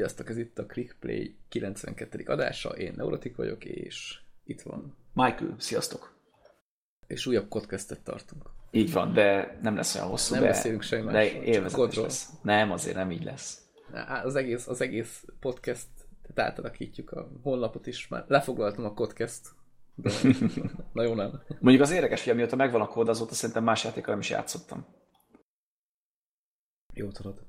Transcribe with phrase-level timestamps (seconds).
[0.00, 2.22] Sziasztok, ez itt a Clickplay 92.
[2.26, 4.96] adása, én Neurotik vagyok, és itt van.
[5.12, 6.14] Michael, sziasztok!
[7.06, 8.50] És újabb podcastet tartunk.
[8.70, 12.28] Így van, de nem lesz olyan hosszú, Nem de, beszélünk semmi de élvezetes lesz.
[12.42, 13.70] Nem, azért nem így lesz.
[14.24, 15.88] Az egész, az egész podcast,
[16.22, 19.48] tehát átalakítjuk a honlapot is, már lefoglaltam a podcast.
[19.94, 20.10] De
[20.92, 21.42] na jó, nem.
[21.58, 24.86] Mondjuk az érdekes, hogy amióta megvan a kód, azóta szerintem más játékkal nem is játszottam.
[26.94, 27.42] Jó tudod.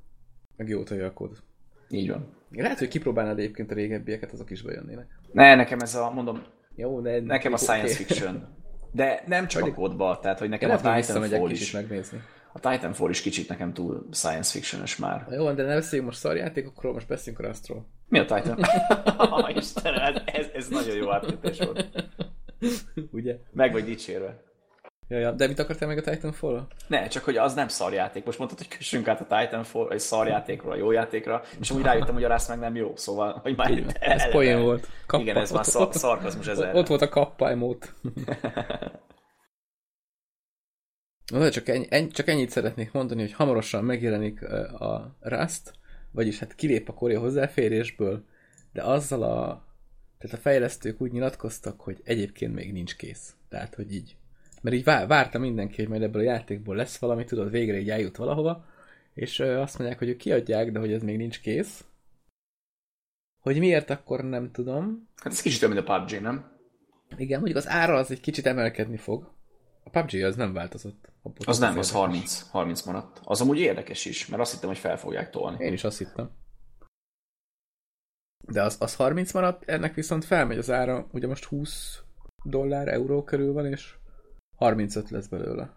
[0.55, 1.43] Meg jó a kód.
[1.89, 2.39] Így van.
[2.51, 5.07] Lehet, hogy kipróbálnád egyébként a régebbieket, azok is bejönnének.
[5.31, 6.43] Ne, nekem ez a, mondom,
[6.75, 7.19] Jó, de...
[7.21, 8.47] nekem a science fiction.
[8.91, 11.71] De nem csak a Vagy- kódba, tehát hogy nekem a lehet, visszamegyek Titanfall is.
[11.71, 12.21] megnézni.
[12.53, 15.27] A Titanfall is kicsit nekem túl science fiction már.
[15.31, 17.87] Jó, de ne beszéljünk most szarjátékokról, most beszéljünk a Rustról.
[18.07, 18.59] Mi a Titan?
[19.55, 22.09] Istenem, ez, ez nagyon jó átkötés volt.
[23.11, 23.37] Ugye?
[23.51, 24.43] Meg vagy dicsérve.
[25.11, 25.31] Ja, ja.
[25.31, 26.67] De mit akartál meg a Titanfall?
[26.87, 28.25] Ne, csak hogy az nem szarjáték.
[28.25, 32.13] Most mondtad, hogy kössünk át a Titanfall, egy szarjátékról a jó játékra, és amúgy rájöttem,
[32.13, 34.87] hogy a Rász meg nem jó, szóval, hogy már itt Ez poén volt.
[35.05, 35.23] Kappa.
[35.23, 36.75] Igen, ez már szar, ott- szarkazmus ezer.
[36.75, 37.77] ott volt a kappa mód.
[41.31, 44.43] Na, csak, ennyi, ennyi, csak ennyit szeretnék mondani, hogy hamarosan megjelenik
[44.79, 45.73] a Rust,
[46.11, 48.25] vagyis hát kilép a Korea hozzáférésből,
[48.73, 49.65] de azzal a,
[50.17, 53.35] tehát a fejlesztők úgy nyilatkoztak, hogy egyébként még nincs kész.
[53.49, 54.15] Tehát, hogy így.
[54.61, 57.89] Mert így vá- várta mindenki, hogy majd ebből a játékból lesz valami, tudod, végre így
[57.89, 58.65] eljut valahova,
[59.13, 61.85] és azt mondják, hogy ők kiadják, de hogy ez még nincs kész.
[63.41, 65.09] Hogy miért, akkor nem tudom.
[65.15, 66.59] Hát ez kicsit olyan, mint a PUBG, nem?
[67.17, 69.33] Igen, mondjuk az ára az egy kicsit emelkedni fog.
[69.83, 71.09] A PUBG az nem változott.
[71.21, 71.91] Abból Az nem, az érdekes.
[71.91, 73.21] 30, 30 maradt.
[73.23, 75.63] Az amúgy érdekes is, mert azt hittem, hogy fel fogják tolni.
[75.63, 76.29] Én is azt hittem.
[78.47, 82.01] De az, az 30 maradt, ennek viszont felmegy az ára, ugye most 20
[82.43, 83.95] dollár, euró körül van, és
[84.61, 85.69] 35 lesz belőle.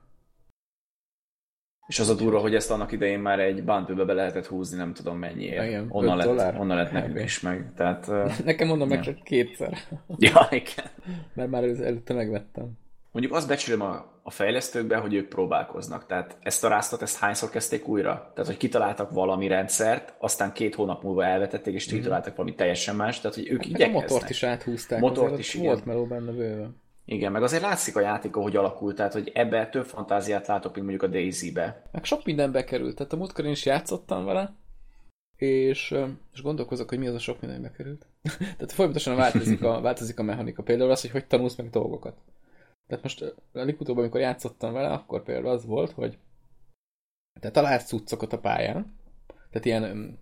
[1.87, 4.93] És az a durva, hogy ezt annak idején már egy bundle be lehetett húzni, nem
[4.95, 5.65] tudom mennyiért.
[5.67, 6.61] Igen, onnan, lett, dollár?
[6.61, 7.73] onnan lett nekünk is meg.
[7.77, 8.11] Tehát,
[8.45, 9.05] Nekem mondom meg Ja.
[9.05, 9.79] csak kétszer,
[10.19, 10.91] ja, igen.
[11.35, 12.73] mert már előtte megvettem.
[13.13, 16.07] Mondjuk azt becsülöm a, a fejlesztőkbe, hogy ők próbálkoznak.
[16.07, 18.31] Tehát ezt a ráztat, ezt hányszor kezdték újra?
[18.35, 23.21] Tehát, hogy kitaláltak valami rendszert, aztán két hónap múlva elvetették, és kitaláltak valami teljesen más.
[23.21, 24.03] Tehát, hogy ők Meg a igyekeznek.
[24.09, 25.01] motort is áthúzták.
[25.01, 25.67] Motort is, igen.
[25.67, 26.83] Volt meló benne bőven.
[27.05, 30.87] Igen, meg azért látszik a játék, ahogy alakult, tehát, hogy ebbe több fantáziát látok, mint
[30.87, 31.83] mondjuk a Daisy-be.
[31.93, 34.55] Meg sok minden bekerült, tehát a múltkor én is játszottam vele,
[35.37, 35.95] és,
[36.33, 38.07] és gondolkozok, hogy mi az a sok minden bekerült.
[38.39, 40.63] tehát folyamatosan változik a, változik a mechanika.
[40.63, 42.17] Például az, hogy hogy tanulsz meg dolgokat.
[42.87, 46.19] Tehát most a legutóbb, amikor játszottam vele, akkor például az volt, hogy
[47.41, 48.95] te találsz cuccokat a pályán,
[49.51, 50.19] tehát ilyen, öm,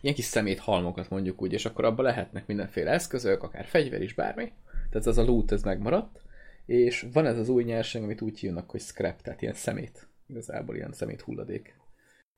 [0.00, 4.14] ilyen kis szemét halmokat mondjuk úgy, és akkor abban lehetnek mindenféle eszközök, akár fegyver is,
[4.14, 4.52] bármi.
[4.90, 6.24] Tehát az a loot, ez megmaradt.
[6.66, 10.08] És van ez az új nyerség, amit úgy hívnak, hogy scrap, tehát ilyen szemét.
[10.26, 11.78] Igazából ilyen szemét hulladék.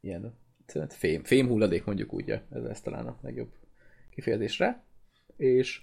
[0.01, 0.39] Ilyen
[0.73, 3.53] tehát fém, fém hulladék mondjuk úgy, ez, ez talán a legjobb
[4.11, 4.85] kifejezésre.
[5.37, 5.83] És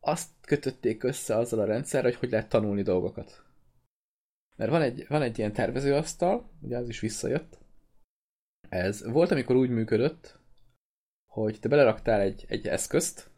[0.00, 3.44] azt kötötték össze azzal a rendszerrel, hogy hogy lehet tanulni dolgokat.
[4.56, 7.58] Mert van egy, van egy ilyen tervezőasztal, ugye az is visszajött.
[8.68, 10.38] Ez volt, amikor úgy működött,
[11.26, 13.30] hogy te beleraktál egy, egy eszközt,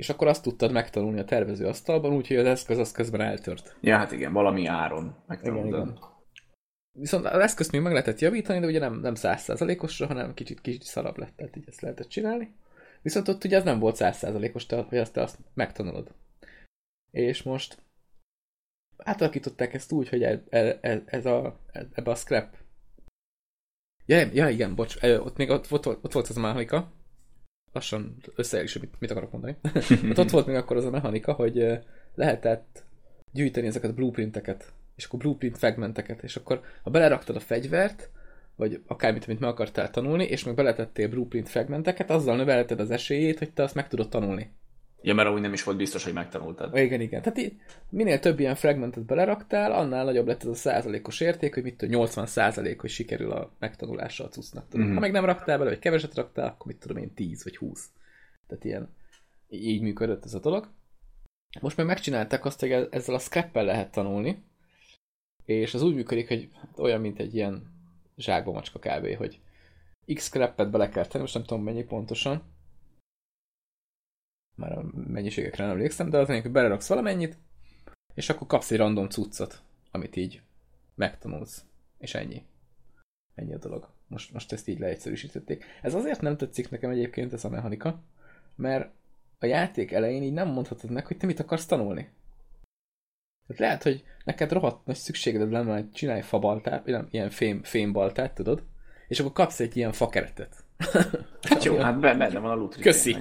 [0.00, 3.76] és akkor azt tudtad megtanulni a tervezőasztalban, úgyhogy az eszköz az közben eltört.
[3.80, 5.68] Ja, hát igen, valami áron megtanultad.
[5.68, 5.98] Igen, igen.
[6.92, 10.82] Viszont az eszközt még meg lehetett javítani, de ugye nem, nem 100%-osra, hanem kicsit, kicsit
[10.82, 12.54] szarabb lett, tehát így ezt lehetett csinálni.
[13.02, 16.14] Viszont ott ugye ez nem volt 100%-os, tehát hogy azt te azt megtanulod.
[17.10, 17.82] És most
[18.96, 20.38] átalakították ezt úgy, hogy ez,
[20.80, 22.56] ez, ez a, ez, ebbe a scrap.
[24.06, 26.92] Ja, ja igen, bocs, ott még ott, ott, ott volt az a mechanika,
[27.72, 29.56] lassan hogy mit, mit akarok mondani.
[30.08, 31.78] ott, ott volt még akkor az a mechanika, hogy
[32.14, 32.84] lehetett
[33.32, 38.10] gyűjteni ezeket a blueprinteket, és akkor blueprint fragmenteket, és akkor ha beleraktad a fegyvert,
[38.56, 43.38] vagy akármit, amit meg akartál tanulni, és meg beletettél blueprint fragmenteket, azzal növelted az esélyét,
[43.38, 44.50] hogy te azt meg tudod tanulni.
[45.02, 46.76] Ja, mert úgy nem is volt biztos, hogy megtanultad.
[46.76, 47.22] Igen, igen.
[47.22, 51.62] Tehát így, minél több ilyen fragmentet beleraktál, annál nagyobb lett ez a százalékos érték, hogy
[51.62, 54.28] mit tudom, 80 százalék, hogy sikerül a megtanulása a.
[54.28, 54.64] Tudod.
[54.72, 54.94] Mhm.
[54.94, 57.90] Ha meg nem raktál bele, vagy keveset raktál, akkor mit tudom én, 10 vagy 20.
[58.46, 58.94] Tehát ilyen,
[59.48, 60.68] így működött ez a dolog.
[61.60, 64.44] Most meg megcsinálták azt, hogy ezzel a scrappel lehet tanulni,
[65.44, 67.62] és az úgy működik, hogy hát olyan, mint egy ilyen
[68.16, 69.40] zsákba macska kb., hogy
[70.14, 72.42] x scrappet bele kell tenni, most nem tudom mennyi pontosan,
[74.60, 77.38] már a mennyiségekre nem emlékszem, de az lényeg, hogy beleraksz valamennyit,
[78.14, 80.42] és akkor kapsz egy random cuccot, amit így
[80.94, 81.64] megtanulsz.
[81.98, 82.42] És ennyi.
[83.34, 83.88] Ennyi a dolog.
[84.06, 85.64] Most, most ezt így leegyszerűsítették.
[85.82, 88.02] Ez azért nem tetszik nekem egyébként ez a mechanika,
[88.56, 88.90] mert
[89.38, 92.10] a játék elején így nem mondhatod meg, hogy te mit akarsz tanulni.
[93.46, 98.34] Tehát lehet, hogy neked rohadt nagy szükséged lenne, hogy csinálj fabaltát, nem, ilyen fém, fémbaltát,
[98.34, 98.62] tudod?
[99.08, 100.64] És akkor kapsz egy ilyen fakeretet.
[101.42, 103.16] Hát jó, hát benne van a loot Köszi.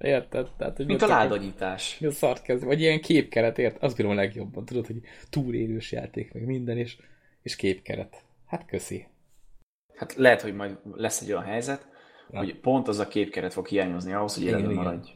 [0.00, 0.48] Érted?
[0.56, 2.00] Tehát, hogy Mint a ládanyítás.
[2.02, 2.66] A szart kezdve.
[2.66, 3.82] Vagy ilyen képkeret, ért?
[3.82, 4.64] Azt bírom a legjobban.
[4.64, 5.00] Tudod, hogy
[5.30, 6.96] túlélős játék, meg minden, és,
[7.42, 8.22] és képkeret.
[8.46, 9.06] Hát köszi.
[9.94, 11.88] Hát lehet, hogy majd lesz egy olyan helyzet,
[12.30, 12.38] ja.
[12.38, 15.08] hogy pont az a képkeret fog hiányozni ahhoz, hogy életben maradj.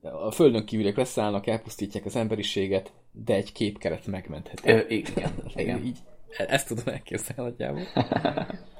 [0.00, 4.70] A földön kívüliek leszállnak, elpusztítják az emberiséget, de egy képkeret megmentheti.
[4.70, 5.84] Ö, igen, igen.
[5.84, 5.98] Így,
[6.36, 7.86] ezt tudom elképzelni nagyjából.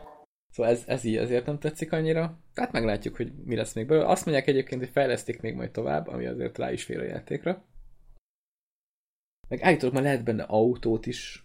[0.51, 2.39] Szóval ez, ez így azért nem tetszik annyira.
[2.55, 4.07] Tehát meglátjuk, hogy mi lesz még belőle.
[4.07, 7.65] Azt mondják egyébként, hogy fejlesztik még majd tovább, ami azért rá is fél a játékra.
[9.49, 11.45] Meg állítólag már lehet benne autót is.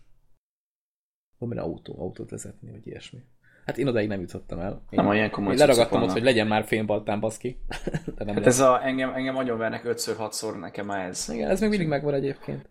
[1.38, 3.24] Van benne autó, autót vezetni, vagy ilyesmi.
[3.66, 4.72] Hát én odaig nem jutottam el.
[4.72, 7.60] Én, nem olyan komoly én leragadtam ott, hogy legyen már fénybaltán baszki.
[8.16, 11.30] De nem hát ez a, engem, engem agyonvernek 5-6-szor, nekem ez.
[11.30, 12.70] Igen, ez még mindig megvan egyébként.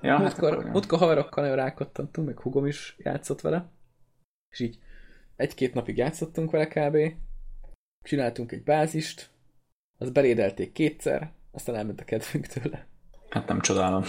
[0.00, 3.70] Ja, múltkor, hát múltkor haverokkal nagyon rákottantunk, meg hugom is játszott vele.
[4.50, 4.78] És így
[5.36, 7.14] egy-két napig játszottunk vele kb.
[8.02, 9.30] Csináltunk egy bázist,
[9.98, 12.86] az belédelték kétszer, aztán elment a kedvünk tőle.
[13.28, 14.02] Hát nem csodálom.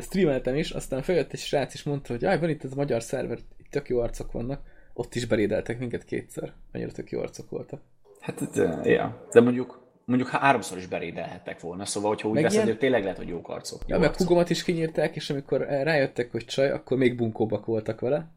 [0.00, 3.38] Streameltem is, aztán följött egy srác és mondta, hogy van itt ez a magyar szerver,
[3.56, 4.62] itt tök jó arcok vannak.
[4.92, 6.52] Ott is belédeltek minket kétszer.
[6.72, 7.80] Annyira tök jó arcok voltak.
[8.20, 9.26] Hát, de, ja.
[9.32, 12.78] de mondjuk mondjuk háromszor is berédelhettek volna, szóval hogyha úgy meg veszed, ilyen...
[12.78, 13.82] tényleg lehet, hogy jók arcok.
[13.86, 18.30] Ja, meg hugomat is kinyírták, és amikor rájöttek, hogy csaj, akkor még bunkóbbak voltak vele.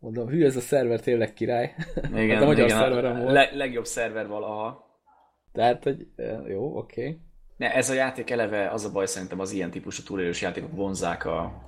[0.00, 1.74] Mondom, hű, ez a szerver tényleg király.
[2.14, 3.32] Igen, hát a magyar igen, szerverem volt.
[3.32, 4.88] Le- legjobb szerver valaha.
[5.52, 6.06] Tehát, hogy
[6.48, 7.00] jó, oké.
[7.00, 7.20] Okay.
[7.56, 11.24] Ne, ez a játék eleve, az a baj szerintem az ilyen típusú túlélős játékok vonzák
[11.24, 11.62] a,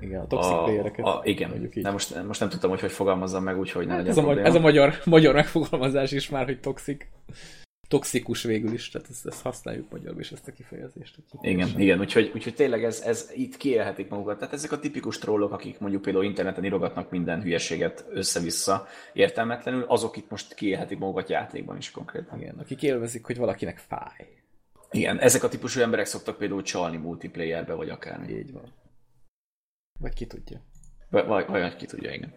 [0.00, 1.04] igen, a toxic playereket.
[1.04, 4.08] A, igen, de most, most nem tudtam, hogy hogy fogalmazzam meg úgy, hogy ne hát
[4.08, 7.06] ez, a, ez a magyar, magyar megfogalmazás is már, hogy toxic
[7.94, 11.16] toxikus végül is, tehát ezt, ezt használjuk magyarul is ezt a kifejezést.
[11.40, 11.80] Igen, sem.
[11.80, 14.38] igen úgyhogy, úgyhogy tényleg ez, ez itt kiélhetik magukat.
[14.38, 20.16] Tehát ezek a tipikus trollok, akik mondjuk például interneten írogatnak minden hülyeséget össze-vissza értelmetlenül, azok
[20.16, 22.40] itt most kiélhetik magukat játékban is konkrétan.
[22.40, 24.28] Igen, akik élvezik, hogy valakinek fáj.
[24.90, 28.32] Igen, ezek a típusú emberek szoktak például csalni multiplayerbe, vagy akármi.
[28.32, 28.72] Így van.
[30.00, 30.60] Vagy ki tudja.
[31.10, 32.34] Vagy, vagy, vagy ki tudja, igen.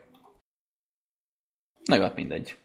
[1.83, 2.57] Na jó, hát mindegy.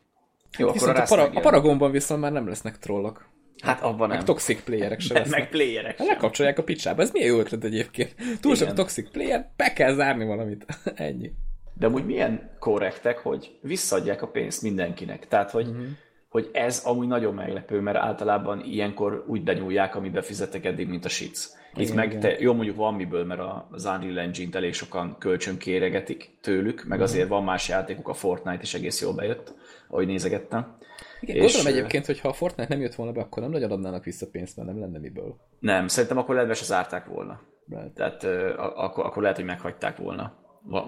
[0.59, 3.31] Jó, akkor a, a, para, a Paragonban viszont már nem lesznek trollok.
[3.63, 4.17] Hát abban nem.
[4.17, 5.39] Meg toxic playerek se lesznek.
[5.39, 6.07] Meg playerek sem.
[6.07, 7.03] Lekapcsolják a picsába.
[7.03, 8.15] Ez milyen jó ötlet egyébként.
[8.41, 10.67] Túl sok toxic player, be kell zárni valamit.
[10.95, 11.33] Ennyi.
[11.75, 15.29] De amúgy milyen korrektek, hogy visszaadják a pénzt mindenkinek.
[15.29, 15.87] Tehát, hogy, uh-huh.
[16.33, 21.09] Hogy ez amúgy nagyon meglepő, mert általában ilyenkor úgy benyúlják, amit befizettek eddig, mint a
[21.09, 21.49] shits.
[21.75, 22.21] Itt igen, meg, igen.
[22.21, 23.41] Te, jó mondjuk van miből, mert
[23.71, 28.63] az Unreal Engine-t elég sokan kölcsön kéregetik tőlük, meg azért van más játékuk, a Fortnite
[28.63, 29.55] is egész jól bejött
[29.93, 30.77] ahogy nézegettem.
[31.21, 33.71] Igen, és gondolom egyébként, hogy ha a Fortnite nem jött volna be, akkor nem nagyon
[33.71, 35.37] adnának vissza pénzt, mert nem lenne miből.
[35.59, 37.41] Nem, szerintem akkor lehet, se zárták volna.
[37.69, 37.95] Right.
[37.95, 40.41] Tehát uh, akkor, akkor lehet, hogy meghagyták volna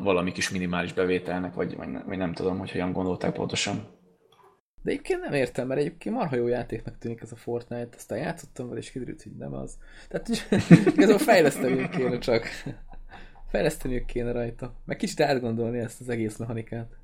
[0.03, 3.87] valami kis minimális bevételnek, vagy, vagy, nem, vagy nem tudom, hogy hogyan gondolták pontosan.
[4.85, 8.69] De egyébként nem értem, mert egyébként marha jó játéknak tűnik ez a Fortnite, aztán játszottam
[8.69, 9.79] vele, és kiderült, hogy nem az.
[10.09, 10.29] Tehát
[10.97, 12.47] igazából fejleszteni kéne csak.
[13.49, 14.75] Fejleszteniük kéne rajta.
[14.85, 16.97] Meg kicsit átgondolni ezt az egész mechanikát.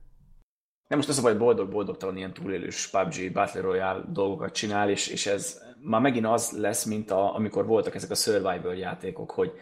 [0.89, 5.27] Nem most az a baj, boldog-boldogtalan ilyen túlélős PUBG Battle Royale dolgokat csinál, és, és
[5.27, 9.53] ez már megint az lesz, mint a, amikor voltak ezek a survival játékok, hogy,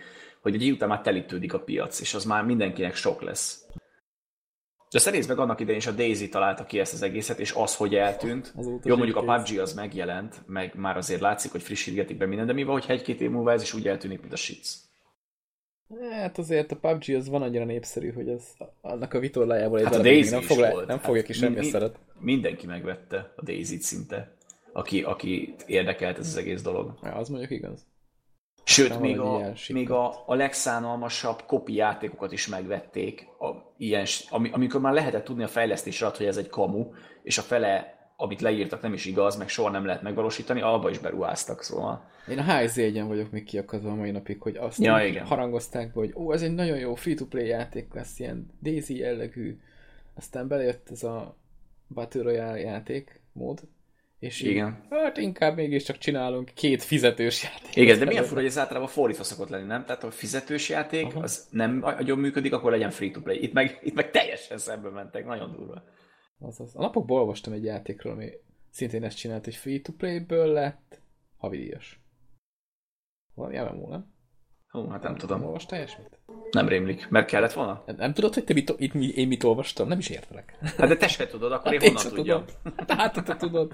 [0.40, 3.66] hogy egy után már telítődik a piac, és az már mindenkinek sok lesz.
[4.90, 7.76] De szerész meg annak idején is a Daisy találta ki ezt az egészet, és az,
[7.76, 8.54] hogy eltűnt.
[8.85, 12.52] Jó, mondjuk a PUBG az megjelent, meg már azért látszik, hogy frissítgetik be minden, de
[12.52, 14.68] mi van, hogy egy-két év múlva ez is úgy eltűnik, mint a shits.
[16.11, 18.45] Hát azért a PUBG az van annyira népszerű, hogy az
[18.80, 21.64] annak a vitorlájából hát a Daisy nem, fog le, nem fogja hát ki semmi mi,
[21.64, 21.99] szeret.
[22.18, 24.37] Mindenki megvette a Daisy-t szinte,
[24.73, 26.99] aki, aki érdekelt ez az egész dolog.
[27.02, 27.87] Ja, az mondjuk igaz.
[28.64, 34.80] Sőt, még, a, még a, a legszánalmasabb kopi játékokat is megvették, a, ilyen, ami, amikor
[34.80, 36.92] már lehetett tudni a fejlesztés alatt, hogy ez egy kamu,
[37.23, 40.99] és a fele amit leírtak, nem is igaz, meg soha nem lehet megvalósítani, abba is
[40.99, 42.11] beruháztak, szóval.
[42.28, 45.26] Én a HZ egyen vagyok még kiakadva a mai napig, hogy azt ja, igen.
[45.26, 49.58] harangozták be, hogy ó, ez egy nagyon jó free-to-play játék lesz, ilyen Daisy jellegű.
[50.14, 51.37] Aztán belejött ez a
[51.88, 53.61] Battle Royale játék mód,
[54.18, 54.82] és Igen.
[54.84, 57.76] Így, hát inkább mégiscsak csinálunk két fizetős játékot.
[57.76, 59.84] Igen, de milyen fura, hogy ez általában fordítva szokott lenni, nem?
[59.84, 61.20] Tehát ha a fizetős játék Aha.
[61.20, 63.42] az nem nagyon működik, akkor legyen free-to-play.
[63.42, 65.82] Itt meg, itt meg teljesen szembe mentek, nagyon durva.
[66.38, 66.76] Azaz.
[66.76, 68.30] A napokban olvastam egy játékról, ami
[68.70, 71.00] szintén ezt csinált, hogy free-to-play-ből lett
[71.37, 72.00] havidíjas.
[73.34, 74.16] Valami MMO, nem?
[74.70, 75.38] Hú, hát nem, nem tudom.
[75.38, 76.18] Nem olvastál ilyesmit?
[76.50, 77.08] Nem rémlik.
[77.08, 77.82] Mert kellett volna?
[77.87, 79.88] Nem, nem tudod, hogy te mit, itt, én mit olvastam?
[79.88, 80.58] Nem is értelek.
[80.78, 82.44] Hát de te se tudod, akkor hát én honnan tudjam.
[82.44, 82.75] Tudom.
[82.87, 83.72] Hát, hát te tudod.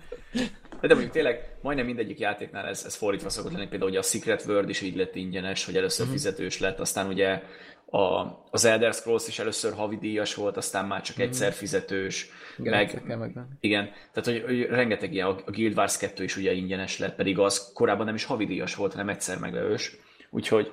[0.81, 4.45] De mondjuk tényleg majdnem mindegyik játéknál ez, ez fordítva szokott lenni, például ugye a Secret
[4.47, 6.21] World is így lett ingyenes, hogy először uh-huh.
[6.21, 7.43] fizetős lett, aztán ugye
[7.87, 12.29] a, az Elder Scrolls is először havidíjas volt, aztán már csak egyszer fizetős.
[12.59, 13.47] Igen, meg, kell megvenni.
[13.61, 17.39] igen, tehát hogy, hogy rengeteg ilyen, a Guild Wars 2 is ugye ingyenes lett, pedig
[17.39, 19.97] az korábban nem is havidíjas volt, hanem egyszer megvevős.
[20.31, 20.73] Úgyhogy,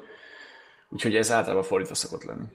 [0.91, 2.45] úgyhogy ez általában fordítva szokott lenni.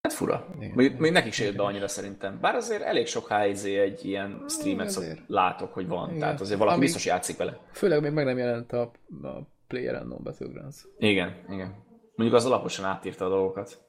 [0.00, 0.48] Hát fura.
[0.56, 0.70] Igen.
[0.74, 2.40] Még, még nekik se jött be annyira szerintem.
[2.40, 6.08] Bár azért elég sok HZ egy ilyen streamet szok, látok, hogy van.
[6.08, 6.20] Igen.
[6.20, 7.60] Tehát azért valaki Amíg- biztos játszik vele.
[7.72, 8.80] Főleg még meg nem jelent a,
[9.22, 10.86] a Player Unknown Battlegrounds.
[10.98, 11.84] Igen, igen.
[12.14, 13.86] Mondjuk az alaposan átírta a dolgokat.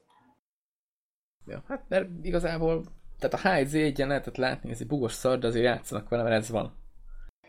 [1.45, 2.83] Ja, hát mert igazából,
[3.19, 6.35] tehát a HZ egyen lehetett látni, ez egy bugos szar, de azért játszanak vele, mert
[6.35, 6.77] ez van.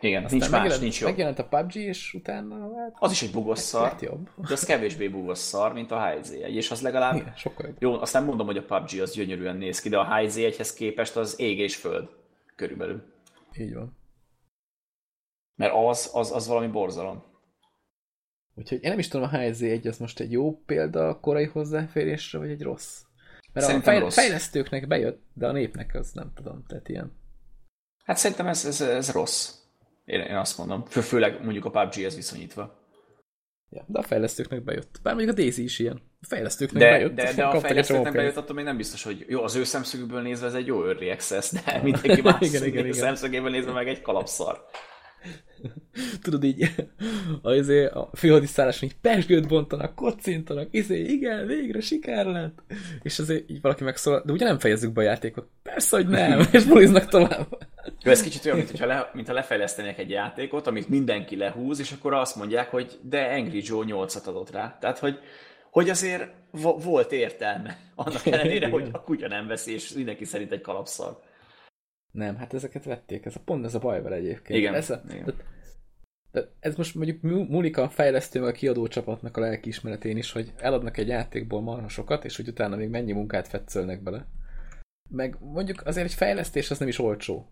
[0.01, 1.09] Igen, Aztán nincs más, megjelent, nincs jobb.
[1.11, 4.31] Megjelent a PUBG, és utána hát Az is egy bugos szar, lett jobb.
[4.37, 7.15] de az kevésbé bugos szar, mint a HZ1, és az legalább...
[7.15, 7.77] Igen, sokkal jobb.
[7.83, 11.17] Jó, azt nem mondom, hogy a PUBG az gyönyörűen néz ki, de a HZ1-hez képest
[11.17, 12.09] az ég és föld
[12.57, 13.03] körülbelül.
[13.59, 13.97] Így van.
[15.57, 17.25] Mert az, az, az valami borzalom.
[18.55, 22.39] Úgyhogy én nem is tudom, a HZ1 az most egy jó példa a korai hozzáférésre,
[22.39, 23.03] vagy egy rossz.
[23.53, 24.15] Mert Szerintem a fejl- rossz.
[24.15, 27.13] fejlesztőknek bejött, de a népnek az nem tudom, tehát ilyen.
[28.05, 29.59] Hát szerintem ez, ez, ez rossz.
[30.11, 30.85] Én, én azt mondom.
[30.85, 32.79] Fő, főleg mondjuk a PUBG-hez viszonyítva.
[33.69, 35.01] Ja, de a fejlesztőknek bejött.
[35.03, 36.03] Bár mondjuk a Daisy is ilyen.
[36.21, 37.15] A fejlesztőknek De, bejött.
[37.15, 40.47] de, de a fejlesztőknek bejött, attól még nem biztos, hogy jó, az ő szemszögükből nézve
[40.47, 42.93] ez egy jó early access, de mindenki más Igen, igen, igen.
[42.93, 44.65] szemszögéből nézve meg egy kalapszar.
[46.23, 46.75] Tudod így,
[47.43, 52.63] azért a főhadiszálláson így pesgőt bontanak, kocintanak, izé, igen, végre siker lett.
[53.03, 55.49] És azért így valaki megszólal, de ugye nem fejezzük be a játékot.
[55.63, 57.69] Persze, hogy nem, és buliznak tovább.
[58.03, 61.81] Jó, ez kicsit olyan, mint, hogyha le, mint ha lefejlesztenék egy játékot, amit mindenki lehúz,
[61.81, 64.79] és akkor azt mondják, hogy de Angry Joe 8-at adott rá.
[64.81, 65.19] Tehát, hogy,
[65.71, 67.79] hogy azért vo- volt értelme.
[67.95, 71.21] Annak ellenére, hogy a kutya nem veszi, és mindenki szerint egy kalapszar.
[72.11, 74.59] Nem, hát ezeket vették, ez a pont ez a baj vele egyébként.
[74.59, 75.35] Igen, Ez, a, igen.
[76.33, 80.33] de ez most mondjuk mú- múlik a fejlesztő, meg a kiadó csapatnak a lelkiismeretén is,
[80.33, 84.27] hogy eladnak egy játékból marha sokat, és hogy utána még mennyi munkát fetszölnek bele.
[85.11, 87.51] Meg mondjuk azért egy fejlesztés az nem is olcsó.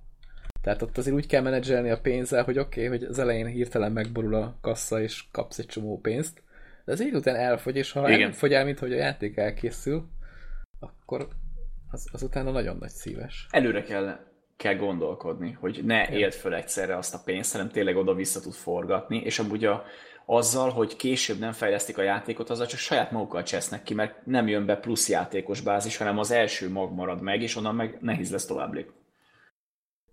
[0.63, 3.93] Tehát ott azért úgy kell menedzselni a pénzzel, hogy oké, okay, hogy az elején hirtelen
[3.93, 6.43] megborul a kassa, és kapsz egy csomó pénzt,
[6.85, 8.29] de az idő után elfogy, és ha Igen.
[8.29, 10.09] elfogy el, mint hogy a játék elkészül,
[10.81, 11.29] akkor
[11.91, 13.47] az, az utána nagyon nagy szíves.
[13.51, 14.19] Előre kell,
[14.57, 19.17] kell gondolkodni, hogy ne éld föl egyszerre azt a pénzt, hanem tényleg oda-vissza tud forgatni,
[19.17, 19.85] és amúgy a,
[20.27, 24.49] azzal, hogy később nem fejlesztik a játékot, azzal csak saját magukkal csesznek ki, mert nem
[24.49, 28.31] jön be plusz játékos bázis, hanem az első mag marad meg, és onnan meg nehéz
[28.31, 28.95] lesz tovább lépni.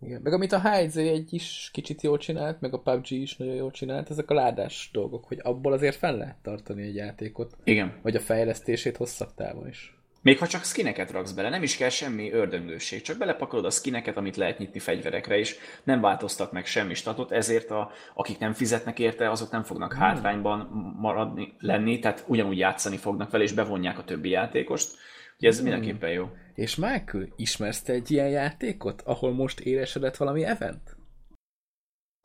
[0.01, 0.21] Igen.
[0.23, 3.71] Meg amit a HZ egy is kicsit jól csinált, meg a PUBG is nagyon jól
[3.71, 7.93] csinált, ezek a ládás dolgok, hogy abból azért fel lehet tartani egy játékot, Igen.
[8.01, 9.95] vagy a fejlesztését hosszabb távon is.
[10.25, 14.17] Még ha csak skineket raksz bele, nem is kell semmi ördöngőség, csak belepakolod a skineket,
[14.17, 18.99] amit lehet nyitni fegyverekre, és nem változtat meg semmi statot, ezért a, akik nem fizetnek
[18.99, 20.01] érte, azok nem fognak Hmm.
[20.01, 20.59] hátrányban
[20.99, 24.97] maradni, lenni, tehát ugyanúgy játszani fognak vele, és bevonják a többi játékost.
[25.38, 25.58] Ugye Hmm.
[25.58, 26.30] ez mindenképpen jó.
[26.54, 30.96] És Michael, ismersz te egy ilyen játékot, ahol most éresedett valami event?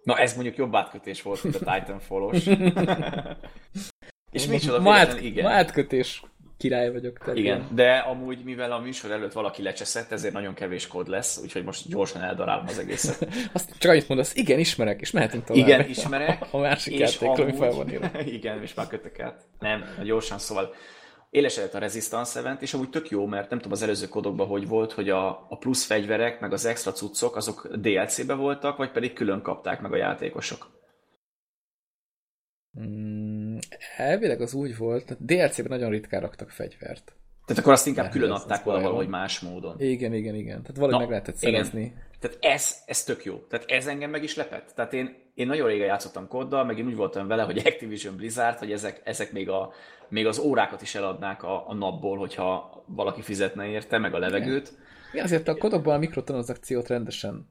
[0.02, 2.46] Na ez mondjuk jobb átkötés volt, mint a Titanfall-os.
[4.32, 5.44] és micsoda Ma át- igen.
[5.44, 6.22] ma átkötés
[6.56, 7.18] király vagyok.
[7.18, 11.08] Tehát Igen, ilyen- de amúgy, mivel a műsor előtt valaki lecseszett, ezért nagyon kevés kód
[11.08, 13.28] lesz, úgyhogy most gyorsan eldarálom az egészet.
[13.52, 15.66] Azt csak annyit mondasz, igen, ismerek, és mehetünk tovább.
[15.66, 16.46] Igen, ismerek.
[16.52, 18.20] A másik és játékról, ami fel van írva.
[18.20, 19.44] Igen, és már kötök át.
[19.58, 20.74] Nem, gyorsan, szóval
[21.30, 24.68] élesedett a Resistance Event, és amúgy tök jó, mert nem tudom az előző kodokban hogy
[24.68, 29.12] volt, hogy a, a plusz fegyverek, meg az extra cuccok, azok DLC-be voltak, vagy pedig
[29.12, 30.70] külön kapták meg a játékosok.
[32.80, 33.56] Mm,
[33.96, 37.14] elvileg az úgy volt, DLC-ben nagyon ritkán raktak fegyvert.
[37.50, 39.74] Tehát akkor azt inkább Nem, külön adták oda valahogy más módon.
[39.78, 40.62] Igen, igen, igen.
[40.62, 41.52] Tehát valahogy Na, meg lehetett igen.
[41.52, 41.94] szerezni.
[42.20, 43.36] Tehát ez, ez tök jó.
[43.36, 44.72] Tehát ez engem meg is lepett.
[44.74, 48.58] Tehát én, én nagyon régen játszottam koddal, meg én úgy voltam vele, hogy Activision Blizzard,
[48.58, 49.72] hogy ezek, ezek még, a,
[50.08, 54.72] még az órákat is eladnák a, a napból, hogyha valaki fizetne érte, meg a levegőt.
[55.12, 57.48] Igen, azért a kodokban a mikrotranszakciót rendesen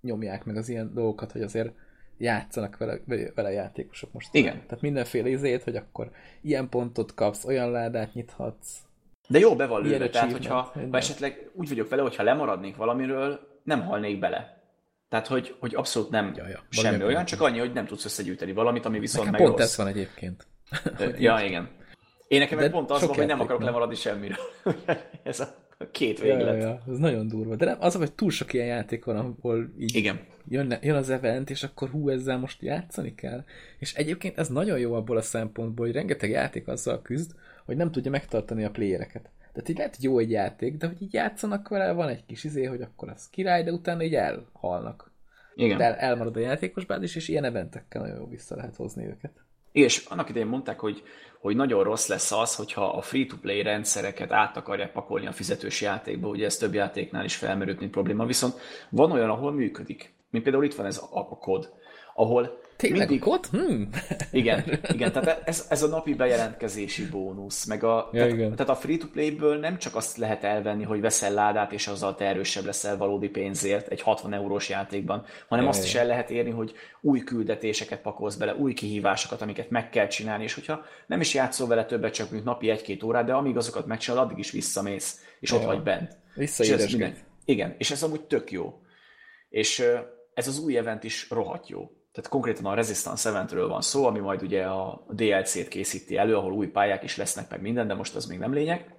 [0.00, 1.72] nyomják meg az ilyen dolgokat, hogy azért
[2.18, 2.98] játszanak vele,
[3.34, 4.34] vele játékosok most.
[4.34, 4.52] Igen.
[4.52, 6.10] Tehát mindenféle izét, hogy akkor
[6.42, 8.85] ilyen pontot kapsz, olyan ládát nyithatsz.
[9.28, 10.54] De jó be van lőve, tehát hogyha
[10.90, 14.60] ha esetleg úgy vagyok vele, hogyha lemaradnék valamiről, nem halnék bele.
[15.08, 18.52] Tehát, hogy, hogy abszolút nem Ja, ja, semmi olyan, csak annyi, hogy nem tudsz összegyűjteni
[18.52, 19.70] valamit, ami viszont Nekem meg pont rossz.
[19.70, 20.46] ez van egyébként.
[21.18, 21.68] Ja, igen.
[22.28, 23.66] Én nekem meg pont az van, hogy nem akarok van.
[23.66, 24.36] lemaradni semmiről.
[25.22, 25.46] ez a
[25.90, 26.54] két Ja, véglet.
[26.62, 27.56] ja, ja, ez nagyon durva.
[27.56, 30.20] De nem, az, hogy túl sok ilyen játék van, ahol így Igen.
[30.48, 33.44] jön, jön az event, és akkor hú, ezzel most játszani kell.
[33.78, 37.32] És egyébként ez nagyon jó abból a szempontból, hogy rengeteg játék azzal küzd,
[37.66, 39.30] hogy nem tudja megtartani a playereket.
[39.52, 42.44] Tehát így lehet, hogy jó egy játék, de hogy így játszanak vele, van egy kis
[42.44, 45.12] izé, hogy akkor az király, de utána így elhalnak.
[45.54, 45.78] Igen.
[45.78, 49.32] De el, elmarad a játékosbád is, és ilyen eventekkel nagyon jó vissza lehet hozni őket.
[49.72, 51.02] És annak idején mondták, hogy,
[51.40, 56.28] hogy nagyon rossz lesz az, hogyha a free-to-play rendszereket át akarják pakolni a fizetős játékba,
[56.28, 58.54] ugye ez több játéknál is felmerült, mint probléma, viszont
[58.90, 60.14] van olyan, ahol működik.
[60.30, 61.72] Mint például itt van ez a, a kod,
[62.16, 63.20] ahol Tényleg mindig...
[63.20, 63.46] kod?
[63.46, 63.88] Hmm.
[64.30, 68.56] Igen, igen, tehát ez, ez a napi bejelentkezési bónusz, meg a, Ja, tehát, igen.
[68.56, 72.64] tehát a free-to-play-ből nem csak azt lehet elvenni, hogy veszel ládát, és azzal te erősebb
[72.64, 76.72] leszel valódi pénzért egy 60 eurós játékban, hanem Ja, azt is el lehet érni, hogy
[77.00, 81.66] új küldetéseket pakolsz bele, új kihívásokat, amiket meg kell csinálni, és hogyha nem is játszol
[81.66, 85.52] vele többet, csak mondjuk napi egy-két órát, de amíg azokat megcsinálod, addig is visszamész, és
[85.52, 85.66] ott Ja.
[85.66, 86.16] vagy bent.
[86.34, 86.98] Visszaédesít.
[86.98, 88.80] minden, igen, és ez amúgy tök jó.
[89.48, 89.84] És
[90.34, 91.90] ez az új event is rohadt jó.
[92.16, 96.52] Tehát konkrétan a Resistance eventről van szó, ami majd ugye a DLC-t készíti elő, ahol
[96.52, 98.94] új pályák is lesznek, meg minden, de most az még nem lényeg.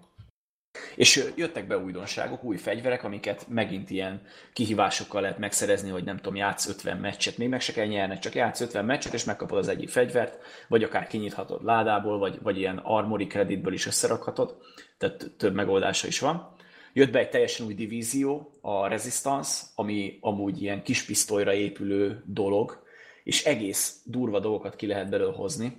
[0.96, 4.22] És jöttek be újdonságok, új fegyverek, amiket megint ilyen
[4.54, 8.36] kihívásokkal lehet megszerezni, hogy nem tudom, játsz 50 meccset, még meg se kell nyerni, csak
[8.36, 12.78] játsz 50 meccset, és megkapod az egyik fegyvert, vagy akár kinyithatod ládából, vagy, vagy ilyen
[12.78, 14.58] armory creditből is összerakhatod,
[14.98, 16.56] tehát több megoldása is van.
[16.94, 22.86] Jött be egy teljesen új divízió, a Resistance, ami amúgy ilyen kis pisztolyra épülő dolog,
[23.28, 25.78] és egész durva dolgokat ki lehet belőle hozni.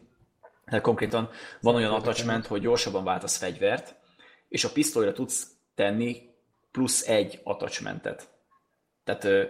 [0.65, 3.95] Tehát konkrétan van olyan attachment, hogy gyorsabban váltasz fegyvert,
[4.49, 6.23] és a pisztolyra tudsz tenni
[6.71, 8.29] plusz egy attachmentet.
[9.05, 9.49] Tehát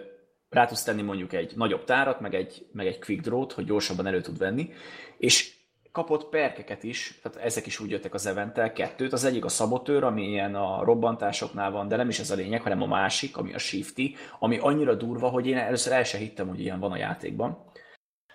[0.49, 4.07] rá tudsz tenni mondjuk egy nagyobb tárat, meg egy, meg egy quick draw-t, hogy gyorsabban
[4.07, 4.73] elő tud venni,
[5.17, 5.53] és
[5.91, 9.13] kapott perkeket is, tehát ezek is úgy jöttek az eventtel, kettőt.
[9.13, 12.61] Az egyik a szabotőr, ami ilyen a robbantásoknál van, de nem is ez a lényeg,
[12.61, 16.47] hanem a másik, ami a shifty, ami annyira durva, hogy én először el sem hittem,
[16.47, 17.67] hogy ilyen van a játékban.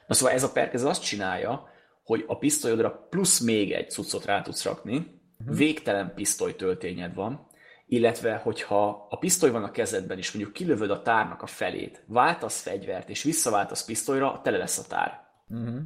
[0.06, 1.68] Na szóval ez a perk ez azt csinálja,
[2.04, 4.96] hogy a pisztolyodra plusz még egy cuccot rá tudsz rakni,
[5.38, 5.56] uh-huh.
[5.56, 7.46] végtelen pisztolytöltényed van,
[7.86, 12.62] illetve hogyha a pisztoly van a kezedben, és mondjuk kilövöd a tárnak a felét, váltasz
[12.62, 15.20] fegyvert, és visszaváltasz pisztolyra, tele lesz a tár.
[15.48, 15.80] Uh-huh.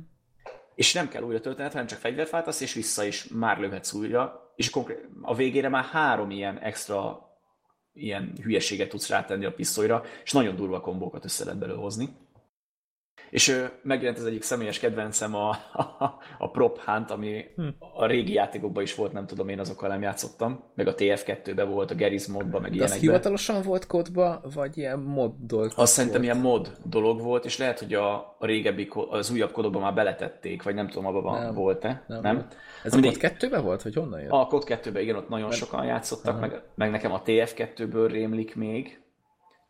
[0.75, 4.53] És nem kell újra töltened, hanem csak fegyvert váltasz, és vissza is már lövhetsz újra,
[4.57, 4.77] és
[5.23, 7.27] a végére már három ilyen extra
[7.93, 12.09] ilyen hülyeséget tudsz rátenni a pisztolyra, és nagyon durva kombókat össze lehet belőle hozni.
[13.31, 17.67] És ö, megjelent az egyik személyes kedvencem a, a, a Prop Hunt, ami Hm.
[17.95, 21.91] a régi játékokban is volt, nem tudom, én azokkal nem játszottam, meg a TF2-ben volt,
[21.91, 22.99] a Garry's modban, meg De az ilyenekben.
[23.01, 25.71] hivatalosan volt kódba, vagy ilyen moddol?
[25.77, 29.83] Azt szerintem ilyen mod dolog volt, és lehet, hogy a, a régebbi, az újabb kodokban
[29.83, 31.55] már beletették, vagy nem tudom, abban Nem.
[31.55, 32.21] volt-e, nem?
[32.21, 32.57] Nem volt.
[32.85, 34.31] Ez a Mindig- kód kettőben volt, vagy honnan jött?
[34.31, 39.01] A Code 2-ben igen, ott nagyon sokan játszottak, meg, meg nekem a TF2-ből rémlik még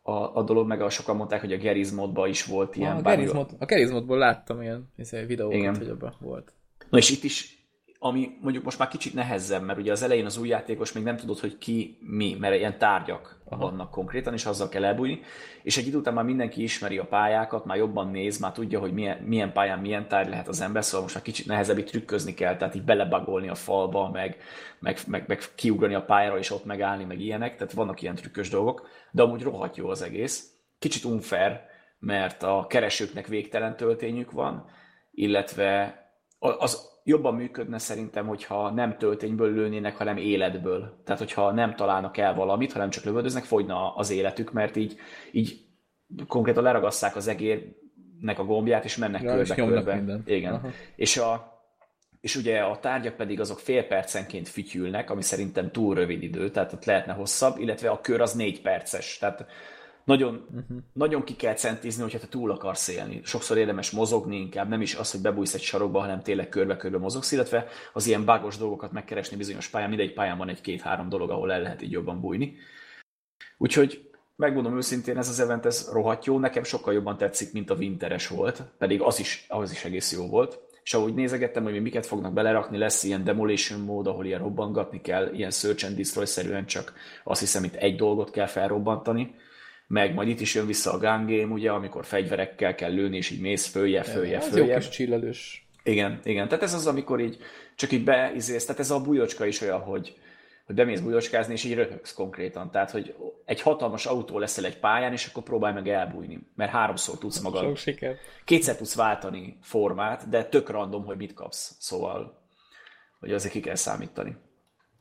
[0.09, 2.95] a, a dolog, meg a sokan mondták, hogy a Garry's modban is volt ilyen.
[2.95, 5.77] a bár Gerizmod, a Gerizmodból láttam ilyen izé, videókat, Igen.
[5.77, 6.53] hogy abban volt.
[6.89, 7.58] Na és itt is,
[8.01, 11.17] ami mondjuk most már kicsit nehezebb, mert ugye az elején az új játékos még nem
[11.17, 13.61] tudod, hogy ki mi, mert ilyen tárgyak Aha.
[13.61, 15.21] vannak konkrétan, és azzal kell elbújni.
[15.63, 18.93] És egy idő után már mindenki ismeri a pályákat, már jobban néz, már tudja, hogy
[18.93, 22.33] milyen, milyen pályán milyen tárgy lehet az ember, szóval most már kicsit nehezebb itt trükközni
[22.33, 24.37] kell, tehát így belebagolni a falba, meg,
[24.79, 28.49] meg, meg, meg kiugrani a pályára, és ott megállni, meg ilyenek, tehát vannak ilyen trükkös
[28.49, 30.53] dolgok, de amúgy rohadt jó az egész.
[30.79, 31.61] Kicsit unfair,
[31.99, 34.65] mert a keresőknek végtelen töltényük van,
[35.11, 36.03] illetve
[36.39, 41.01] az jobban működne szerintem, hogyha nem töltényből lőnének, hanem életből.
[41.03, 44.95] Tehát, hogyha nem találnak el valamit, hanem csak lövöldöznek, fogyna az életük, mert így,
[45.31, 45.65] így
[46.27, 50.19] konkrétan leragasszák az egérnek a gombját, és mennek Ja, körbe-körbe.
[50.25, 50.53] Igen.
[50.53, 50.67] Aha.
[50.95, 51.61] És, a,
[52.21, 56.73] és ugye a tárgyak pedig azok fél percenként fütyülnek, ami szerintem túl rövid idő, tehát
[56.73, 59.17] ott lehetne hosszabb, illetve a kör az négy perces.
[59.17, 59.45] Tehát
[60.09, 60.77] nagyon, uh-huh.
[60.93, 63.21] nagyon ki kell centizni, hogyha te túl akarsz élni.
[63.23, 67.31] Sokszor érdemes mozogni inkább, nem is az, hogy bebújsz egy sarokba, hanem tényleg körbe-körbe mozogsz,
[67.31, 71.61] illetve az ilyen bágos dolgokat megkeresni bizonyos pályán, mindegy pályán van egy-két-három dolog, ahol el
[71.61, 72.55] lehet így jobban bújni.
[73.57, 77.75] Úgyhogy megmondom őszintén, ez az event ez rohadt jó, nekem sokkal jobban tetszik, mint a
[77.75, 80.59] winteres volt, pedig az is, az is egész jó volt.
[80.83, 85.01] És ahogy nézegettem, hogy mi miket fognak belerakni, lesz ilyen demolition mód, ahol ilyen robbangatni
[85.01, 86.93] kell, ilyen search and destroy-szerűen csak
[87.23, 89.35] azt hiszem, itt egy dolgot kell felrobbantani,
[89.89, 93.29] meg majd itt is jön vissza a gun game, ugye, amikor fegyverekkel kell lőni, és
[93.29, 94.79] így mész följebb, följebb, Az jó följebb.
[94.79, 95.67] kis csillelős.
[95.83, 96.47] Igen, igen.
[96.47, 97.37] Tehát ez az, amikor így
[97.75, 100.17] csak így beizélsz, tehát ez a bujocska is olyan, hogy,
[100.65, 102.71] hogy bemész bujocskázni, és így röhögsz konkrétan.
[102.71, 107.17] Tehát, hogy egy hatalmas autó leszel egy pályán, és akkor próbálj meg elbújni, mert háromszor
[107.17, 108.15] tudsz magad, Sok siker.
[108.45, 111.75] kétszer tudsz váltani formát, de tök random, hogy mit kapsz.
[111.79, 112.41] Szóval,
[113.19, 114.35] hogy azért ki kell számítani.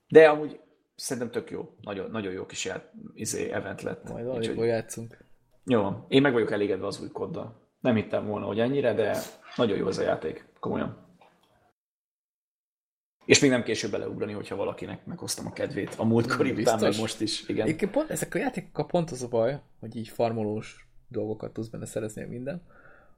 [0.09, 0.61] De amúgy
[0.99, 1.75] szerintem tök jó.
[1.81, 4.09] Nagyon, nagyon jó kis ját, izé, event lett.
[4.09, 5.25] Majd valamikor játszunk.
[5.65, 7.67] jó, én meg vagyok elégedve az új koddal.
[7.81, 9.19] Nem hittem volna, hogy ennyire, de
[9.57, 10.49] nagyon jó ez a játék.
[10.61, 11.07] Komolyan.
[13.25, 15.95] És még nem később beleugrani, hogyha valakinek meghoztam a kedvét.
[15.95, 17.49] A múltkor Hmm, után, meg most is.
[17.49, 17.67] Igen.
[17.67, 21.87] Egyébként pont, ezek a játékokkal pont az a baj, hogy így farmolós dolgokat tudsz benne
[21.87, 22.63] szerezni, minden,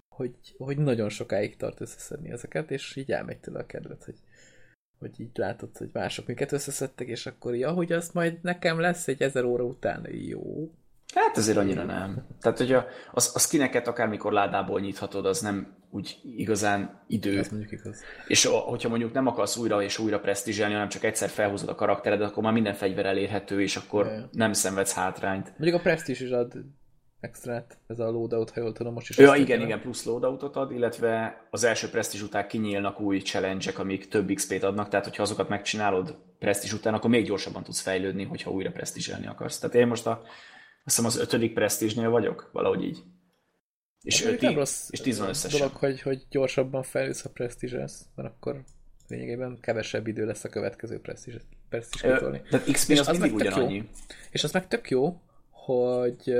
[0.08, 4.18] hogy, hogy nagyon sokáig tart összeszedni ezeket, és így elmegy tőle a kedvet, hogy,
[5.00, 9.08] hogy így látod, hogy mások minket összeszedtek, és akkor ja, hogy az majd nekem lesz
[9.08, 10.70] egy ezer óra után, jó.
[11.14, 12.26] Hát azért annyira nem.
[12.40, 17.38] Tehát, hogy a, a, a skineket akármikor ládából nyithatod, az nem úgy igazán idő.
[17.38, 18.02] Ez mondjuk igaz.
[18.26, 21.74] És a, hogyha mondjuk nem akarsz újra és újra presztízselni, hanem csak egyszer felhúzod a
[21.74, 25.52] karakteredet, akkor már minden fegyver elérhető, és akkor Ja, nem szenvedsz hátrányt.
[25.58, 26.52] Mondjuk a Prestige is ad
[27.20, 29.16] extrát, ez a loadout, ha jól tudom, most is.
[29.16, 29.66] Ja, igen, adja.
[29.66, 34.62] igen, plusz loadoutot ad, illetve az első Prestige után kinyílnak új challenge amik több XP-t
[34.62, 39.26] adnak, tehát hogyha azokat megcsinálod Prestige után, akkor még gyorsabban tudsz fejlődni, hogyha újra presztízselni
[39.26, 39.58] akarsz.
[39.58, 40.20] Tehát én most a,
[40.84, 43.02] azt hiszem az ötödik Prestige-nél vagyok, valahogy így.
[44.02, 45.58] És, mondjuk öt, nem rossz és tíz van összesen.
[45.58, 48.64] dolog, hogy, hogy gyorsabban fejlődsz a prestige mert akkor
[49.08, 51.00] lényegében kevesebb idő lesz a következő
[52.02, 52.42] Ö, kitolni.
[52.50, 53.52] Tehát XP És az, az mindig tök jó.
[53.52, 53.88] ugyanannyi.
[54.30, 56.34] És az meg tök jó, hogy,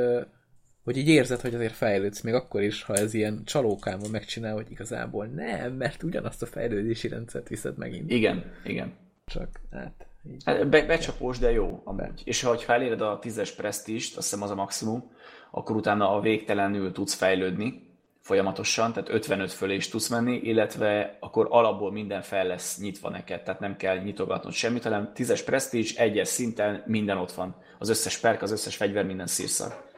[0.91, 4.67] hogy így érzed, hogy azért fejlődsz, még akkor is, ha ez ilyen csalókámban megcsinál, hogy
[4.71, 8.11] igazából nem, mert ugyanazt a fejlődési rendszert viszed megint.
[8.11, 8.93] Igen, igen.
[9.27, 10.43] Csak, hát, így.
[10.45, 12.23] Hát Be, becsapós, de jó amúgy.
[12.25, 15.11] És ha eléred a tízes presztist, azt hiszem az a maximum,
[15.51, 17.89] akkor utána a végtelenül tudsz fejlődni
[18.21, 23.43] folyamatosan, tehát 55 fölé is tudsz menni, illetve akkor alapból minden fel lesz nyitva neked,
[23.43, 27.55] tehát nem kell nyitogatnod semmit, hanem tízes presztízs, egyes szinten minden ott van.
[27.79, 29.90] Az összes perk, az összes fegyver, minden szírszar.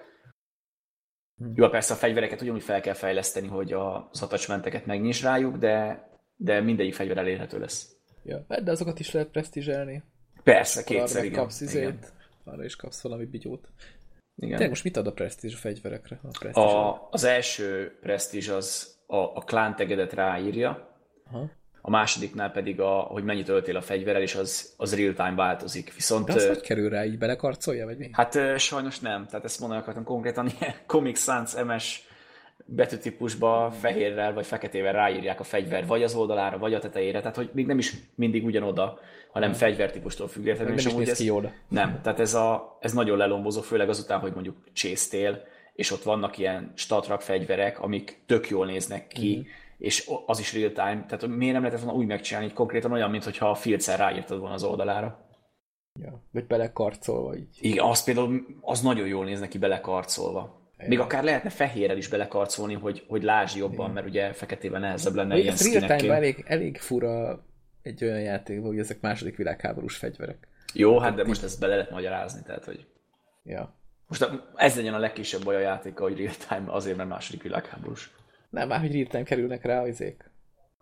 [1.42, 1.52] Hm.
[1.54, 6.60] Jó, persze a fegyvereket ugyanúgy fel kell fejleszteni, hogy az attachmenteket megnyis rájuk, de, de
[6.60, 7.96] mindegyik fegyver elérhető lesz.
[8.24, 10.02] Ja, hát de azokat is lehet presztízselni.
[10.42, 11.38] Persze, kétszer, igen.
[11.38, 11.72] kapsz igen.
[11.72, 12.12] izét,
[12.44, 13.68] arra is kapsz valami bigyót.
[14.36, 14.50] igen.
[14.50, 16.20] Tényleg most mit ad a Prestige a fegyverekre?
[16.52, 20.96] A A, az első Prestige az a, a klán tegedet ráírja,
[21.30, 21.50] Aha.
[21.84, 25.94] A másodiknál pedig, a, hogy mennyit öltél a fegyverrel, és az, az real-time változik.
[25.94, 27.04] Viszont De az hogy kerül rá?
[27.04, 28.08] Így belekarcolja, vagy mi?
[28.12, 32.10] hát sajnos nem, tehát ezt mondani akartam konkrétan, ilyen Comic Sans MS
[32.64, 37.50] betűtípusba fehérrel vagy feketével ráírják a fegyver, vagy az oldalára, vagy a tetejére, tehát hogy
[37.52, 38.98] még nem is mindig ugyanoda,
[39.32, 40.74] hanem fegyvertípustól függetlenül.
[40.74, 41.52] Nem is néz ki jól.
[41.68, 45.42] nem, tehát ez, a, ez nagyon lelombozó, főleg azután, hogy mondjuk csésztél,
[45.74, 49.48] és ott vannak ilyen statrak fegyverek, amik tök jól néznek ki, mm-hmm.
[49.82, 53.10] És az is real time, tehát miért nem lehetett volna úgy megcsinálni, hogy konkrétan olyan,
[53.10, 55.26] mintha a filccel ráírtad volna az oldalára.
[56.00, 56.22] Ja.
[56.32, 57.58] Vagy belekarcolva így.
[57.60, 60.70] Igen, az például az nagyon jól néz neki belekarcolva.
[60.86, 65.38] Még akár lehetne fehérrel is belekarcolni, hogy, hogy lásd jobban, mert ugye feketével nehezebb lenne
[65.38, 66.12] ilyen real time skinekként.
[66.12, 67.44] elég, elég fura
[67.82, 70.48] egy olyan játékban, hogy ezek második világháborús fegyverek.
[70.72, 72.86] Jó, hát de most ezt bele lehet magyarázni, tehát hogy
[73.44, 73.74] Ja.
[74.06, 78.10] most ez legyen a legkisebb baj a játéka, hogy real time, azért, mert második világháborús.
[78.52, 80.30] Nem, már hogy real kerülnek rá izék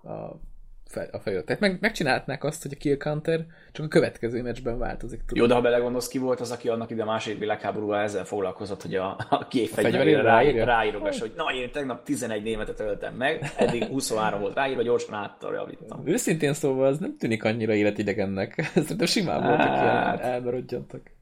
[0.03, 0.41] a,
[0.85, 1.45] fej, a fejről.
[1.45, 5.19] Tehát meg, megcsinálhatnák azt, hogy a kill counter csak a következő meccsben változik.
[5.19, 5.37] Tudod?
[5.37, 8.83] Jó, de ha belegondolsz, ki volt az, aki annak ide a második világháborúban ezzel foglalkozott,
[8.83, 10.65] hogy a, a két fegyverére fegyverére rá, ráírja?
[10.65, 16.07] ráírogass, hogy na, én tegnap 11 németet öltem meg, eddig 23 volt ráírva, gyorsan áttaljavítom.
[16.07, 18.61] Őszintén szóval az nem tűnik annyira életidegennek.
[18.75, 20.19] Szerintem simán voltak Hát.
[20.19, 21.19] ilyen elmaradjantak.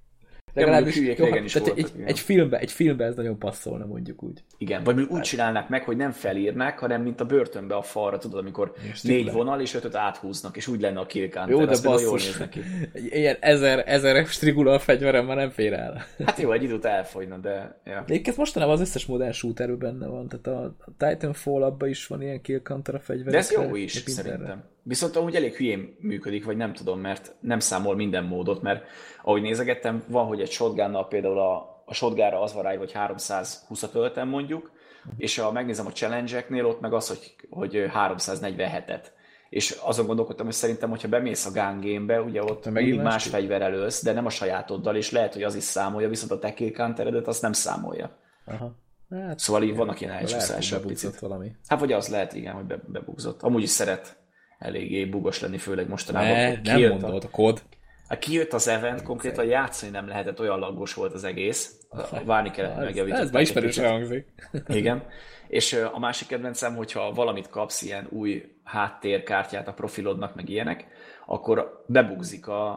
[0.54, 4.22] Hülyék jó, régen is tehát voltak, egy, egy, filmbe, egy filmbe ez nagyon passzolna, mondjuk
[4.22, 4.42] úgy.
[4.58, 8.18] Igen, vagy mondjuk úgy csinálnák meg, hogy nem felírnák, hanem mint a börtönbe a falra,
[8.18, 11.48] tudod, amikor négy vonal és ötöt áthúznak, és úgy lenne a kill counter.
[11.48, 12.28] Jó, de az például jól basszus.
[12.28, 12.60] néz neki.
[13.18, 16.04] Ilyen ezer, ezer strigula a fegyverem már nem fér el.
[16.24, 17.80] Hát jó, egy időt elfogyna, de...
[17.84, 18.04] Ja.
[18.06, 22.40] Egyébként mostanában az összes modern shooterben benne van, tehát a Titanfall abban is van ilyen
[22.40, 23.56] kill counter a fegyverekre.
[23.56, 24.64] De ez jó is, szerintem.
[24.88, 28.84] Viszont amúgy elég hülyén működik, vagy nem tudom, mert nem számol minden módot, mert
[29.22, 33.92] ahogy nézegettem, van, hogy egy shotgunnal például a, a shotgunra az van rá, hogy 320-at
[33.92, 34.70] öltem mondjuk,
[35.16, 39.02] és ha megnézem a challenge-eknél, ott meg az, hogy, hogy 347-et.
[39.48, 43.32] És azon gondolkodtam, hogy szerintem, hogyha bemész a gun game-be, ugye ott mindig más másképp?
[43.32, 46.54] fegyver elősz, de nem a sajátoddal, és lehet, hogy az is számolja, viszont a te
[46.54, 48.16] kill counteredet azt nem számolja.
[48.44, 48.74] Aha.
[49.10, 51.18] Hát, Szóval így vannak ilyen elcsúszások picit.
[51.18, 51.52] valami.
[51.66, 53.42] Hát vagy az lehet, igen, hogy be, bebugzott.
[53.42, 54.16] Amúgy is szeret
[54.58, 56.28] eléggé bugos lenni, főleg mostanában.
[56.28, 57.62] Ne, nem kijött a- mondod, a kód.
[58.08, 61.80] Hát kijött az event, konkrétan játszani nem lehetett, olyan laggos volt az egész.
[62.24, 64.28] Várni kellett, hogy Ez, már ismerősen hangzik.
[64.68, 65.06] Igen.
[65.48, 70.86] És a másik kedvencem, hogyha valamit kapsz, ilyen új háttérkártyát a profilodnak, meg ilyenek,
[71.26, 72.72] akkor bebugzik a,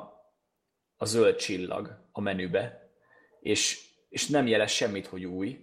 [0.97, 2.89] a zöld csillag a menübe,
[3.41, 5.59] és, és nem jelez semmit, hogy új,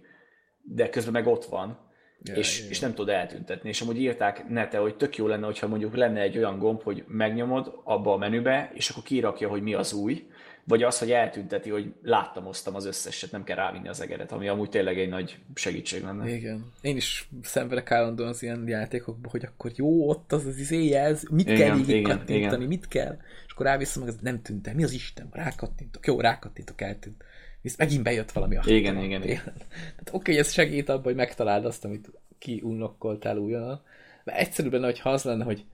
[0.61, 1.88] de közben meg ott van,
[2.23, 3.69] Ja, és, és nem tud eltüntetni.
[3.69, 7.03] És amúgy írták nete, hogy tök jó lenne, hogyha mondjuk lenne egy olyan gomb, hogy
[7.07, 10.27] megnyomod abba a menübe, és akkor kirakja, hogy mi az új,
[10.69, 14.47] vagy az, hogy eltünteti, hogy láttam, osztam az összeset, nem kell rávinni az egeret, ami
[14.47, 16.29] amúgy tényleg egy nagy segítség lenne.
[16.29, 16.71] Igen.
[16.81, 21.49] Én is szenvedek állandóan az ilyen játékokban, hogy akkor jó, ott az az izéjelz, mit
[21.49, 22.67] Igen, kell végig igen, kattintani, igen.
[22.67, 26.19] mit kell, és akkor ráviszem, meg ez nem tűnt el, mi az Isten, rákattintok, jó,
[26.19, 27.23] rákattintok, eltűnt.
[27.61, 29.43] Visz megint bejött valami a Igen, igen, igen.
[29.43, 33.81] Tehát oké, okay, ez segít abban, hogy megtaláld azt, amit kiunnokkoltál újonnan.
[34.23, 35.65] De egyszerűbb lenne, hogyha az lenne, hogy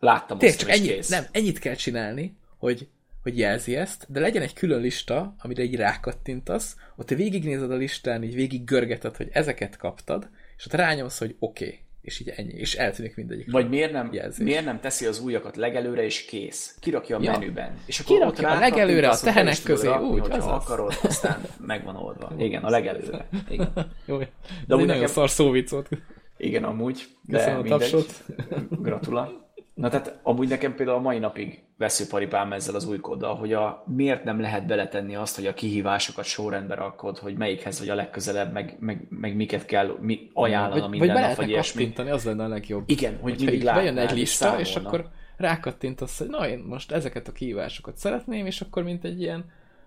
[0.00, 1.08] Láttam Tényleg, azt, csak és ennyi, kész.
[1.08, 2.88] nem, ennyit kell csinálni, hogy,
[3.22, 7.76] hogy jelzi ezt, de legyen egy külön lista, amire így rákattintasz, ott te végignézed a
[7.76, 12.28] listán, így végig görgeted, hogy ezeket kaptad, és ott rányomsz, hogy oké, okay, és így
[12.36, 13.50] ennyi, és eltűnik mindegyik.
[13.50, 14.44] Vagy miért nem, Jelzés.
[14.44, 16.76] miért nem teszi az újakat legelőre, és kész.
[16.80, 17.30] Kirakja a Ja.
[17.30, 17.74] menüben.
[17.86, 20.46] És akkor Kirakja ott a legelőre, a tehenek közé, rakni, úgy, azaz.
[20.46, 22.32] akarod, aztán megvan oldva.
[22.46, 23.28] Igen, a legelőre.
[23.48, 23.72] Igen,
[24.06, 24.28] Jó, de
[24.66, 25.88] De úgy nagyon nekem- szar szóvic volt.
[26.36, 28.24] Igen amúgy, de Köszönöm a tapsot.
[28.70, 29.49] Gratula.
[29.80, 33.84] Na tehát amúgy nekem például a mai napig veszőparipám ezzel az új kóddal, hogy a,
[33.86, 38.52] miért nem lehet beletenni azt, hogy a kihívásokat sorrendbe rakod, hogy melyikhez vagy a legközelebb,
[38.52, 41.92] meg, meg, meg miket kell mi vagy, vagy minden be nap, vagy ilyesmi.
[41.96, 42.82] az lenne a legjobb.
[42.86, 47.28] Igen, hogy Hogyha mindig bejön egy lista, és akkor rákattintasz, hogy na én most ezeket
[47.28, 49.44] a kihívásokat szeretném, és akkor mint egy ilyen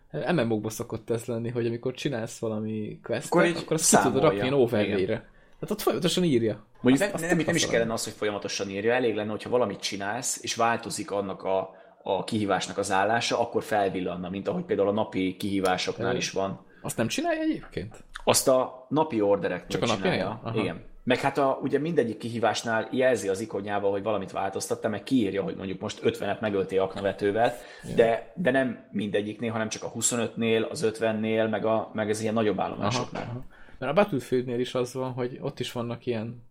[0.10, 4.12] eh, MMO-kba szokott ez lenni, hogy amikor csinálsz valami questet, Akkor akkor, azt ki tudod
[4.12, 4.22] számolja.
[4.22, 5.32] rakni ilyen overlay-re.
[5.64, 6.66] Tehát ott folyamatosan írja.
[6.82, 9.80] Mondjuk Azt- nem, nem, nem is kellene az, hogy folyamatosan írja, elég lenne, hogyha valamit
[9.80, 11.70] csinálsz, és változik annak a,
[12.04, 16.66] a kihívásnak az állása, akkor felvillanna, mint ahogy például a napi kihívásoknál is van.
[16.82, 18.04] Azt nem csinálja egyébként?
[18.24, 20.40] Azt a napi ordereknél Csak a csinálja.
[20.44, 20.60] Aha.
[20.60, 20.84] Igen.
[21.04, 25.56] Meg hát a, ugye mindegyik kihívásnál jelzi az ikonjával, hogy valamit változtatta, meg kiírja, hogy
[25.56, 27.54] mondjuk most 50-et megöltél aknavetővel,
[27.96, 32.34] de, de nem mindegyiknél, hanem csak a 25-nél, az 50-nél, meg, a, meg ez ilyen
[32.34, 33.24] nagyobb állomásoknál.
[33.24, 33.46] aha.
[33.84, 36.44] Mert a Battlefieldnél is az van, hogy ott is vannak ilyen,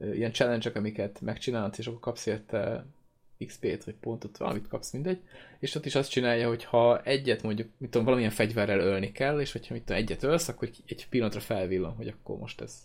[0.00, 2.86] ilyen challenge amiket megcsinálsz, és akkor kapsz érte
[3.46, 5.20] XP-t, vagy pontot, valamit kapsz, mindegy.
[5.58, 9.40] És ott is azt csinálja, hogy ha egyet mondjuk, mit tudom, valamilyen fegyverrel ölni kell,
[9.40, 12.82] és hogyha mit tudom, egyet ölsz, akkor egy- pillanatra felvillan, hogy akkor most ez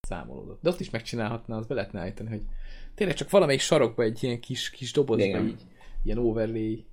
[0.00, 0.62] számolódott.
[0.62, 2.42] De ott is megcsinálhatná, az be lehetne állítani, hogy
[2.94, 5.46] tényleg csak valamelyik sarokba egy ilyen kis, kis dobozba Igen.
[5.46, 5.62] így,
[6.04, 6.84] ilyen overlay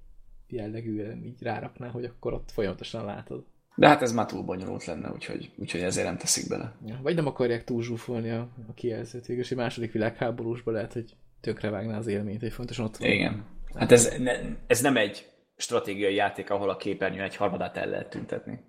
[0.47, 3.45] jellegűen így rárakná, hogy akkor ott folyamatosan látod.
[3.79, 6.75] De hát ez már túl bonyolult lenne, úgyhogy, úgyhogy ezért nem teszik bele.
[6.85, 9.27] Ja, vagy nem akarják túl zsúfolni a, a kijelzőt.
[9.27, 13.09] Is egy második világháborúsba lehet, hogy tönkrevágná az élményt, hogy fontosan ott van.
[13.09, 13.45] Igen.
[13.75, 14.31] Hát ez, ne,
[14.67, 18.59] ez nem egy stratégiai játék, ahol a képernyőn egy harmadát el lehet tüntetni.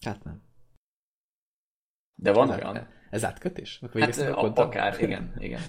[0.00, 0.42] Hát nem.
[2.14, 2.76] De van ez, olyan.
[2.76, 3.80] át- ez átkötés?
[3.98, 5.60] Hát a, akár, igen, igen.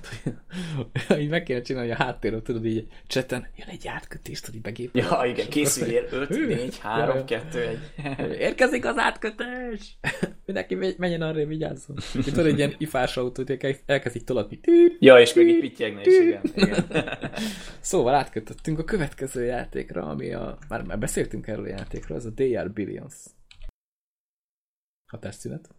[1.22, 5.04] így meg kéne csinálni a háttérről, tudod, így cseten, jön egy átkötés, tudod, begépel.
[5.04, 6.48] Ja, igen, készüljél 5, Hű.
[6.48, 7.80] 4, 3, Ja, 2,
[8.20, 8.40] 1.
[8.40, 9.98] Érkezik az átkötés!
[10.46, 11.98] Mindenki menjen arra, vigyázzon.
[12.16, 13.50] Itt tudod, egy ilyen ifás autót,
[13.86, 14.60] elkezdik tolatni.
[15.00, 16.42] Ja, és még így pittyegne is, igen.
[16.56, 16.86] igen.
[17.80, 20.58] Szóval átkötöttünk a következő játékra, ami a...
[20.70, 23.16] Már, már beszéltünk erről a játékról, ez a DR Billions.
[25.12, 25.70] Hatásszünet.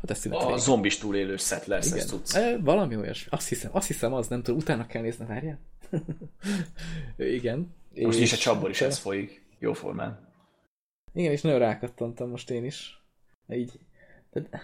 [0.00, 0.58] Hatásszünet A vége.
[0.58, 2.34] zombis túlélős szett lesz, ezt tudsz.
[2.34, 3.26] E, valami olyas.
[3.26, 5.58] Azt hiszem, azt hiszem az, nem tudom, utána kell nézni, várjál.
[7.16, 7.74] Igen.
[7.94, 9.44] Most És- is a csapból is ez folyik.
[9.58, 10.28] Jóformán.
[11.12, 13.02] Igen, és nagyon rákattantam most én is.
[13.48, 13.80] Így.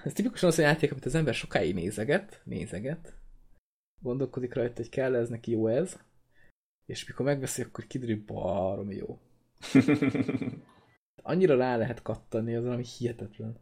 [0.04, 3.14] Ez tipikusan az a játék, amit az ember sokáig nézeget, nézeget,
[4.00, 5.98] gondolkodik rajta, hogy kell ez neki jó ez,
[6.86, 9.18] és mikor megveszi, akkor kiderül baromi jó.
[11.22, 13.56] Annyira rá lehet kattani, az valami hihetetlen.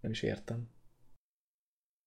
[0.00, 0.68] Nem is értem.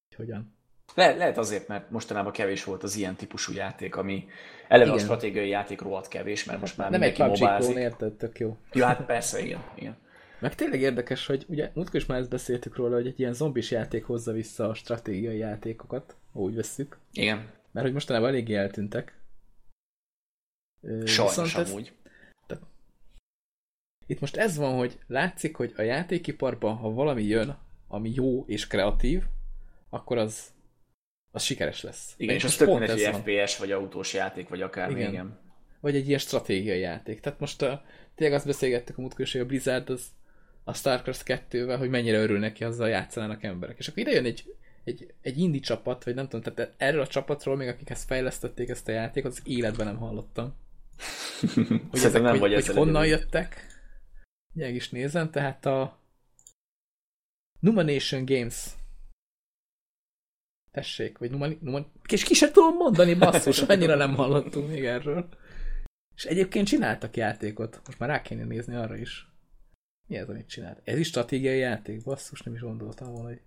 [0.08, 0.54] Hogy hogyan.
[0.94, 4.28] Le, lehet azért, mert mostanában kevés volt az ilyen típusú játék, ami
[4.68, 5.04] eleve a Igen.
[5.04, 8.12] stratégiai játék rohadt kevés, mert most már nem egy PUBG érted?
[8.12, 8.56] Tök jó.
[8.72, 9.64] Ja, hát persze, igen.
[9.74, 9.96] igen.
[10.38, 13.70] Meg tényleg érdekes, hogy ugye múltkor is már ezt beszéltük róla, hogy egy ilyen zombis
[13.70, 16.98] játék hozza vissza a stratégiai játékokat, ha úgy vesszük.
[17.12, 17.50] Igen.
[17.70, 19.18] Mert hogy mostanában eléggé eltűntek.
[21.04, 21.92] Sajnos ez- amúgy.
[24.06, 27.58] Itt most ez van, hogy látszik, hogy a játékiparban, ha valami jön,
[27.94, 29.22] ami jó és kreatív,
[29.90, 30.52] akkor az,
[31.30, 32.14] az sikeres lesz.
[32.16, 33.20] Igen, és az tök mindegy, ez hogy van.
[33.20, 35.10] FPS, vagy autós játék, vagy akár Igen.
[35.10, 35.38] igen.
[35.80, 37.20] Vagy egy ilyen stratégiai játék.
[37.20, 40.06] Tehát most a, tényleg azt beszélgettük a múltkor hogy a Blizzard az
[40.64, 43.78] a StarCraft 2-vel, hogy mennyire örül neki, azzal játszanának emberek.
[43.78, 44.54] És akkor ide jön egy,
[44.84, 48.68] egy, egy indie csapat, vagy nem tudom, tehát erről a csapatról, még akik ezt fejlesztették,
[48.68, 50.54] ezt a játékot, az életben nem hallottam.
[51.90, 53.66] Hogy, ezek, nem hogy, vagy hogy honnan jöttek.
[54.52, 56.03] Meg is nézem, tehát a
[57.64, 58.74] Numanation Games
[60.70, 61.92] tessék, vagy Numan, Numan...
[62.08, 65.28] és ki sem tudom mondani, basszus, annyira nem hallottunk még erről.
[66.14, 69.28] És egyébként csináltak játékot, most már rá kéne nézni arra is.
[70.08, 70.80] Mi ez, amit csinált?
[70.84, 73.40] Ez is stratégiai játék, basszus, nem is gondoltam volna, hogy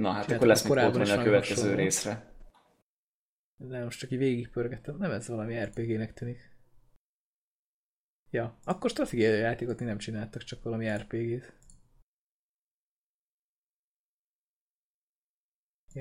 [0.00, 1.82] Na hát akkor lesz korábban a következő hasonló.
[1.82, 2.32] részre.
[3.56, 4.96] de most csak így végigpörgettem.
[4.96, 6.50] Nem ez valami RPG-nek tűnik.
[8.30, 11.59] Ja, akkor stratégiai játékot még nem csináltak, csak valami RPG-t.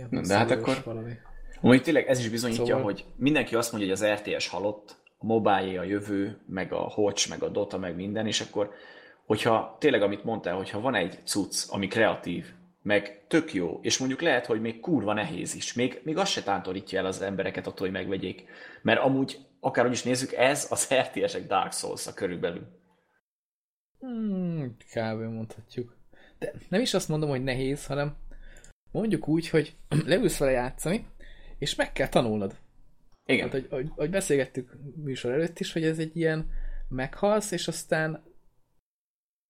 [0.10, 1.14] Na, de hát akkor- Valami.
[1.62, 5.26] Amúgy tényleg ez is bizonyítja, Szóval- hogy mindenki azt mondja, hogy az RTS halott, a
[5.26, 8.72] mobile a jövő, meg a Watch, meg a Dota, meg minden, és akkor
[9.26, 12.46] hogyha tényleg, amit mondtál, hogyha van egy cucc, ami kreatív,
[12.82, 16.44] meg tök jó, és mondjuk lehet, hogy még kurva nehéz is, még, még az se
[16.44, 18.46] tántorítja el az embereket attól, hogy megvegyék.
[18.82, 22.68] Mert amúgy, akárhogy is nézzük, ez az RTS-ek Dark Souls-a körülbelül.
[24.00, 25.20] Hmm, kb.
[25.22, 25.98] mondhatjuk.
[26.40, 28.16] De nem is azt mondom, hogy nehéz, hanem
[28.92, 29.76] mondjuk úgy, hogy
[30.06, 31.08] leülsz vele játszani,
[31.58, 32.56] és meg kell tanulnod.
[33.26, 33.50] Igen.
[33.50, 36.50] Hát, hogy, hogy, beszélgettük műsor előtt is, hogy ez egy ilyen
[36.88, 38.24] meghalsz, és aztán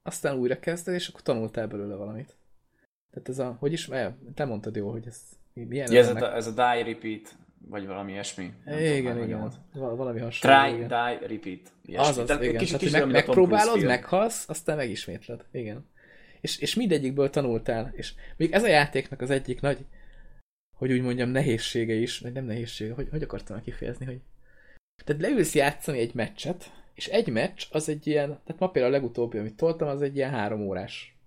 [0.03, 2.37] aztán újra kezded, és akkor tanultál belőle valamit.
[3.11, 3.89] Tehát ez a, hogy is,
[4.33, 5.21] te mondtad jó, hogy ez
[5.53, 5.91] milyen?
[5.91, 7.35] Ja, ez, a, ez a die, repeat,
[7.67, 8.53] vagy valami ilyesmi.
[8.65, 9.51] Nem igen, tudom, igen.
[9.73, 10.57] Val- valami hasonló.
[10.57, 10.87] Try, igen.
[10.87, 11.71] die, repeat.
[11.85, 12.07] Ilyesmi.
[12.07, 12.57] Azaz, Tehát igen.
[12.57, 15.45] Kicsit, Tehát, kicsit meg, megpróbálod, meghalsz, aztán megismétled.
[15.51, 15.85] Igen.
[16.41, 17.91] És, és mindegyikből tanultál.
[17.95, 19.85] És még ez a játéknak az egyik nagy,
[20.77, 24.21] hogy úgy mondjam, nehézsége is, nem nehézsége, hogy, hogy akartam kifejezni, hogy
[25.05, 28.97] tehát leülsz játszani egy meccset, és egy meccs az egy ilyen, tehát ma például a
[28.97, 31.17] legutóbbi, amit toltam, az egy ilyen három órás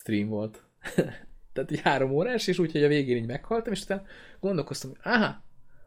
[0.00, 0.64] stream volt.
[1.52, 4.06] tehát egy három órás, és úgy, hogy a végén így meghaltam, és utána
[4.40, 5.42] gondolkoztam, hogy aha,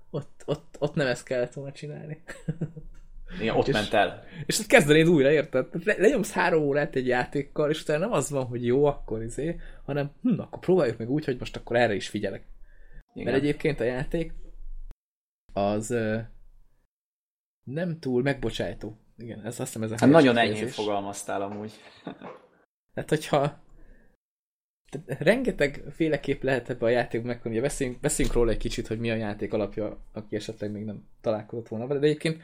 [0.10, 2.24] ott, ott, ott nem ezt kellett volna csinálni.
[3.40, 4.24] Igen, ott és, ment el.
[4.46, 5.86] És ott kezdenéd újra, érted?
[5.86, 9.60] Le, lenyomsz három órát egy játékkal, és utána nem az van, hogy jó, akkor izé,
[9.86, 12.44] hanem hm, akkor próbáljuk meg úgy, hogy most akkor erre is figyelek.
[13.14, 13.32] Igen.
[13.32, 14.34] Mert egyébként a játék
[15.54, 15.96] az
[17.64, 18.98] nem túl megbocsájtó.
[19.18, 21.72] Igen, ez azt hiszem ez a hát Nagyon enyhén fogalmaztál amúgy.
[22.94, 23.60] Tehát, hogyha
[24.90, 27.60] tehát rengeteg féleképp lehet ebbe a játékba megkonni.
[27.60, 31.68] Beszéljünk, beszéljünk róla egy kicsit, hogy mi a játék alapja, aki esetleg még nem találkozott
[31.68, 32.00] volna vele.
[32.00, 32.42] De egyébként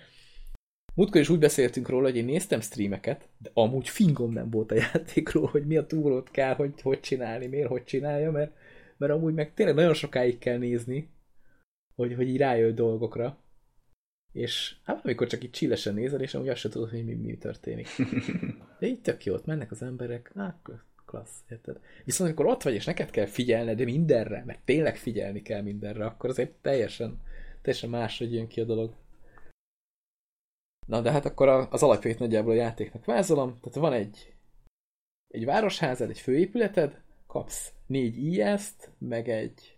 [0.98, 4.76] múltkor is úgy beszéltünk róla, hogy én néztem streameket, de amúgy fingom nem volt a
[4.76, 8.52] játékról, hogy mi a túrót kell, hogy hogy csinálni, miért hogy csinálja, mert,
[8.98, 11.10] mert amúgy meg tényleg nagyon sokáig kell nézni,
[11.96, 13.38] hogy, hogy így rájöjj dolgokra
[14.38, 17.38] és hát amikor csak így csillesen nézel, és amúgy azt sem tudod, hogy mi, mi
[17.38, 17.88] történik.
[18.80, 20.70] De így tök jót mennek az emberek, hát
[21.06, 21.80] klassz, érted?
[22.06, 26.30] Viszont amikor ott vagy, és neked kell figyelned mindenre, mert tényleg figyelni kell mindenre, akkor
[26.30, 27.22] azért teljesen,
[27.62, 28.94] teljesen máshogy jön ki a dolog.
[30.88, 33.58] Na, de hát akkor az alapjait nagyjából a játéknak vázolom.
[33.62, 34.34] Tehát van egy,
[35.28, 39.78] egy városházad, egy főépületed, kapsz négy IS-t, meg egy,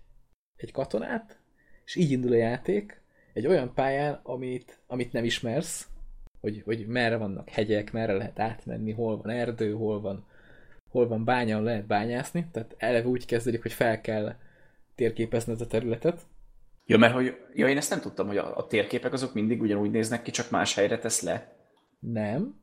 [0.55, 1.39] egy katonát,
[1.85, 3.01] és így indul a játék,
[3.33, 5.87] egy olyan pályán, amit, amit nem ismersz,
[6.41, 10.25] hogy, hogy merre vannak hegyek, merre lehet átmenni, hol van erdő, hol van,
[10.89, 14.35] hol van bánya, lehet bányászni, tehát eleve úgy kezdődik, hogy fel kell
[14.95, 16.21] térképezni a területet.
[16.89, 19.91] Ja, mert hogy, ja, én ezt nem tudtam, hogy a, a térképek azok mindig ugyanúgy
[19.91, 21.55] néznek ki, csak más helyre tesz le.
[21.99, 22.59] Nem.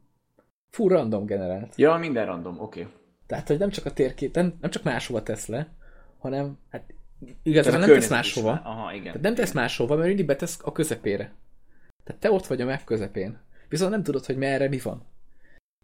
[0.71, 1.77] Full random generált.
[1.77, 2.81] Ja, minden random, oké.
[2.81, 2.93] Okay.
[3.27, 5.69] Tehát, hogy nem csak a térkép, nem, nem csak máshova tesz le,
[6.19, 6.95] hanem hát
[7.43, 8.61] Igazából nem tesz máshova.
[8.65, 9.05] Aha, igen.
[9.05, 11.35] Tehát nem tesz máshova, mert mindig betesz a közepére.
[12.05, 13.39] Tehát te ott vagy a map közepén.
[13.69, 15.07] Viszont nem tudod, hogy merre mi van.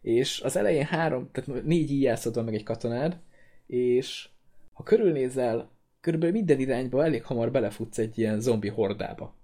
[0.00, 3.18] És az elején három, tehát négy íjászod van meg egy katonád,
[3.66, 4.28] és
[4.72, 5.70] ha körülnézel,
[6.02, 9.36] körülbelül minden irányba elég hamar belefutsz egy ilyen zombi hordába.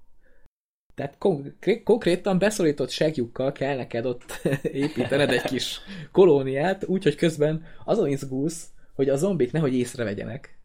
[0.94, 5.80] Tehát konkré konkrétan beszorított segjukkal kell neked ott építened egy kis
[6.12, 10.58] kolóniát, úgyhogy közben azon izgulsz, hogy a zombik nehogy észrevegyenek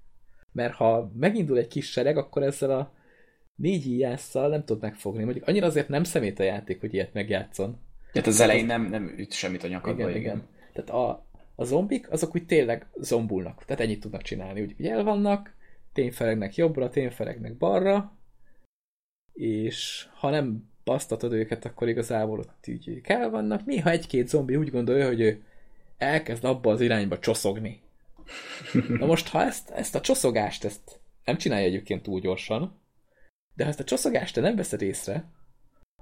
[0.53, 2.93] mert ha megindul egy kis sereg, akkor ezzel a
[3.55, 5.23] négy íjásszal nem tud megfogni.
[5.23, 7.77] Mondjuk annyira azért nem szemét a játék, hogy ilyet megjátszon.
[8.11, 10.09] Tehát az elején nem, nem üt semmit a nyakadba.
[10.09, 10.21] Igen, igen.
[10.21, 10.47] igen.
[10.73, 11.25] Tehát a,
[11.55, 13.65] a zombik, azok úgy tényleg zombulnak.
[13.65, 14.61] Tehát ennyit tudnak csinálni.
[14.61, 15.55] Úgy, úgy el vannak,
[15.93, 18.17] tényfelegnek jobbra, tényfelegnek balra,
[19.33, 23.65] és ha nem basztatod őket, akkor igazából ott így kell vannak.
[23.65, 25.43] Néha egy-két zombi úgy gondolja, hogy ő
[25.97, 27.81] elkezd abba az irányba csoszogni.
[28.87, 32.79] Na most, ha ezt, ezt a csoszogást ezt nem csinálja egyébként túl gyorsan,
[33.55, 35.31] de ha ezt a csoszogást te nem veszed észre,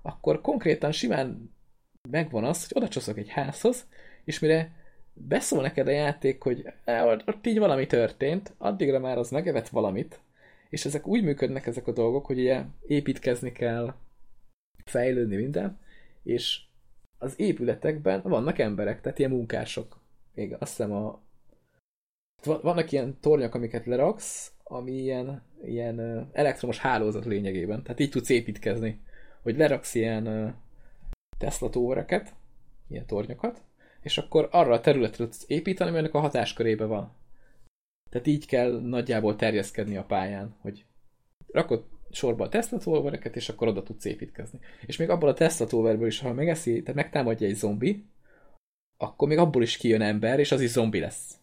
[0.02, 1.54] akkor konkrétan simán
[2.10, 3.88] megvan az, hogy oda csoszog egy házhoz,
[4.24, 4.72] és mire
[5.14, 6.74] beszól neked a játék, hogy
[7.26, 10.20] ott így valami történt, addigra már az megevett valamit,
[10.70, 13.94] és ezek úgy működnek ezek a dolgok, hogy ugye építkezni kell,
[14.86, 15.80] fejlődni minden,
[16.24, 16.60] és
[17.18, 20.00] az épületekben vannak emberek, tehát ilyen munkások.
[20.34, 21.22] Még azt hiszem a
[22.44, 27.84] vannak ilyen tornyok, amiket leraksz, ami ilyen, ilyen elektromos hálózat lényegében.
[27.84, 29.00] Tehát így tudsz építkezni,
[29.42, 30.56] hogy leraksz ilyen
[31.38, 32.34] Tesla tóvereket,
[32.88, 33.62] ilyen tornyokat,
[34.02, 37.14] és akkor arra a területre tudsz építeni, ami a hatáskörébe van.
[38.10, 40.86] Tehát így kell nagyjából terjeszkedni a pályán, hogy
[41.52, 42.80] rakod sorba a Tesla
[43.34, 44.60] és akkor oda tudsz építkezni.
[44.86, 48.06] És még abból a Tesla is, ha megeszi, tehát megtámadja egy zombi,
[48.98, 51.40] akkor még abból is kijön ember, és az is zombi lesz.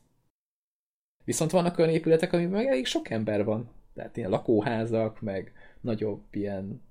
[1.25, 3.71] Viszont vannak olyan épületek, amiben meg elég sok ember van.
[3.95, 6.83] Tehát ilyen lakóházak, meg nagyobb ilyen,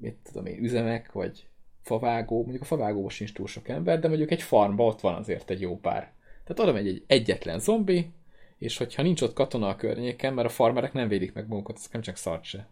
[0.00, 1.47] mit tudom én, üzemek, vagy
[1.88, 5.50] favágó, mondjuk a favágóban sincs túl sok ember, de mondjuk egy farmba ott van azért
[5.50, 6.12] egy jó pár.
[6.44, 8.10] Tehát oda megy egy egyetlen zombi,
[8.58, 11.88] és hogyha nincs ott katona a környéken, mert a farmerek nem védik meg magukat, ez
[11.92, 12.68] nem csak szart se.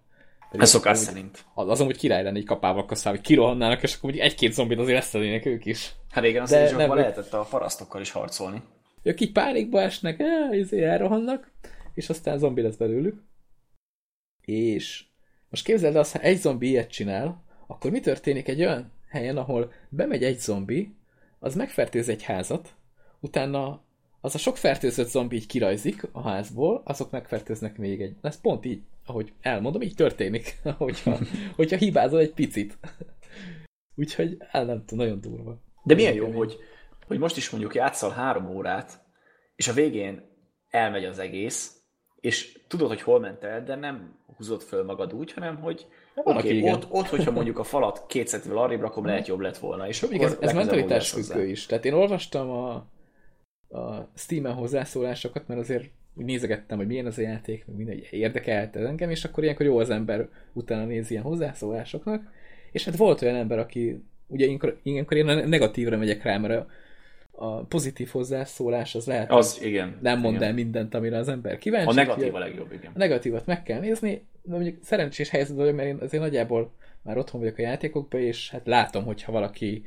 [0.51, 1.45] Ez szokás szerint.
[1.55, 4.99] Az, az amúgy király lenne egy kapával kaszál, hogy kirohannának, és akkor egy-két zombit azért
[4.99, 5.95] leszelének ők is.
[6.11, 8.63] Hát régen azt is nem, lehetett a parasztokkal is harcolni.
[9.03, 11.53] Ők így pánikba esnek, ezért elrohannak,
[11.95, 13.23] és aztán zombi lesz belőlük.
[14.41, 15.05] És
[15.49, 19.37] most képzeld el azt, ha egy zombi ilyet csinál, akkor mi történik egy olyan helyen,
[19.37, 20.95] ahol bemegy egy zombi,
[21.39, 22.75] az megfertőz egy házat,
[23.21, 23.85] utána
[24.21, 28.17] az a sok fertőzött zombi így kirajzik a házból, azok megfertőznek még egy.
[28.23, 31.19] Ez pont így, ahogy elmondom, így történik, hogyha,
[31.57, 32.79] hogyha hibázol egy picit.
[33.97, 35.59] Úgyhogy el nem tudom, nagyon durva.
[35.83, 36.57] De milyen jó, hogy,
[37.07, 39.01] hogy most is mondjuk játszol három órát,
[39.57, 40.23] és a végén
[40.69, 41.81] elmegy az egész,
[42.21, 45.87] és tudod, hogy hol ment el, de nem húzod föl magad úgy, hanem hogy
[46.25, 49.59] van, okay, ott, ott, hogyha mondjuk a falat két centivel arrébb rakom, lehet jobb lett
[49.59, 49.89] volna.
[49.89, 51.67] És akkor ez, ez mentalitás függő is.
[51.67, 52.73] Tehát én olvastam a,
[53.79, 58.77] a Steam-en hozzászólásokat, mert azért úgy nézegettem, hogy milyen az a játék, meg minden érdekelt
[58.77, 62.31] engem, és akkor ilyenkor jó az ember utána néz ilyen hozzászólásoknak,
[62.73, 66.67] és hát volt olyan ember, aki ugye ilyenkor, ilyenkor én negatívra megyek rá, mert a,
[67.39, 70.49] a pozitív hozzászólás az lehet, az, igen, nem mond igen.
[70.49, 71.89] el mindent, amire az ember kíváncsi.
[71.89, 72.91] A negatív a legjobb, igen.
[72.95, 76.73] A negatívat meg kell nézni, de mondjuk szerencsés helyzet vagyok, mert én azért nagyjából
[77.03, 79.85] már otthon vagyok a játékokban, és hát látom, hogyha valaki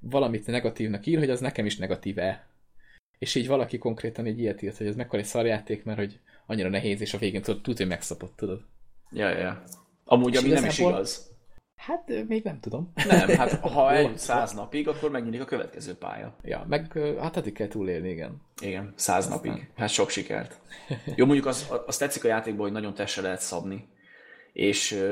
[0.00, 2.46] valamit negatívnak ír, hogy az nekem is negatív-e.
[3.18, 6.68] És így valaki konkrétan egy ilyet írt, hogy ez mekkora egy szarjáték, mert hogy annyira
[6.68, 8.60] nehéz, és a végén tudod, tud, hogy megszapott, tudod.
[9.10, 9.62] Ja, ja.
[10.04, 11.31] Amúgy, ami nem is igaz.
[11.86, 12.92] Hát még nem tudom.
[13.08, 16.34] Nem, hát ha egy száz napig, akkor megnyílik a következő pálya.
[16.42, 18.42] Ja, meg hát addig kell túlélni, igen.
[18.60, 19.36] Igen, száz Aztán.
[19.36, 19.70] napig.
[19.76, 20.60] Hát sok sikert.
[21.16, 23.88] Jó, mondjuk az, az tetszik a játékban, hogy nagyon testre lehet szabni,
[24.52, 25.04] és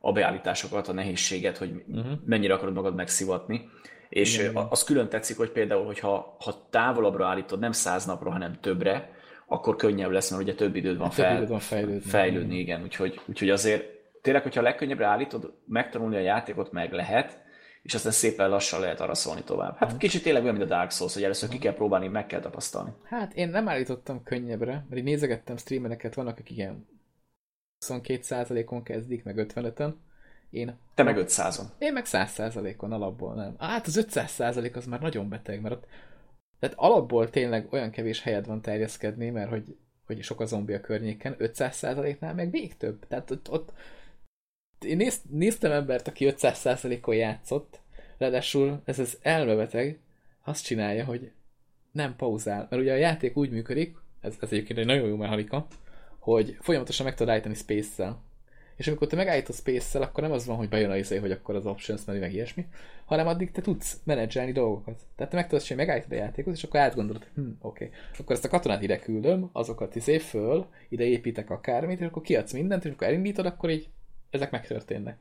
[0.00, 2.12] a beállításokat, a nehézséget, hogy uh-huh.
[2.24, 3.68] mennyire akarod magad megszivatni.
[4.08, 8.58] És igen, az külön tetszik, hogy például, hogyha ha távolabbra állítod, nem száz napra, hanem
[8.60, 9.10] többre,
[9.46, 12.10] akkor könnyebb lesz, mert ugye több időd van, fel, több időd van fejlődni.
[12.10, 12.58] fejlődni.
[12.58, 12.82] igen.
[12.82, 17.46] Úgyhogy, úgyhogy azért tényleg, hogyha legkönnyebbre állítod, megtanulni a játékot meg lehet,
[17.82, 19.76] és aztán szépen lassan lehet arra szólni tovább.
[19.76, 22.40] Hát kicsit tényleg olyan, mint a Dark Souls, hogy először ki kell próbálni, meg kell
[22.40, 22.92] tapasztalni.
[23.04, 26.88] Hát én nem állítottam könnyebbre, mert így nézegettem streamereket, vannak, akik ilyen
[27.86, 29.92] 22%-on kezdik, meg 55-en.
[30.50, 31.64] Én, Te meg 500-on.
[31.78, 33.54] Én meg 100%-on alapból nem.
[33.58, 35.86] Hát az 500% az már nagyon beteg, mert ott,
[36.58, 40.80] tehát alapból tényleg olyan kevés helyed van terjeszkedni, mert hogy, hogy sok a zombi a
[40.80, 43.06] környéken, 500%-nál meg még több.
[43.06, 43.72] Tehát ott, ott
[44.84, 47.80] én néz, néztem embert, aki 500%-on játszott,
[48.18, 49.98] ráadásul ez az elmebeteg
[50.44, 51.30] azt csinálja, hogy
[51.92, 52.66] nem pauzál.
[52.70, 55.66] Mert ugye a játék úgy működik, ez, ez egyébként egy nagyon jó mechanika,
[56.18, 58.26] hogy folyamatosan meg tudod állítani space-szel.
[58.76, 61.54] És amikor te megállítod space-szel, akkor nem az van, hogy bejön a izé, hogy akkor
[61.54, 62.66] az options menü meg ilyesmi,
[63.04, 65.00] hanem addig te tudsz menedzselni dolgokat.
[65.16, 67.96] Tehát te meg tudod csinálni, megállítod a játékot, és akkor átgondolod, hm, oké, okay.
[68.18, 72.52] akkor ezt a katonát ide küldöm, azokat izé föl, ide építek akármit, és akkor kiadsz
[72.52, 73.88] mindent, és akkor elindítod, akkor így
[74.30, 75.18] ezek megtörténnek.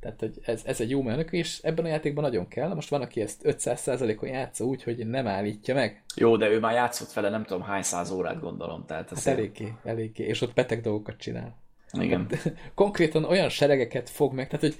[0.00, 2.74] Tehát, hogy ez, ez egy jó menök, és ebben a játékban nagyon kell.
[2.74, 6.04] Most van, aki ezt 500%-on játsza úgy, hogy nem állítja meg.
[6.16, 8.84] Jó, de ő már játszott vele nem tudom hány száz órát gondolom.
[8.86, 11.56] Tehát hát eléggé, eléggé, és ott beteg dolgokat csinál.
[11.92, 12.20] Igen.
[12.20, 14.76] Ott, konkrétan olyan seregeket fog meg, tehát hogy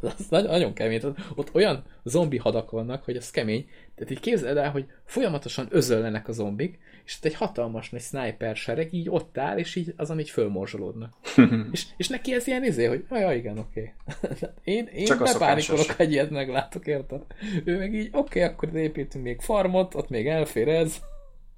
[0.18, 1.00] az nagyon, nagyon kemény.
[1.00, 3.68] Tehát ott olyan zombi hadak vannak, hogy az kemény.
[3.94, 8.56] Tehát így képzeld el, hogy folyamatosan özöllenek a zombik, és ott egy hatalmas nagy sniper
[8.56, 11.12] sereg így ott áll, és így azon így fölmorzsolódnak.
[11.72, 13.92] és, és neki ez ilyen izé, hogy ja, igen, oké.
[14.22, 14.50] Okay.
[14.64, 17.22] én én Csak bepánikolok, egy ilyet meglátok, érted?
[17.64, 20.96] Ő meg így, oké, okay, akkor építünk még farmot, ott még elfér ez.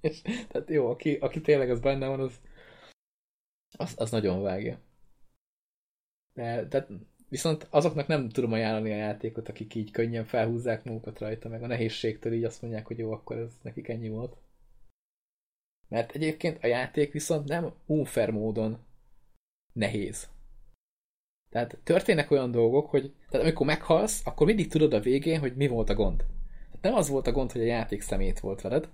[0.00, 2.32] És, tehát jó, aki, aki tényleg az benne van, az,
[3.76, 4.80] az, az nagyon vágja.
[6.34, 6.86] De, de
[7.28, 11.66] viszont azoknak nem tudom ajánlani a játékot, akik így könnyen felhúzzák magukat rajta, meg a
[11.66, 14.36] nehézségtől így azt mondják, hogy jó, akkor ez nekik ennyi volt.
[15.88, 18.78] Mert egyébként a játék viszont nem unfair módon
[19.72, 20.28] nehéz.
[21.50, 25.66] Tehát történnek olyan dolgok, hogy tehát amikor meghalsz, akkor mindig tudod a végén, hogy mi
[25.66, 26.18] volt a gond.
[26.18, 28.88] Tehát nem az volt a gond, hogy a játék szemét volt veled,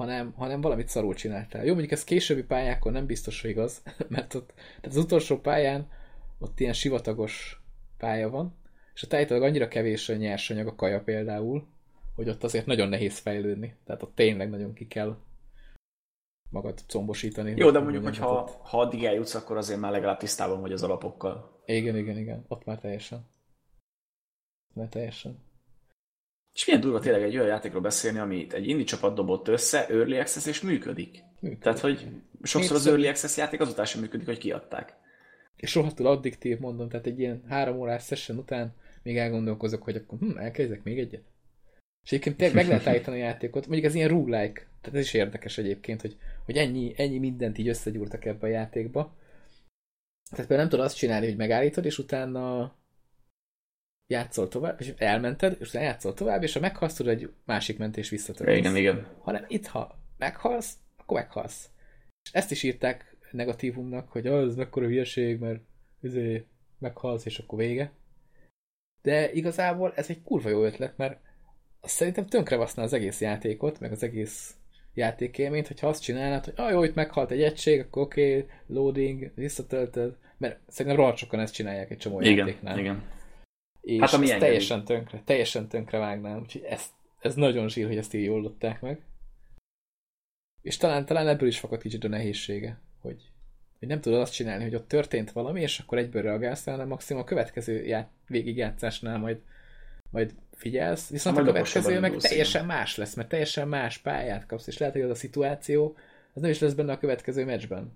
[0.00, 1.64] hanem, hanem valamit szarul csináltál.
[1.64, 5.88] Jó, mondjuk ez későbbi pályákon nem biztos, hogy igaz, mert ott, tehát az utolsó pályán
[6.38, 7.62] ott ilyen sivatagos
[7.98, 8.54] pálya van,
[8.94, 11.66] és a tájtalag annyira kevés a nyersanyag, a kaja például,
[12.14, 13.76] hogy ott azért nagyon nehéz fejlődni.
[13.84, 15.16] Tehát ott tényleg nagyon ki kell
[16.50, 17.54] magad combosítani.
[17.56, 20.82] Jó, de mondjuk, hogy ha, ha addig eljutsz, akkor azért már legalább tisztában vagy az
[20.82, 21.62] alapokkal.
[21.66, 22.44] Igen, igen, igen.
[22.48, 23.26] Ott már teljesen.
[24.74, 25.38] Már teljesen.
[26.54, 30.18] És milyen durva tényleg egy olyan játékról beszélni, amit egy indie csapat dobott össze, Early
[30.18, 31.18] Access, és működik.
[31.40, 31.62] működik.
[31.62, 32.06] Tehát, hogy
[32.42, 34.94] sokszor az Early Access játék azután sem működik, hogy kiadták.
[35.56, 40.18] És rohadtul addiktív, mondom, tehát egy ilyen három órás session után még elgondolkozok, hogy akkor
[40.18, 41.22] hm, elkezdek még egyet.
[42.02, 45.14] És egyébként tényleg meg lehet állítani a játékot, mondjuk ez ilyen roguelike, tehát ez is
[45.14, 49.16] érdekes egyébként, hogy, hogy ennyi, ennyi mindent így összegyúrtak ebbe a játékba.
[50.30, 52.74] Tehát például nem tudod azt csinálni, hogy megállítod, és utána
[54.10, 58.08] játszol tovább, és elmented, és utána játszol tovább, és ha meghalsz, tudod egy másik mentés
[58.08, 58.56] visszatörni.
[58.56, 59.06] Igen, igen.
[59.18, 61.70] Hanem itt, ha meghalsz, akkor meghalsz.
[62.22, 65.60] És ezt is írták negatívumnak, hogy az mekkora hülyeség, mert
[66.00, 66.44] izé,
[66.78, 67.92] meghalsz, és akkor vége.
[69.02, 71.20] De igazából ez egy kurva jó ötlet, mert
[71.80, 74.54] azt szerintem tönkre az egész játékot, meg az egész
[74.94, 79.32] játékélményt, hogyha azt csinálnád, hogy ah, jó, itt meghalt egy egység, akkor oké, okay, loading,
[79.34, 82.78] visszatöltöd, mert szerintem rohadt sokan ezt csinálják egy csomó igen, játéknál.
[82.78, 83.02] Igen,
[83.80, 86.82] És hát, ez teljesen tönkre, teljesen tönkre vágnám, úgyhogy ez,
[87.20, 89.00] ez nagyon zsír, hogy ezt így oldották meg.
[90.62, 93.22] És talán, talán ebből is fakad kicsit a nehézsége, hogy,
[93.78, 97.22] hogy nem tudod azt csinálni, hogy ott történt valami, és akkor egyből reagálsz, hanem maximum
[97.22, 99.40] a következő ját, végigjátszásnál majd,
[100.10, 104.66] majd figyelsz, viszont majd a következő meg teljesen más lesz, mert teljesen más pályát kapsz,
[104.66, 105.96] és lehet, hogy az a szituáció
[106.32, 107.92] az nem is lesz benne a következő meccsben.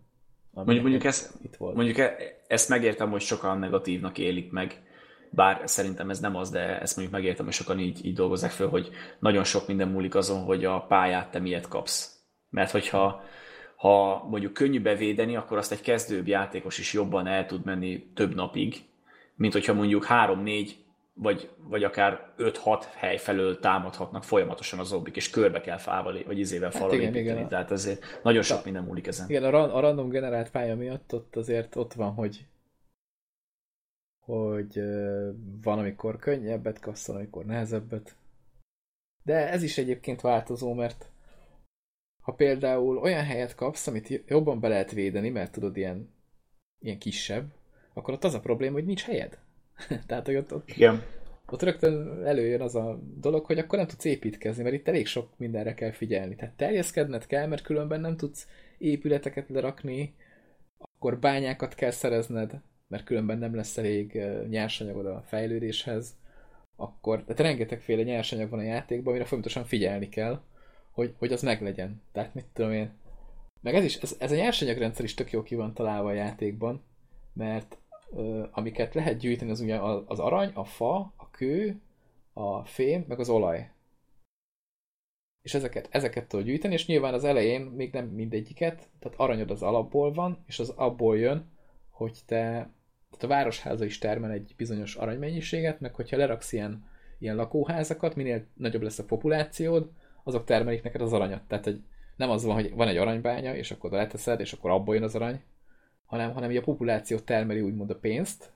[0.50, 1.74] Mondjuk, mondjuk, ezt, itt volt.
[1.74, 2.16] mondjuk e,
[2.46, 4.82] ezt megértem, hogy sokan negatívnak élik meg,
[5.34, 8.68] bár szerintem ez nem az, de ezt mondjuk megértem, hogy sokan így, így dolgozzák föl,
[8.68, 12.18] hogy nagyon sok minden múlik azon, hogy a pályát te miért kapsz.
[12.50, 13.22] Mert hogyha
[13.76, 18.34] ha mondjuk könnyű bevédeni, akkor azt egy kezdőbb játékos is jobban el tud menni több
[18.34, 18.76] napig,
[19.34, 20.70] mint hogyha mondjuk 3-4
[21.14, 26.38] vagy, vagy akár 5-6 hely felől támadhatnak folyamatosan az zombik, és körbe kell fával, vagy
[26.38, 27.36] izével falal hát igen, építeni.
[27.36, 29.28] Igen, Tehát azért nagyon sok a, minden múlik ezen.
[29.28, 32.46] Igen, a, a random generált pálya miatt ott azért ott van, hogy
[34.24, 34.80] hogy
[35.62, 38.16] van, amikor könnyebbet kapsz, amikor nehezebbet.
[39.22, 41.08] De ez is egyébként változó, mert
[42.22, 46.14] ha például olyan helyet kapsz, amit jobban be lehet védeni, mert tudod, ilyen,
[46.80, 47.52] ilyen kisebb,
[47.92, 49.38] akkor ott az a probléma, hogy nincs helyed.
[50.06, 51.02] Tehát, hogy ott, ott, Igen.
[51.46, 55.38] ott rögtön előjön az a dolog, hogy akkor nem tudsz építkezni, mert itt elég sok
[55.38, 56.34] mindenre kell figyelni.
[56.34, 58.48] Tehát terjeszkedned kell, mert különben nem tudsz
[58.78, 60.14] épületeket lerakni,
[60.78, 66.16] akkor bányákat kell szerezned, mert különben nem lesz elég nyersanyagod a fejlődéshez,
[66.76, 70.42] akkor, tehát rengetegféle nyersanyag van a játékban, amire folyamatosan figyelni kell,
[70.90, 72.02] hogy, hogy az meglegyen.
[72.12, 72.92] Tehát mit tudom én.
[73.60, 76.82] Meg ez is, ez, ez a nyersanyagrendszer is tök jó ki van találva a játékban,
[77.32, 77.78] mert
[78.10, 81.80] ö, amiket lehet gyűjteni, az ugye az arany, a fa, a kő,
[82.32, 83.70] a fém, meg az olaj.
[85.42, 89.62] És ezeket, ezeket tudod gyűjteni, és nyilván az elején még nem mindegyiket, tehát aranyod az
[89.62, 91.52] alapból van, és az abból jön,
[91.90, 92.70] hogy te,
[93.16, 96.84] tehát a városháza is termel egy bizonyos aranymennyiséget, meg hogyha leraksz ilyen,
[97.18, 99.90] ilyen lakóházakat, minél nagyobb lesz a populációd,
[100.24, 101.42] azok termelik neked az aranyat.
[101.48, 101.80] Tehát, hogy
[102.16, 105.14] nem az van, hogy van egy aranybánya, és akkor leteszed, és akkor abból jön az
[105.14, 105.42] arany,
[106.04, 108.52] hanem, hanem a populáció termeli úgymond a pénzt,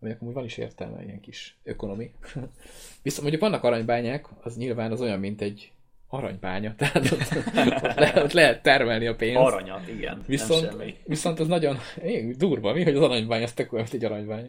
[0.00, 2.10] aminek amúgy van is értelme, ilyen kis ökonomi.
[3.02, 5.72] Viszont mondjuk vannak aranybányák, az nyilván az olyan, mint egy
[6.08, 9.40] aranybánya, tehát ott, ott, le, ott lehet termelni a pénzt.
[9.40, 10.24] Aranyat, igen.
[10.26, 14.48] Viszont, viszont az nagyon én, durva, mi, hogy az aranybánya, az tök olyan, egy aranybánya.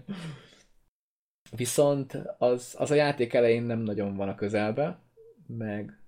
[1.56, 5.00] Viszont az, az a játék elején nem nagyon van a közelbe,
[5.48, 6.00] meg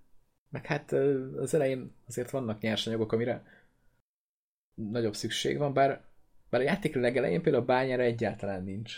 [0.52, 0.92] meg hát
[1.38, 3.44] az elején azért vannak nyersanyagok, amire
[4.74, 6.02] nagyobb szükség van, bár,
[6.50, 8.96] bár a játék legelején például a bányára egyáltalán nincs.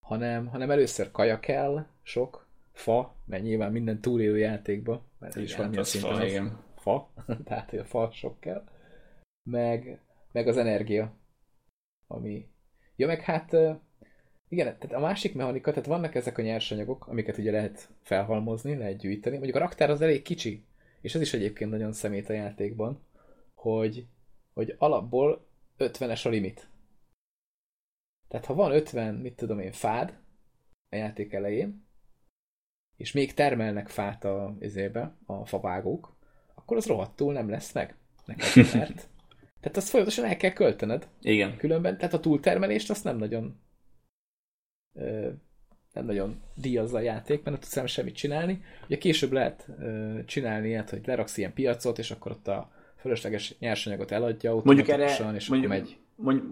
[0.00, 5.84] Hanem, hanem először kaja kell, sok, fa, mert nyilván minden túlélő játékba, mert is valamilyen
[5.84, 6.58] szinten fa, az igen.
[6.76, 7.12] fa,
[7.44, 8.64] tehát a fa sok kell,
[9.50, 10.00] meg,
[10.32, 11.12] meg az energia,
[12.06, 12.48] ami...
[12.96, 13.52] Ja, meg hát
[14.48, 18.98] igen, tehát a másik mechanika, tehát vannak ezek a nyersanyagok, amiket ugye lehet felhalmozni, lehet
[18.98, 19.36] gyűjteni.
[19.36, 20.64] Mondjuk a raktár az elég kicsi,
[21.00, 23.06] és ez is egyébként nagyon szemét a játékban,
[23.54, 24.06] hogy,
[24.52, 25.46] hogy alapból
[25.78, 26.68] 50-es a limit.
[28.28, 30.18] Tehát ha van 50, mit tudom én, fád
[30.88, 31.85] a játék elején,
[32.96, 36.16] és még termelnek fát a, izébe, a favágók,
[36.54, 37.94] akkor az rohadtul nem lesz meg
[38.24, 38.94] neked, mert
[39.60, 41.08] tehát azt folyamatosan el kell költened.
[41.20, 41.56] Igen.
[41.56, 43.60] Különben, tehát a túltermelést azt nem nagyon
[45.92, 48.64] nem nagyon díjazza a játék, mert nem tudsz semmit csinálni.
[48.86, 53.54] Ugye később lehet uh, csinálni ilyet, hogy leraksz ilyen piacot, és akkor ott a fölösleges
[53.58, 55.96] nyersanyagot eladja mondjuk erre, és mondjuk, megy.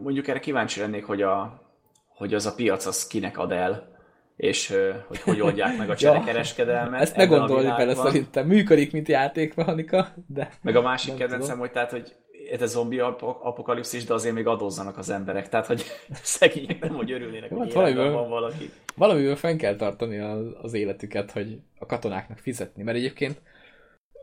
[0.03, 1.62] Mondjuk erre kíváncsi lennék, hogy, a,
[2.07, 3.93] hogy az a piac az kinek ad el,
[4.37, 4.74] és
[5.07, 7.01] hogy hogy oldják meg a cserekereskedelmet.
[7.01, 8.47] Ezt ne gondolni bele szerintem.
[8.47, 10.51] Működik, mint játékmechanika, de...
[10.62, 12.14] Meg a másik kedvencem, hogy tehát, hogy
[12.51, 15.49] ez a zombi apokalipszis, de azért még adózzanak az emberek.
[15.49, 15.85] Tehát, hogy
[16.22, 18.70] szegények nem, hogy örülnének, hogy hát valamiből, van valaki.
[18.97, 20.18] Valamiből fenn kell tartani
[20.62, 22.82] az életüket, hogy a katonáknak fizetni.
[22.82, 23.43] Mert egyébként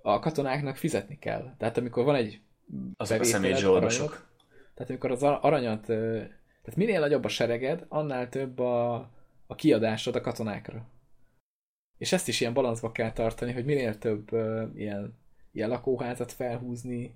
[0.02, 1.56] a katonáknak fizetni kell.
[1.58, 2.40] Tehát amikor van egy
[2.98, 4.30] az a személyzsoldosok.
[4.74, 9.10] Tehát amikor az aranyat, tehát minél nagyobb a sereged, annál több a,
[9.52, 10.88] a kiadásod a katonákra.
[11.98, 15.18] És ezt is ilyen balanszba kell tartani, hogy minél több uh, ilyen,
[15.52, 17.16] ilyen lakóházat felhúzni,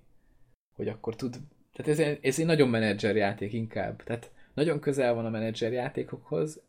[0.76, 1.38] hogy akkor tud...
[1.74, 4.04] Tehát ez, ez egy nagyon menedzser játék inkább.
[4.04, 6.62] Tehát nagyon közel van a menedzser játékokhoz,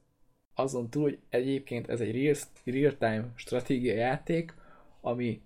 [0.55, 4.55] azon túl, hogy egyébként ez egy real- real-time stratégia játék,
[5.01, 5.41] ami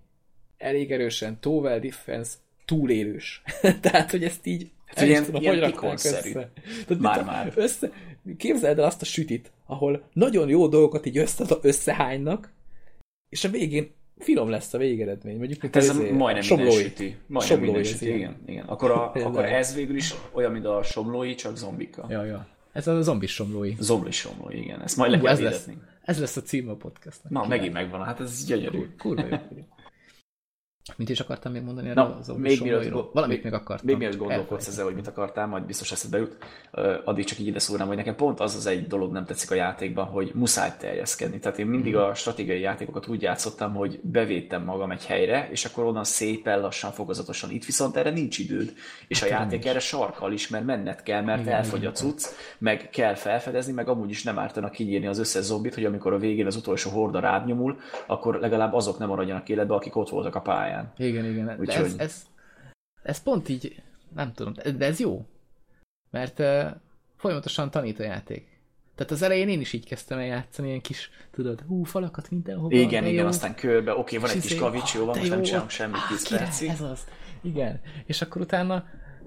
[0.58, 3.42] elég erősen Tower Defense túlélős.
[3.80, 6.50] Tehát, hogy ezt így Hát ilyen- tudom, ilyen hogy rakták össze.
[6.98, 7.46] Már-már.
[7.46, 7.90] a- Össze,
[8.36, 12.52] képzeld el azt a sütit, ahol nagyon jó dolgokat így össze, összehánynak,
[13.28, 15.38] és a végén finom lesz a végeredmény.
[15.38, 16.66] Mondjuk, Hát ez a izé, majdnem somlói.
[16.68, 17.16] minden süti.
[17.26, 18.36] Majdnem Somlói minden süti, igen.
[18.46, 18.64] igen.
[18.66, 22.06] Akkor, a, akkor ez végül is olyan, mint a somlói, csak zombikkal.
[22.10, 22.46] Ja, ja.
[22.72, 23.74] Ez a zombis somlói.
[23.78, 24.82] Zombis somlói, igen.
[24.82, 25.68] Ezt majd le kell ez lesz,
[26.02, 27.32] ez lesz a címe a podcastnak.
[27.32, 28.04] Na, megint megvan.
[28.04, 28.88] Hát ez gyönyörű.
[28.98, 29.36] Kurva jó.
[30.96, 33.86] Mit is akartam még mondani Na, erről az zombis még mielőtt, Valamit még akartam.
[33.86, 36.36] Még mielőtt gondolkodsz ezzel, hogy mit akartál, majd biztos eszedbe jut,
[37.04, 39.54] addig csak így ide szúrnám, hogy nekem pont az az egy dolog nem tetszik a
[39.54, 41.38] játékban, hogy muszáj terjeszkedni.
[41.38, 42.02] Tehát én mindig Mhm.
[42.02, 46.90] a stratégiai játékokat úgy játszottam, hogy bevédtem magam egy helyre, és akkor onnan szépen lassan,
[46.92, 47.50] fokozatosan.
[47.50, 48.72] Itt viszont erre nincs időd,
[49.08, 49.66] és a Hát, játék nincs.
[49.66, 52.24] erre sarkal is, mert menned kell, mert Igen, elfogy a cucc,
[52.58, 56.18] meg kell felfedezni, meg amúgy is nem ártanak kinyírni az összes zombit, hogy amikor a
[56.18, 60.34] végén az utolsó horda rád nyomul, akkor legalább azok nem maradjanak életbe, akik ott voltak
[60.34, 60.79] a pályán.
[60.96, 61.46] Igen, igen.
[61.46, 62.26] De Úgyhogy- ez, ez,
[63.02, 63.82] ez pont így,
[64.14, 65.26] nem tudom, de ez jó.
[66.10, 66.70] Mert uh,
[67.16, 68.50] folyamatosan tanít a játék.
[68.94, 72.74] Tehát az elején én is így kezdtem el játszani, ilyen kis, tudod, hú, falakat mindenhova.
[72.74, 73.28] Igen, de igen, jó.
[73.28, 75.44] aztán körbe, oké, van És egy kis izé, kavics, jó van, de most nem jó,
[75.44, 76.68] csinálunk semmit á, 10 király, percig.
[76.68, 77.06] Ez az.
[77.42, 77.80] Igen.
[78.06, 78.84] És akkor utána,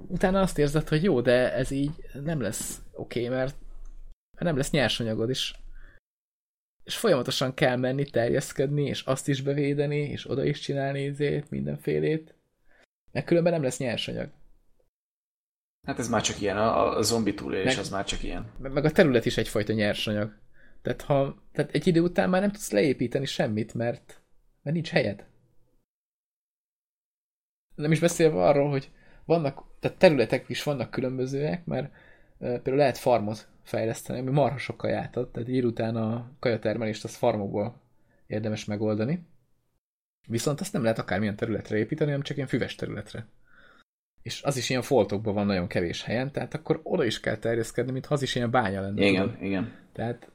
[0.08, 1.91] utána azt érzed, hogy jó, de ez így
[2.24, 3.56] nem lesz oké, mert
[4.39, 5.54] nem lesz nyersanyagod is.
[6.84, 12.36] És folyamatosan kell menni, terjeszkedni, és azt is bevédeni, és oda is csinálni izét, mindenfélét.
[13.12, 14.30] Mert különben nem lesz nyersanyag.
[15.88, 18.52] Hát ez már csak ilyen, a, a zombi túlélés Meg- az már csak ilyen.
[18.58, 20.42] Meg a terület is egyfajta nyersanyag.
[20.82, 24.22] Tehát, ha, tehát egy idő után már nem tudsz leépíteni semmit, mert,
[24.62, 25.26] mert nincs helyed.
[27.76, 28.92] Nem is beszélve arról, hogy
[29.26, 31.96] vannak, tehát területek is vannak különbözőek, mert e,
[32.40, 37.16] például lehet farmot fejleszteni, ami marha sok kaját ad, tehát így után a kajatermelést az
[37.16, 37.82] farmokból
[38.28, 39.26] érdemes megoldani.
[40.28, 43.26] Viszont azt nem lehet akármilyen területre építeni, hanem csak ilyen füves területre.
[44.22, 47.91] És az is ilyen foltokban van nagyon kevés helyen, tehát akkor oda is kell terjeszkedni,
[47.91, 49.05] mintha az is ilyen bánya lenne.
[49.05, 49.41] Igen, tudod.
[49.43, 49.72] igen.
[49.93, 50.32] Tehát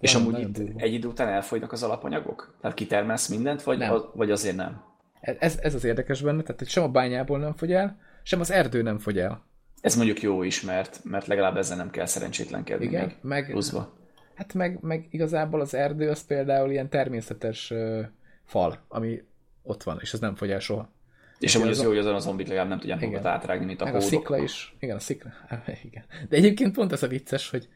[0.00, 0.80] És amúgy itt durva.
[0.80, 2.56] egy idő után elfogynak az alapanyagok?
[2.60, 3.92] Tehát kitermelsz mindent, vagy, Nem.
[3.92, 4.82] az, vagy azért nem?
[5.20, 8.50] Ez, ez az érdekes benne, tehát hogy sem a bányából nem fogy el, sem az
[8.50, 9.44] erdő nem fogy el.
[9.82, 13.92] Ez mondjuk jó is, mert, mert legalább ezzel nem kell szerencsétlenkedni Igen, még meg, pluszba.
[14.34, 18.02] hát meg, meg igazából az erdő az például ilyen természetes ö,
[18.44, 19.22] fal, ami
[19.62, 20.90] ott van, és az nem fogy el soha.
[21.38, 23.80] És amúgy az az jó, hogy azon a zombik legalább nem tudják magukat átrágni, mint
[23.80, 24.74] a Meg a szikla is.
[24.78, 25.30] Igen, a szikla.
[25.84, 26.04] Igen.
[26.28, 27.68] De egyébként pont ez a vicces, hogy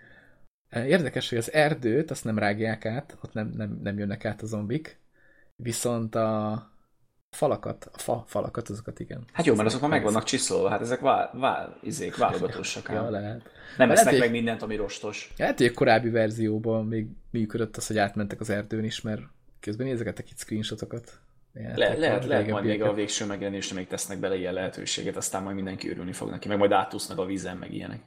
[0.69, 4.43] eh, érdekes, hogy az erdőt azt nem rágják át, ott nem, nem, nem jönnek át
[4.43, 5.01] a zombik,
[5.57, 6.71] viszont a
[7.37, 9.25] falakat, a fa, falakat, azokat igen.
[9.33, 12.89] Hát jó, mert azok már meg vannak csiszolva, hát ezek vál, vál, izék, válogatósak.
[12.89, 13.43] Ja, lehet.
[13.77, 15.33] nem lehet, esznek hogy- meg mindent, ami rostos.
[15.37, 19.21] Lehet, hogy a korábbi verzióban még működött az, hogy átmentek az erdőn is, mert
[19.61, 21.21] közben nézegetek itt screenshotokat.
[21.53, 25.55] Le, lehet, lehet, majd még a végső megjelenésre még tesznek bele ilyen lehetőséget, aztán majd
[25.55, 28.01] mindenki örülni fog neki, meg majd átúsznak a vízen, meg ilyenek.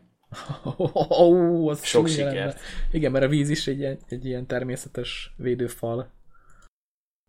[1.19, 2.29] Ó, az Sok lenne.
[2.29, 2.59] sikert.
[2.91, 6.11] Igen, mert a víz is egy, egy ilyen természetes védőfal.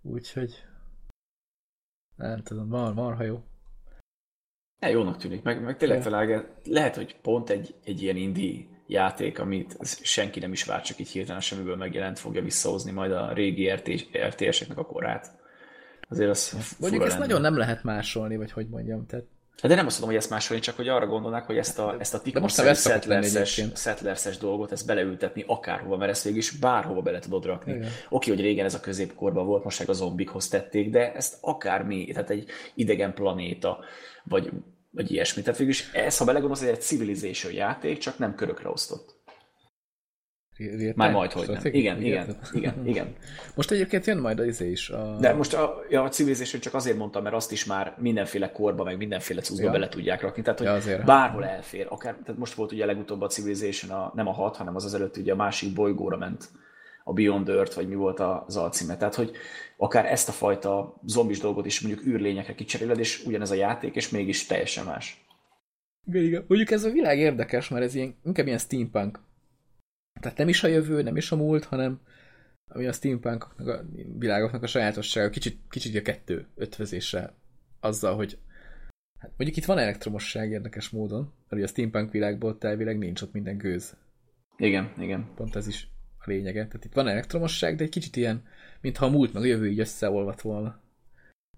[0.02, 0.64] Úgyhogy
[2.28, 3.42] nem tudom, mar, marha jó.
[4.78, 9.38] Ne, jónak tűnik, meg, meg tényleg talán lehet, hogy pont egy, egy ilyen indie játék,
[9.38, 13.70] amit senki nem is vár, csak így hirtelen semmiből megjelent, fogja visszahozni majd a régi
[13.70, 13.88] RT,
[14.28, 15.38] RTS-eknek a korát.
[16.08, 17.26] Azért az fura Mondjuk ezt lenne.
[17.26, 19.06] nagyon nem lehet másolni, vagy hogy mondjam.
[19.06, 21.78] Tehát Hát De nem azt mondom, hogy ezt másolni, csak hogy arra gondolnak, hogy ezt
[21.78, 22.20] a, ezt a
[23.06, 23.44] lenni
[23.74, 27.72] settlerses, dolgot, ezt beleültetni akárhova, mert ezt végig is bárhova bele tudod rakni.
[27.72, 27.88] Igen.
[28.08, 32.04] Oké, hogy régen ez a középkorban volt, most meg a zombikhoz tették, de ezt akármi,
[32.12, 33.78] tehát egy idegen planéta,
[34.24, 34.50] vagy,
[34.90, 35.42] vagy ilyesmi.
[35.42, 39.19] Tehát végül is ez, ha belegondolsz, ez egy civilization játék, csak nem körökre osztott.
[40.78, 41.56] Real Már majd, hogy nem.
[41.56, 41.78] strategy?
[41.78, 43.14] Igen, igen, igen, igen.
[43.54, 44.88] Most egyébként jön majd a izé is.
[44.90, 45.16] A...
[45.20, 48.84] De most a, ja, a Civilization csak azért mondtam, mert azt is már mindenféle korba,
[48.84, 49.70] meg mindenféle cuccba Ja.
[49.70, 50.42] bele tudják rakni.
[50.42, 51.04] Tehát, hogy Ja, azért.
[51.04, 51.86] bárhol elfér.
[51.88, 54.94] Akár, tehát most volt ugye legutóbb a Civilization, a, nem a 6, hanem az az
[54.94, 56.48] előtt ugye a másik bolygóra ment
[57.04, 58.96] a Beyond Earth, vagy mi volt az alcíme.
[58.96, 59.30] Tehát, hogy
[59.76, 64.08] akár ezt a fajta zombis dolgot is mondjuk űrlényekre kicseréled, és ugyanez a játék, és
[64.08, 65.24] mégis teljesen más.
[66.06, 66.44] Igen, igen.
[66.48, 69.20] Mondjuk ez a világ érdekes, mert ez ilyen, inkább ilyen steampunk.
[70.20, 72.00] Tehát nem is a jövő, nem is a múlt, hanem
[72.72, 73.84] ami a steampunknak a
[74.18, 77.34] világoknak a sajátossága, kicsit, kicsit a kettő ötvözése
[77.80, 78.38] azzal, hogy
[79.18, 83.32] hát mondjuk itt van elektromosság érdekes módon, mert ugye a steampunk világból elvileg nincs ott
[83.32, 83.96] minden gőz.
[84.56, 85.28] Igen, igen.
[85.34, 86.66] Pont ez is a lényege.
[86.66, 88.44] Tehát itt van elektromosság, de egy kicsit ilyen,
[88.80, 90.80] mintha a múlt meg a jövő így összeolvat volna.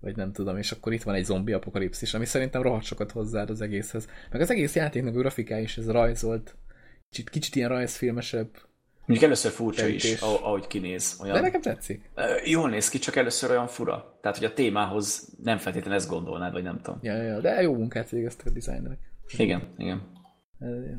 [0.00, 3.50] Vagy nem tudom, és akkor itt van egy zombi apokalipszis, ami szerintem rohadt sokat hozzáad
[3.50, 4.08] az egészhez.
[4.30, 6.56] Meg az egész játéknak a grafikája is, ez rajzolt.
[7.12, 8.50] Kicsit, kicsit ilyen rajzfilmesebb.
[8.98, 10.12] Mondjuk először furcsa Terítés.
[10.12, 11.18] is, ahogy kinéz.
[11.22, 12.10] Olyan, De nekem tetszik.
[12.44, 14.18] Jól néz ki, csak először olyan fura.
[14.20, 16.98] Tehát, hogy a témához nem feltétlenül ezt gondolnád, vagy nem tudom.
[17.02, 18.98] Ja, ja, de jó munkát végeztek a designerek.
[19.36, 20.12] Igen, igen.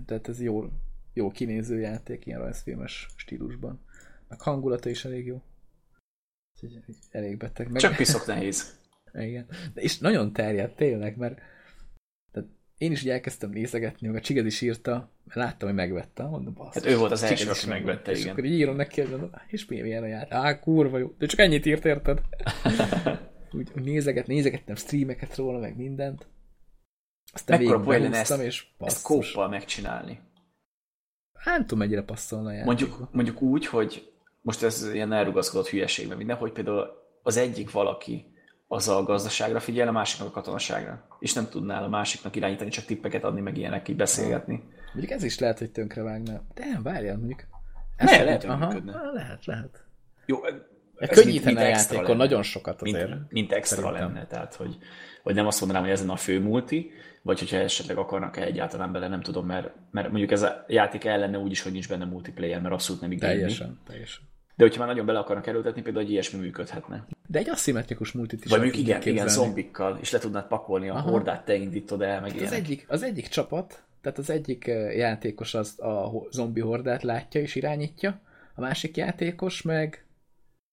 [0.06, 0.66] Tehát ez jó,
[1.14, 3.86] jó kinéző játék, ilyen rajzfilmes stílusban.
[4.28, 5.42] Meg hangulata is elég jó.
[7.12, 7.72] Elég beteg.
[7.72, 7.82] Meg...
[7.82, 8.80] Csak piszok nehéz.
[9.14, 9.46] Igen.
[9.74, 11.40] De és nagyon terjedt tényleg, mert
[12.84, 16.24] én is így elkezdtem nézegetni, meg a Csiged is írta, mert láttam, hogy megvette.
[16.24, 16.84] Mondom, basszus.
[16.84, 18.32] Hát ő volt az első, aki megvette, És igen.
[18.32, 20.32] akkor így írom neki, hogy mondom, és mi milyen a játék?
[20.32, 21.14] Á, kurva jó.
[21.18, 22.22] De csak ennyit írt, érted?
[23.58, 26.28] úgy, úgy nézeget, nézegettem streameket róla, meg mindent.
[27.34, 29.02] Aztán Mekkora poén lenne ezt, és ezt basszus.
[29.02, 30.20] kóppal megcsinálni.
[31.34, 32.66] Hát nem tudom, mennyire passzolna a.
[32.66, 34.12] Mondjuk, mondjuk úgy, hogy
[34.42, 36.88] most ez ilyen elrugaszkodott hülyeség, mert minden, hogy például
[37.24, 38.33] az egyik valaki
[38.74, 41.08] az a gazdaságra figyel, a másiknak a katonaságra.
[41.20, 44.64] És nem tudnál a másiknak irányítani, csak tippeket adni, meg ilyenek, így beszélgetni.
[44.94, 46.42] Mondjuk ez is lehet, hogy tönkre vágna.
[46.54, 47.44] De nem, várjál, mondjuk.
[47.98, 49.12] Ne, sem- lehet, aha, működne.
[49.14, 49.84] lehet, lehet.
[50.26, 50.38] Jó,
[50.98, 52.30] ez könnyítene a extra játékon lenne.
[52.30, 53.10] nagyon sokat azért.
[53.10, 54.14] Mint, mint extra Szerintem.
[54.14, 54.78] lenne, tehát hogy,
[55.24, 59.08] hogy nem azt mondanám, hogy ezen a fő multi, vagy hogyha esetleg akarnak-e egyáltalán bele,
[59.08, 62.06] nem tudom, mert, mert mondjuk ez a játék el lenne úgy is, hogy nincs benne
[62.06, 63.36] multiplayer, mert abszolút nem igényli.
[63.36, 64.24] Teljesen, teljesen.
[64.56, 67.06] De hogyha már nagyon bele akarnak erőltetni, például egy ilyesmi működhetne.
[67.28, 70.96] De egy aszimmetrikus multit is Vagy mondjuk igen, igen, zombikkal, és le tudnád pakolni a
[70.96, 71.10] Aha.
[71.10, 72.60] hordát, te indítod el, meg Az ilyenek.
[72.60, 77.56] egyik, az egyik csapat, tehát az egyik eh, játékos azt a zombi hordát látja és
[77.56, 78.20] irányítja,
[78.56, 80.06] a másik játékos meg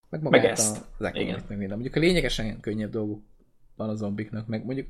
[0.08, 0.84] meg magát Meg ezt.
[0.98, 1.42] az Igen.
[1.48, 1.78] meg minden.
[1.78, 3.22] Mondjuk a lényegesen könnyebb dolguk
[3.76, 4.86] van a zombiknak, meg mondjuk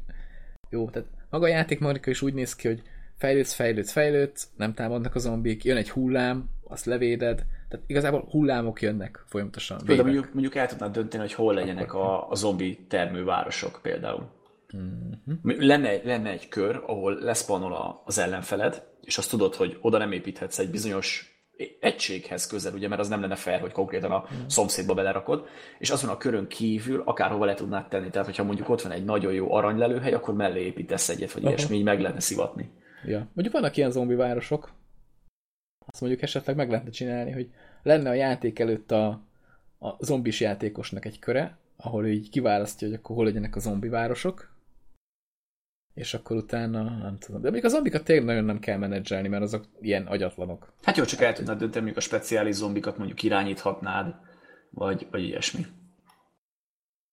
[0.71, 2.83] jó, tehát maga a játékmechanika is úgy néz ki, hogy
[3.17, 8.83] fejlődsz, fejlődsz, fejlődsz, nem támadnak a zombik, jön egy hullám, azt levéded, tehát igazából hullámok
[8.83, 9.79] jönnek folyamatosan.
[9.85, 14.29] Például mondjuk, mondjuk el tudnád dönteni, hogy hol legyenek a, a zombi termővárosok például.
[14.77, 15.67] Mm-hmm.
[15.67, 20.59] Lenne, lenne egy kör, ahol leszpanol az ellenfeled, és azt tudod, hogy oda nem építhetsz
[20.59, 21.39] egy bizonyos
[21.81, 24.47] egységhez közel, ugye, mert az nem lenne fair, hogy konkrétan a mm.
[24.47, 25.47] szomszédba belerakod,
[25.79, 28.11] és azon a körön kívül akárhova le tudnád tenni.
[28.11, 31.53] Tehát, hogyha mondjuk ott van egy nagyon jó aranylelőhely, akkor mellé építesz egyet, vagy Aha.
[31.53, 32.71] ilyesmi, így meg lehetne szivatni.
[33.05, 33.19] Ja.
[33.19, 34.71] Mondjuk vannak ilyen zombi városok,
[35.93, 37.51] azt mondjuk esetleg meg lehetne csinálni, hogy
[37.83, 39.09] lenne a játék előtt a,
[39.79, 43.89] a zombis játékosnak egy köre, ahol ő így kiválasztja, hogy akkor hol legyenek a zombi
[43.89, 44.55] városok,
[45.95, 47.41] és akkor utána, nem tudom.
[47.41, 50.73] De még a zombikat tényleg nagyon nem kell menedzselni, mert azok ilyen agyatlanok.
[50.83, 54.15] Hát jó, csak el tudnád dönteni, mondjuk a speciális zombikat mondjuk irányíthatnád,
[54.71, 55.67] vagy, vagy ilyesmi.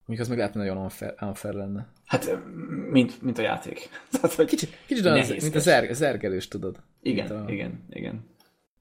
[0.06, 1.88] Mondjuk az meg lehet, hogy nagyon unfair, unfair lenne.
[2.06, 2.38] Hát,
[2.92, 3.90] mint, mint a játék.
[4.12, 6.84] Tehát, hogy Kicsit, kicsit olyan, mint a zerg, zergelős, tudod.
[7.02, 8.26] Igen, a, igen, igen.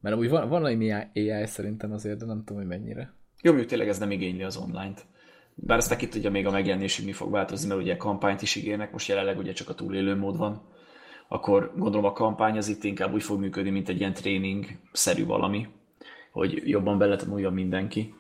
[0.01, 3.13] Mert amúgy van, van valami AI szerintem azért, de nem tudom, hogy mennyire.
[3.43, 5.07] Jó, mondjuk tényleg ez nem igényli az online-t.
[5.55, 8.93] Bár aztán ki tudja még a megjelenésig mi fog változni, mert ugye kampányt is ígérnek,
[8.93, 10.63] most jelenleg ugye csak a túlélő mód van.
[11.29, 15.69] Akkor gondolom a kampány az itt inkább úgy fog működni, mint egy ilyen tréning-szerű valami,
[16.33, 18.15] hogy jobban bele tanulja mindenki.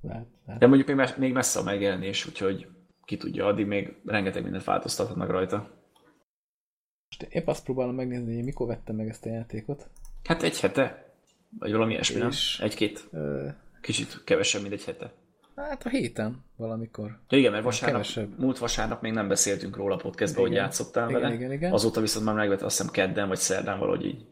[0.00, 0.60] Lehet, lehet.
[0.60, 2.66] De mondjuk még, még messze a megjelenés, úgyhogy
[3.04, 5.79] ki tudja, addig még rengeteg mindent változtathatnak rajta.
[7.20, 9.88] Most épp azt próbálom megnézni, hogy mikor vettem meg ezt a játékot.
[10.24, 11.12] Hát egy hete,
[11.58, 12.30] vagy valami ilyesmi, nem?
[12.60, 13.48] Egy-két, Ö,
[13.80, 15.12] kicsit kevesebb, mint egy hete.
[15.56, 17.18] hát a héten valamikor.
[17.28, 18.38] De igen, mert vasárnap, Kevesebb.
[18.38, 21.34] múlt vasárnap még nem beszéltünk róla podcastban, hogy játszottál Igen, vele.
[21.34, 21.72] igen, igen.
[21.72, 24.26] Azóta viszont már megvett azt hiszem kedden vagy szerdán valahogy így.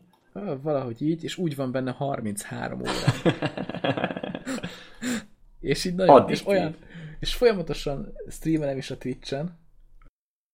[0.63, 2.91] Valahogy így, és úgy van benne 33 óra.
[5.61, 6.37] és így nagyon, Addiktív.
[6.37, 6.77] és olyan,
[7.21, 9.59] és folyamatosan streamelem is a Twitch-en,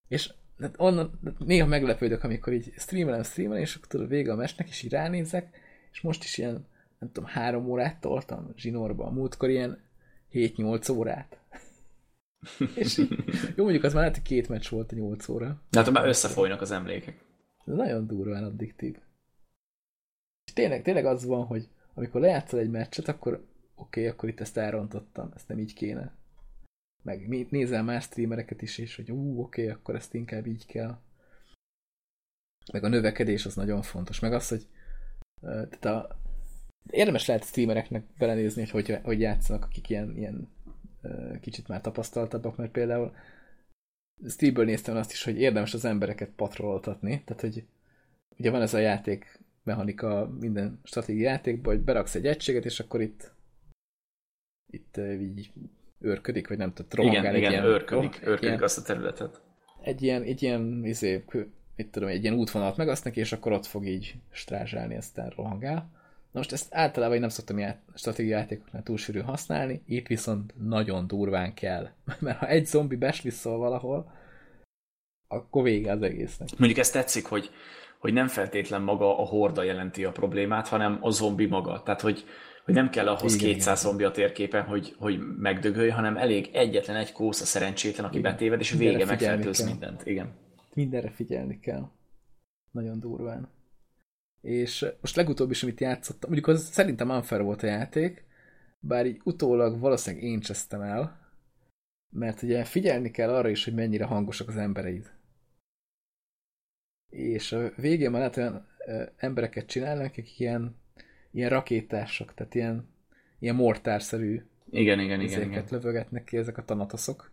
[0.09, 4.37] és hát onnan hát néha meglepődök, amikor így streamelem, streamelem, és akkor tudod, vége a
[4.37, 5.59] mesnek, és így ránézek,
[5.93, 6.67] és most is ilyen,
[6.99, 9.81] nem tudom, három órát toltam zsinórba, a múltkor ilyen
[10.33, 11.39] 7-8 órát.
[12.75, 13.09] és így,
[13.57, 15.63] jó, mondjuk az már lehet, hogy két meccs volt a 8 óra.
[15.71, 17.25] Hát már összefolynak az emlékek.
[17.67, 18.97] Ez nagyon durván addiktív.
[20.47, 23.33] És tényleg, tényleg az van, hogy amikor lejátszol egy meccset, akkor
[23.75, 26.13] oké, okay, akkor itt ezt elrontottam, ezt nem így kéne.
[27.05, 30.99] Meg nézel más streamereket is, és hogy ú, oké, okay, akkor ezt inkább így kell.
[32.73, 34.21] Meg a növekedés az nagyon fontos.
[34.21, 34.67] Meg az, hogy
[35.41, 36.19] tehát a,
[36.91, 40.49] érdemes lehet streamereknek belenézni, hogy hogy, hogy játszanak, akik ilyen, ilyen
[41.41, 43.15] kicsit már tapasztaltabbak, mert például
[44.29, 47.67] Steve-ből néztem azt is, hogy érdemes az embereket patrololtatni, tehát hogy
[48.39, 53.01] ugye van ez a játék mechanika minden stratégiai játékban, hogy beraksz egy egységet, és akkor
[53.01, 53.35] itt
[54.67, 55.53] itt így
[56.05, 58.83] őrködik, vagy nem tudom, rohangál Igen, egy igen, ilyen, őrködik, egy őrködik ilyen, azt a
[58.83, 59.41] területet.
[59.83, 61.25] egy ilyen, egy ilyen, izé,
[61.77, 65.91] mit tudom, egy ilyen útvonalat megasz neki, és akkor ott fog így strázsálni, aztán rohangál.
[66.33, 70.55] Na most ezt általában én nem szoktam ját, stratégiai játékoknál túl sűrű használni, itt viszont
[70.69, 71.89] nagyon durván kell.
[72.21, 74.13] Mert ha egy zombi beslisszol valahol,
[75.29, 76.49] akkor vége az egésznek.
[76.59, 77.51] Mondjuk ezt tetszik, hogy,
[77.99, 81.83] hogy nem feltétlen maga a horda jelenti a problémát, hanem a zombi maga.
[81.83, 82.25] Tehát, hogy,
[82.65, 83.91] hogy nem kell ahhoz igen, 200 igen.
[83.91, 88.33] zombi a térképen, hogy, hogy megdögölj, hanem elég egyetlen egy kósza szerencsétlen, aki igen.
[88.33, 90.07] betéved, és Mindenre vége megfertőz mindent.
[90.07, 90.33] Igen.
[90.75, 91.91] Mindenre figyelni kell.
[92.71, 93.49] Nagyon durván.
[94.41, 98.25] És most legutóbb is, amit játszottam, mondjuk az szerintem unfair volt a játék,
[98.81, 101.25] bár így utólag valószínűleg én csesztem el,
[102.11, 105.13] mert ugye figyelni kell arra is, hogy mennyire hangosak az embereid.
[107.11, 108.67] És a végén már lehet olyan
[109.17, 110.77] embereket csinálnak, akik ilyen,
[111.35, 112.89] ilyen rakétások, tehát ilyen,
[113.39, 115.65] ilyen mortárszerű igen, igen, igen, igen.
[115.71, 117.31] lövögetnek ki ezek a tanatoszok,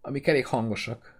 [0.00, 1.18] amik elég hangosak.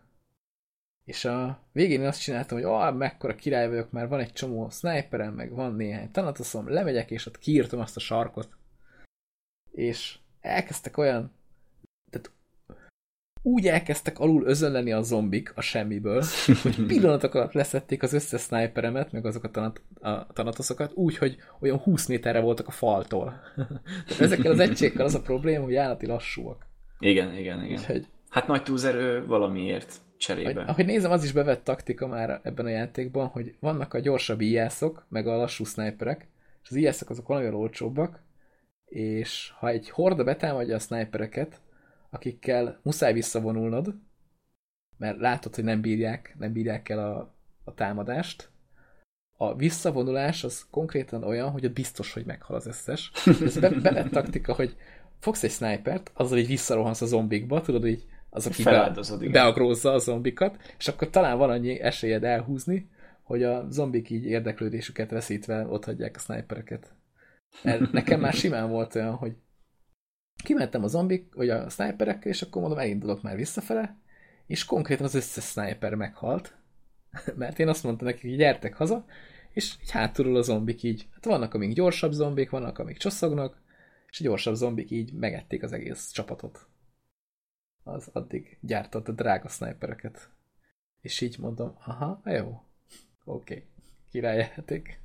[1.04, 4.68] És a végén én azt csináltam, hogy ah, mekkora király vagyok, már van egy csomó
[4.70, 8.56] sniperem, meg van néhány tanatoszom, lemegyek, és ott kiírtam azt a sarkot.
[9.70, 11.32] És elkezdtek olyan,
[13.42, 16.24] úgy elkezdtek alul özönleni a zombik a semmiből,
[16.62, 19.72] hogy pillanatok alatt leszették az összes sniperemet, meg azok a,
[20.08, 23.40] a tanatoszokat, úgy, hogy olyan 20 méterre voltak a faltól.
[24.20, 26.66] Ezekkel az egységekkel az a probléma, hogy állati lassúak.
[26.98, 27.78] Igen, igen, igen.
[27.78, 30.62] Úgyhogy, hát nagy túlzerő valamiért cserébe.
[30.62, 35.06] Ahogy, nézem, az is bevett taktika már ebben a játékban, hogy vannak a gyorsabb ijászok,
[35.08, 36.28] meg a lassú sniperek,
[36.62, 38.22] és az ijászok azok valamivel olcsóbbak,
[38.84, 41.60] és ha egy horda betámadja a snipereket,
[42.10, 43.94] akikkel muszáj visszavonulnod,
[44.96, 47.34] mert látod, hogy nem bírják, nem bírják el a,
[47.64, 48.50] a támadást,
[49.42, 53.12] a visszavonulás az konkrétan olyan, hogy ott biztos, hogy meghal az összes.
[53.24, 54.76] Ez be, bevett taktika, hogy
[55.18, 58.92] fogsz egy snipert, azzal így visszarohansz a zombikba, tudod, hogy az, aki be,
[59.30, 62.90] beagrózza a zombikat, és akkor talán van annyi esélyed elhúzni,
[63.22, 66.94] hogy a zombik így érdeklődésüket veszítve ott hagyják a snipereket.
[67.92, 69.36] Nekem már simán volt olyan, hogy
[70.42, 73.96] kimentem a zombik, vagy a sniperekkel, és akkor mondom, elindulok már visszafele,
[74.46, 76.54] és konkrétan az összes sniper meghalt,
[77.36, 79.04] mert én azt mondtam nekik, hogy gyertek haza,
[79.52, 83.62] és így hátulról a zombik így, hát vannak, amik gyorsabb zombik, vannak, amik csosszognak,
[84.10, 86.68] és a gyorsabb zombik így megették az egész csapatot
[87.82, 90.30] az addig gyártott a drága snipereket.
[91.00, 92.62] És így mondom, aha, jó,
[93.24, 93.68] oké, okay.
[94.10, 95.00] Királyjáték.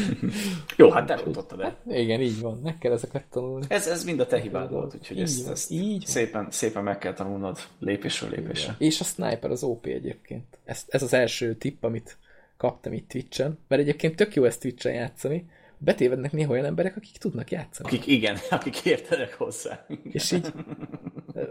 [0.76, 1.78] jó, hát elrontottad el.
[1.88, 3.66] Igen, így van, meg kell ezeket tanulni.
[3.68, 6.82] Ez, ez mind a te hibád volt, úgyhogy így ezt, van, ezt így szépen, szépen
[6.82, 8.74] meg kell tanulnod lépésről lépésre.
[8.78, 10.58] És a sniper az OP egyébként.
[10.64, 12.16] Ez, ez az első tipp, amit
[12.56, 17.16] kaptam itt Twitch-en, mert egyébként tök jó ezt Twitch-en játszani, betévednek néha olyan emberek, akik
[17.18, 17.88] tudnak játszani.
[17.88, 19.86] Akik igen, akik értenek hozzá.
[20.02, 20.52] És így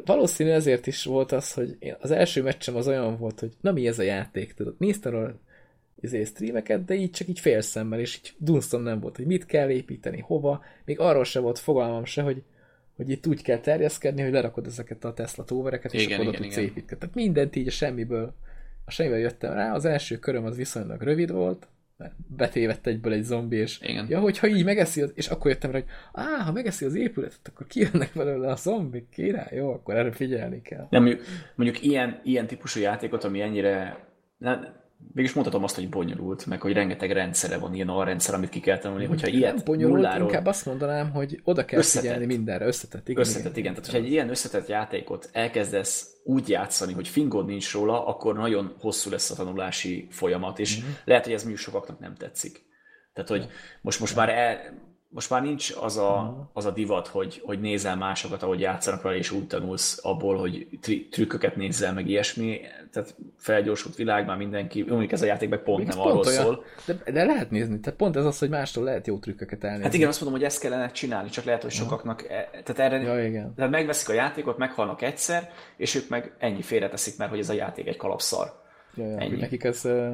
[0.05, 3.71] valószínű ezért is volt az, hogy én, az első meccsem az olyan volt, hogy na
[3.71, 5.27] mi ez a játék, tudod, néztem a
[6.05, 9.69] izé, streameket, de így csak így félszemmel, és így dunsztom nem volt, hogy mit kell
[9.69, 12.43] építeni, hova, még arról se volt fogalmam se, hogy,
[12.95, 16.37] hogy itt úgy kell terjeszkedni, hogy lerakod ezeket a Tesla tóvereket, és igen, akkor oda
[16.37, 16.99] tudsz építeni.
[16.99, 18.33] Tehát mindent így a semmiből,
[18.85, 21.67] a semmiből jöttem rá, az első köröm az viszonylag rövid volt,
[22.27, 24.05] betévedt egyből egy zombi, és Igen.
[24.09, 27.47] ja, hogyha így megeszi, az, és akkor jöttem rá, hogy á, ha megeszi az épületet,
[27.47, 30.87] akkor kijönnek belőle a zombik, király, jó, akkor erre figyelni kell.
[30.89, 31.25] Nem, mondjuk,
[31.55, 34.05] mondjuk ilyen, ilyen típusú játékot, ami ennyire,
[34.37, 34.83] nem,
[35.13, 38.77] mégis mondhatom azt, hogy bonyolult, meg hogy rengeteg rendszere van, ilyen alrendszer, amit ki kell
[38.77, 40.27] tanulni, hogyha ilyet bonyolult, nulláról...
[40.27, 42.01] inkább azt mondanám, hogy oda kell összetett.
[42.01, 43.21] figyelni mindenre, összetett, igen.
[43.21, 43.57] Összetett, igen.
[43.57, 43.73] igen.
[43.73, 48.75] Tehát, hogyha egy ilyen összetett játékot elkezdesz úgy játszani, hogy fingod nincs róla, akkor nagyon
[48.79, 50.91] hosszú lesz a tanulási folyamat, és mm-hmm.
[51.05, 52.63] lehet, hogy ez mondjuk sokaknak nem tetszik.
[53.13, 53.47] Tehát, hogy
[53.81, 54.59] most, most már el,
[55.15, 56.41] most már nincs az a, mhm.
[56.53, 60.67] az a divat, hogy, hogy nézel másokat, ahogy játszanak vele, és úgy tanulsz abból, hogy
[61.11, 62.59] trükköket nézzel, meg ilyesmi.
[62.91, 66.43] Tehát felgyorsult világ, már mindenki, mondjuk ez a játék meg pont nem pont arról olyan,
[66.43, 66.63] szól.
[66.85, 69.83] De, de, lehet nézni, tehát pont ez az, hogy mástól lehet jó trükköket elnézni.
[69.83, 73.01] Hát igen, azt mondom, hogy ezt kellene csinálni, csak lehet, hogy sokaknak, e, tehát erre,
[73.01, 73.53] ja, igen.
[73.55, 77.53] tehát megveszik a játékot, meghalnak egyszer, és ők meg ennyi félreteszik, mert hogy ez a
[77.53, 78.61] játék egy kalapszar.
[78.95, 79.35] Ja, ja, ennyi.
[79.35, 80.11] Nekik ez uh,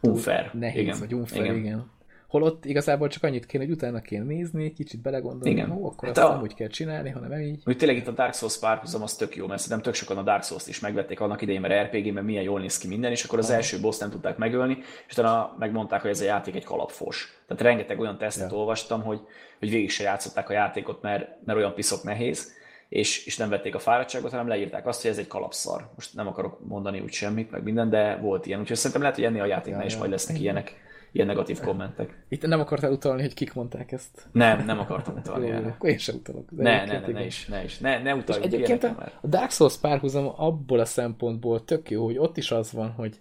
[0.00, 0.50] unfair.
[0.52, 0.98] Nehéz, igen.
[0.98, 1.56] vagy unfair, igen.
[1.56, 1.92] igen.
[2.34, 5.70] Holott igazából csak annyit kéne, hogy utána kéne nézni, kicsit belegondolni, Igen.
[5.70, 6.32] Ó, akkor hát azt a...
[6.32, 7.62] nem úgy kell csinálni, hanem így.
[7.66, 10.22] Úgy tényleg itt a Dark Souls párhuzam az tök jó, mert szerintem tök sokan a
[10.22, 13.38] Dark Souls-t is megvették annak idején, mert RPG-ben milyen jól néz ki minden, és akkor
[13.38, 13.54] az Aha.
[13.54, 14.78] első boss nem tudták megölni,
[15.08, 17.42] és utána megmondták, hogy ez a játék egy kalapfos.
[17.46, 18.56] Tehát rengeteg olyan tesztet ja.
[18.56, 19.20] olvastam, hogy,
[19.58, 22.52] hogy végig se játszották a játékot, mert, mert olyan piszok nehéz,
[22.88, 25.90] és, és nem vették a fáradtságot, hanem leírták azt, hogy ez egy kalapszar.
[25.94, 28.60] Most nem akarok mondani úgy semmit, meg minden, de volt ilyen.
[28.60, 29.98] Úgyhogy szerintem lehet, hogy ennél a játéknál ja, is ja.
[29.98, 30.83] majd lesznek ilyenek
[31.14, 32.24] ilyen negatív kommentek.
[32.28, 34.28] Itt nem akartál utalni, hogy kik mondták ezt?
[34.32, 36.50] Nem, nem akartam utalni Jó, Akkor én sem utalok.
[36.50, 37.78] De ne, ne, ne, ne, is, ne is.
[37.78, 38.42] Ne, ne utalj.
[38.42, 42.72] egyébként a, a Dark Souls párhuzam abból a szempontból tök jó, hogy ott is az
[42.72, 43.20] van, hogy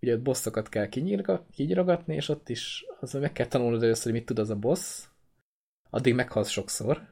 [0.00, 4.26] ugye ott bosszokat kell kinyírgatni, és ott is az, meg kell tanulnod először, hogy mit
[4.26, 5.04] tud az a boss,
[5.90, 7.02] addig meghalsz sokszor,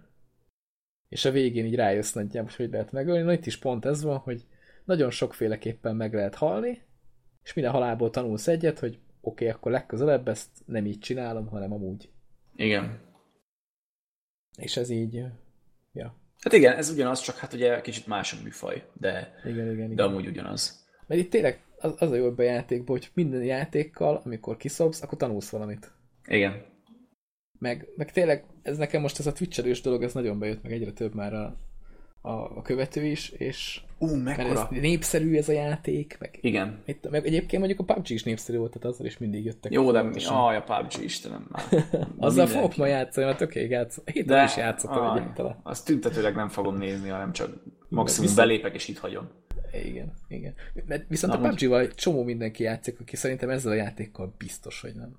[1.08, 3.22] és a végén így rájössz nagyjából, hogy lehet megölni.
[3.22, 4.44] Na itt is pont ez van, hogy
[4.84, 6.82] nagyon sokféleképpen meg lehet halni,
[7.42, 11.72] és minden halálból tanulsz egyet, hogy oké, okay, akkor legközelebb ezt nem így csinálom, hanem
[11.72, 12.10] amúgy.
[12.56, 13.00] Igen.
[14.56, 15.14] És ez így,
[15.92, 16.18] ja.
[16.40, 19.94] Hát igen, ez ugyanaz, csak hát ugye kicsit más a műfaj, de, igen, igen, igen.
[19.94, 20.86] de amúgy ugyanaz.
[21.06, 25.18] Mert itt tényleg az, az a jó a játékban, hogy minden játékkal, amikor kiszobsz, akkor
[25.18, 25.92] tanulsz valamit.
[26.26, 26.64] Igen.
[27.58, 30.92] Meg, meg tényleg ez nekem most ez a twitch dolog, ez nagyon bejött, meg egyre
[30.92, 31.56] több már a,
[32.20, 34.48] a, a követő is, és Ú, mekkora.
[34.48, 36.82] ez népszerű ez a játék, meg, Igen.
[36.84, 39.72] Itt, meg egyébként mondjuk a PUBG is népszerű volt, tehát azzal is mindig jöttek.
[39.72, 40.24] Jó, de mi?
[40.24, 41.84] Aj, a PUBG, Istenem már.
[42.18, 44.04] azzal fogok ma játszani, mert oké, játszom.
[44.12, 45.60] Héten is játszottam egyáltalán.
[45.62, 47.48] Azt tüntetőleg nem fogom nézni, hanem csak
[47.88, 48.48] maximum viszont...
[48.48, 49.28] belépek és itt hagyom.
[49.84, 50.54] Igen, igen.
[50.86, 54.80] Mert viszont Na, a PUBG-val egy csomó mindenki játszik, aki szerintem ezzel a játékkal biztos,
[54.80, 55.18] hogy nem.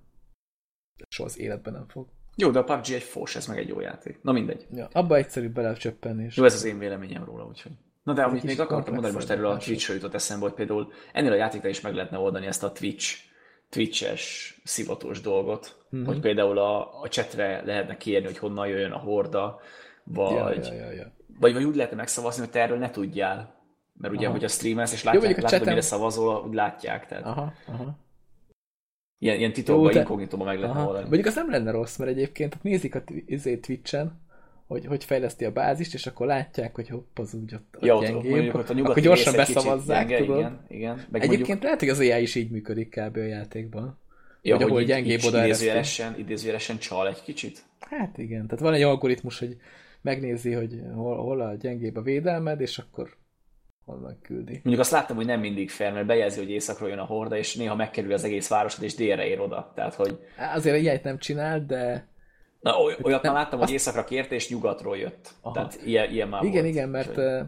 [1.10, 2.08] Soha az életben nem fog.
[2.36, 4.20] Jó, de a PUBG egy fos, ez meg egy jó játék.
[4.22, 4.68] Na mindegy.
[4.72, 6.28] Ja, abba egyszerűbb belecsöppenni.
[6.34, 7.72] Jó, ez az én véleményem róla, úgyhogy.
[8.04, 11.32] Na de amit még akartam mondani, most erről a twitch jutott eszembe, hogy például ennél
[11.32, 13.18] a játékra is meg lehetne oldani ezt a Twitch,
[13.70, 16.06] Twitch-es szivatós dolgot, mm-hmm.
[16.06, 19.60] hogy például a, a csetre lehetne kérni, hogy honnan jöjjön a horda,
[20.04, 21.12] vagy, ja, ja, ja, ja.
[21.40, 23.60] vagy, vagy úgy lehetne megszavazni, hogy te erről ne tudjál.
[23.94, 24.34] Mert ugye, aha.
[24.34, 25.68] hogy a streamelsz, és látják, Jó, látod, chatem...
[25.68, 27.06] mire szavazol, úgy látják.
[27.08, 27.26] Tehát.
[27.26, 27.98] Aha, aha.
[29.24, 31.02] Ilyen, ilyen titokban, inkognitóban meg lehetne oldani.
[31.02, 33.04] Mondjuk az nem lenne rossz, mert egyébként nézik a
[33.62, 34.20] Twitch-en,
[34.68, 38.02] hogy, hogy fejleszti a bázist, és akkor látják, hogy hopp, az úgy ott, ja, ott
[38.02, 40.40] gyengébb, mondjuk, ott a akkor gyorsan beszavazzák, gyenge, tudod.
[40.40, 40.96] Igen, igen.
[40.96, 41.64] Meg Egyébként mondjuk...
[41.64, 43.18] lehet, hogy az AI is így működik kb.
[43.18, 44.00] a játékban.
[44.42, 47.64] Ja, hogy, hogy ahol gyengébb oda idézőjelesen, idézőjelesen csal egy kicsit?
[47.80, 49.58] Hát igen, tehát van egy algoritmus, hogy
[50.02, 53.16] megnézi, hogy hol, hol a gyengébb a védelmed, és akkor
[53.92, 54.52] onnan küldi.
[54.52, 57.56] Mondjuk azt láttam, hogy nem mindig fel, mert bejelzi, hogy északról jön a horda, és
[57.56, 59.72] néha megkerül az egész városod, és délre ér oda.
[59.76, 60.20] Tehát, hogy...
[60.54, 62.10] Azért ilyet nem csinál, de...
[62.60, 63.70] Na, olyat nem, már láttam, azt...
[63.70, 65.30] hogy északra kérte, és nyugatról jött.
[65.42, 65.54] Aha.
[65.54, 66.74] Tehát ilyen, ilyen már Igen, volt.
[66.74, 67.40] igen, mert uh,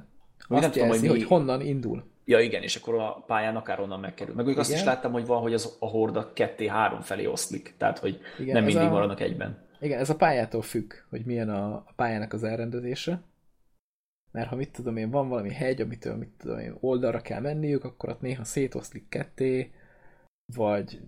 [0.47, 1.07] azt nem tudom, hogy, mi...
[1.07, 2.11] hogy honnan indul.
[2.25, 4.35] Ja, igen, és akkor a pályán akár onnan megkerül.
[4.35, 8.19] Meg azt is láttam, hogy van, hogy az, a horda ketté-három felé oszlik, tehát hogy
[8.39, 8.89] igen, nem mindig a...
[8.89, 9.57] maradnak egyben.
[9.79, 13.21] Igen, ez a pályától függ, hogy milyen a, a pályának az elrendezése
[14.34, 17.84] mert ha mit tudom én, van valami hegy, amitől mit tudom én, oldalra kell menniük,
[17.84, 19.71] akkor ott néha szétoszlik ketté,
[20.55, 20.99] vagy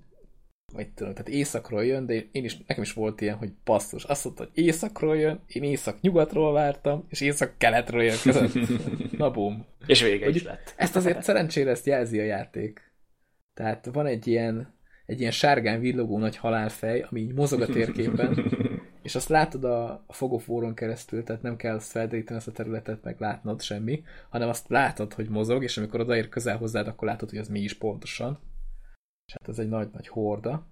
[0.74, 4.24] vagy tudom, tehát északról jön, de én is, nekem is volt ilyen, hogy basszus, azt
[4.24, 8.54] mondta, hogy északról jön, én észak-nyugatról vártam, és észak-keletről jön között.
[9.18, 9.66] Na bum.
[9.88, 10.74] És vége is lett.
[10.78, 12.92] Ezt azért szerencsére ezt jelzi a játék.
[13.54, 14.74] Tehát van egy ilyen,
[15.06, 18.34] egy ilyen sárgán villogó nagy halálfej, ami így mozog a térképen,
[19.06, 23.20] és azt látod a, a keresztül, tehát nem kell azt felderíteni ezt a területet, meg
[23.20, 27.40] látnod semmi, hanem azt látod, hogy mozog, és amikor odaér közel hozzád, akkor látod, hogy
[27.40, 28.40] az mi is pontosan.
[29.26, 30.68] És hát ez egy nagy-nagy horda.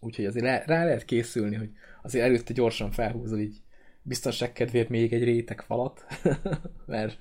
[0.00, 1.70] Úgyhogy azért rá lehet készülni, hogy
[2.02, 3.62] azért előtte gyorsan felhúzol így
[4.02, 6.06] biztonság kedvéért még egy réteg falat,
[6.86, 7.18] mert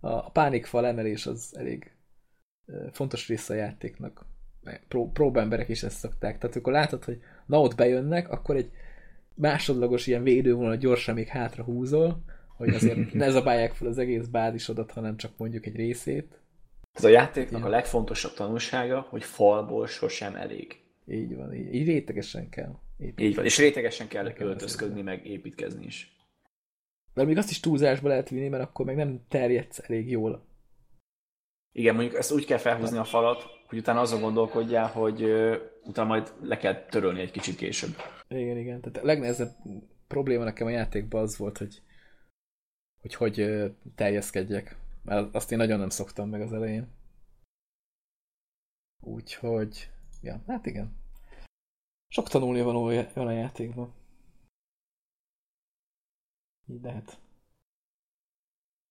[0.00, 1.92] a, a pánikfal emelés az elég
[2.90, 4.26] fontos része a játéknak
[4.88, 6.38] pró, próbemberek is ezt szokták.
[6.38, 8.70] Tehát akkor látod, hogy na ott bejönnek, akkor egy
[9.34, 12.22] másodlagos ilyen védővonal gyorsan még hátra húzol,
[12.56, 16.40] hogy azért ne zabálják fel az egész bázisodat, hanem csak mondjuk egy részét.
[16.92, 17.66] Ez a játéknak ja.
[17.66, 20.80] a legfontosabb tanulsága, hogy falból sosem elég.
[21.06, 22.78] Így van, így, így rétegesen kell.
[22.98, 23.30] Építkezni.
[23.30, 26.16] Így van, és rétegesen kell költözködni, meg építkezni is.
[27.14, 30.44] De még azt is túlzásba lehet vinni, mert akkor meg nem terjedsz elég jól.
[31.72, 35.22] Igen, mondjuk ezt úgy kell felhúzni a falat, hogy utána azon gondolkodjál, hogy
[35.84, 37.96] utána majd le kell törölni egy kicsit később.
[38.28, 38.80] Igen, igen.
[38.80, 39.56] Tehát a legnehezebb
[40.06, 41.82] probléma nekem a játékban az volt, hogy
[43.00, 43.64] hogy, hogy
[43.94, 44.76] terjeszkedjek.
[45.02, 46.88] Mert azt én nagyon nem szoktam meg az elején.
[49.00, 49.90] Úgyhogy,
[50.22, 50.96] ja, hát igen.
[52.08, 53.94] Sok tanulni van olyan a játékban.
[56.66, 57.20] Így lehet.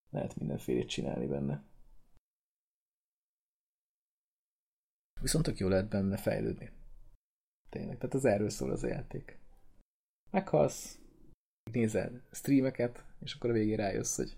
[0.09, 1.68] Lehet mindenfélét csinálni benne.
[5.21, 6.71] Viszont tök jó lehet benne fejlődni.
[7.69, 9.39] Tényleg, tehát az erről szól az a játék.
[10.31, 10.99] Meghalsz,
[11.71, 14.37] nézel streameket, és akkor a végén rájössz, hogy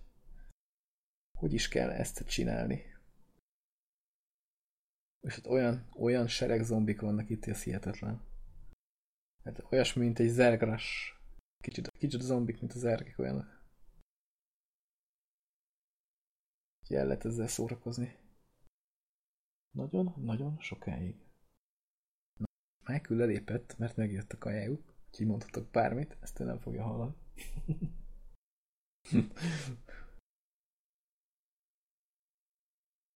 [1.37, 2.83] hogy is kell ezt csinálni.
[5.27, 8.21] És ott olyan, olyan sereg zombik vannak itt, ez hihetetlen.
[9.43, 11.15] Hát olyasmi, mint egy zergras.
[11.63, 13.65] Kicsit, kicsit zombik, mint az zergek olyanok.
[16.81, 18.20] Úgyhogy el lehet ezzel szórakozni.
[19.71, 21.15] Nagyon-nagyon sokáig.
[22.85, 27.15] Michael lelépett, mert megjött a kajájuk, úgyhogy mondhatok bármit, ezt ő nem fogja hallani.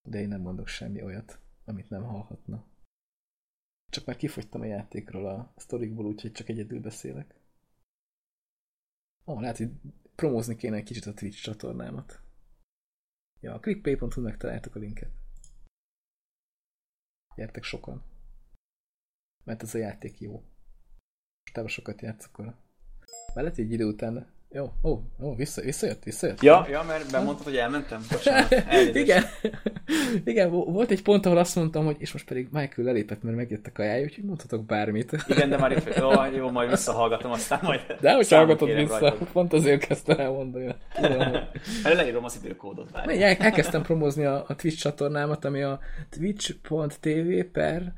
[0.09, 2.67] De én nem mondok semmi olyat, amit nem hallhatna.
[3.91, 7.39] Csak már kifogytam a játékról a sztorikból, úgyhogy csak egyedül beszélek.
[9.25, 9.71] Ó, lehet, hogy
[10.15, 12.21] promózni kéne egy kicsit a Twitch csatornámat.
[13.39, 15.24] Ja, a clickpay.hu megtaláltuk a linket.
[17.35, 18.03] Gyertek sokan.
[19.43, 20.43] Mert ez a játék jó.
[21.43, 22.01] Mostában sokat.
[23.33, 26.41] Már lehet, hogy egy idő után jó, ó, ó, vissza, visszajött, visszajött.
[26.41, 28.05] Ja, ja, mert bemondtad, hogy elmentem.
[28.11, 28.55] Bocsánat,
[28.93, 29.23] Igen.
[30.23, 33.79] Igen, volt egy pont, ahol azt mondtam, hogy és most pedig Michael lelépett, mert megjöttek
[33.79, 35.25] a jáj, úgyhogy mondhatok bármit.
[35.27, 37.79] Igen, de már itt, jó, jó, majd visszahallgatom, aztán majd...
[38.01, 39.27] De hogy hallgatod vissza, rajtad.
[39.31, 40.75] pont azért kezdtem elmondani.
[41.83, 42.91] Hát leírom az időkódot.
[42.91, 43.23] Várj.
[43.23, 45.79] Elkezdtem promózni a, a Twitch csatornámat, ami a
[46.09, 47.93] twitch.tv per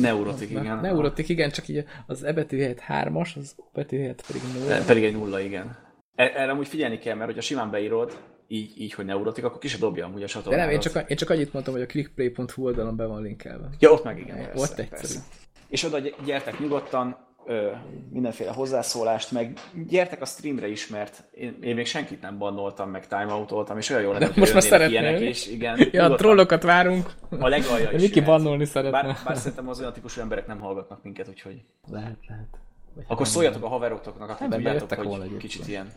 [0.00, 0.78] Neurotik, igen.
[0.80, 4.84] Neurotik, igen, csak így az E betű helyett hármas, az betű helyett pedig nulla.
[4.86, 5.76] Pedig egy nulla, igen.
[6.14, 9.68] E, erre úgy figyelni kell, mert hogyha simán beírod, így, így hogy neurotik, akkor ki
[9.68, 10.56] se dobja amúgy a csatornára.
[10.56, 13.68] De nem, én csak, én csak annyit mondtam, hogy a clickplay.hu oldalon be van linkelve.
[13.78, 14.36] Ja, ott meg igen.
[14.36, 14.88] Persze, ott egyszerű.
[14.88, 15.20] Persze.
[15.68, 17.70] És oda gyertek nyugodtan, ö,
[18.10, 23.06] mindenféle hozzászólást, meg gyertek a streamre is, mert én, én még senkit nem bannoltam, meg
[23.06, 25.22] timeoutoltam, és olyan jó lenne, most már szeretnél.
[25.22, 25.46] is.
[25.46, 27.14] Igen, ja, a trollokat várunk.
[27.38, 28.00] A legalja is.
[28.02, 29.02] Miki bannolni szeretne.
[29.02, 31.62] Bár, bár szerintem az olyan típusú emberek nem hallgatnak minket, úgyhogy...
[31.90, 32.48] Lehet, lehet.
[32.94, 35.92] Vagy Akkor szóljatok a haveroknak, akik tudjátok, hogy volna kicsit ilyen.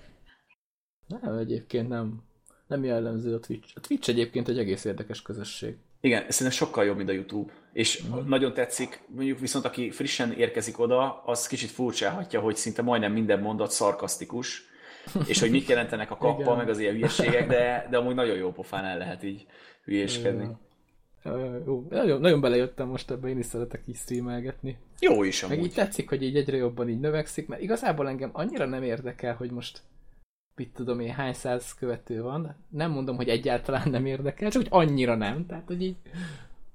[1.08, 2.22] Nem, egyébként nem.
[2.68, 3.72] Nem jellemző a Twitch.
[3.76, 5.78] A Twitch egyébként egy egész érdekes közösség.
[6.02, 7.52] Igen, szerintem sokkal jobb, mint a YouTube.
[7.74, 8.28] És uh-huh.
[8.28, 13.40] nagyon tetszik, mondjuk viszont aki frissen érkezik oda, az kicsit furcsálhatja, hogy szinte majdnem minden
[13.40, 14.70] mondat szarkasztikus,
[15.28, 18.52] és hogy mit jelentenek a kappa, meg az ilyen hülyeségek, de, de amúgy nagyon jó
[18.52, 19.46] pofán el lehet így
[19.84, 20.48] hülyéskedni.
[21.24, 21.86] Ja, ja, jó.
[21.90, 24.78] Nagyon, nagyon belejöttem most ebbe, én is szeretek így streamelgetni.
[25.00, 25.58] Jó is amúgy.
[25.58, 29.36] Meg így tetszik, hogy így egyre jobban így növekszik, mert igazából engem annyira nem érdekel,
[29.36, 29.82] hogy most
[30.62, 32.56] mit tudom én, hány száz követő van.
[32.70, 35.46] Nem mondom, hogy egyáltalán nem érdekel, csak hogy annyira nem.
[35.46, 35.96] Tehát, hogy így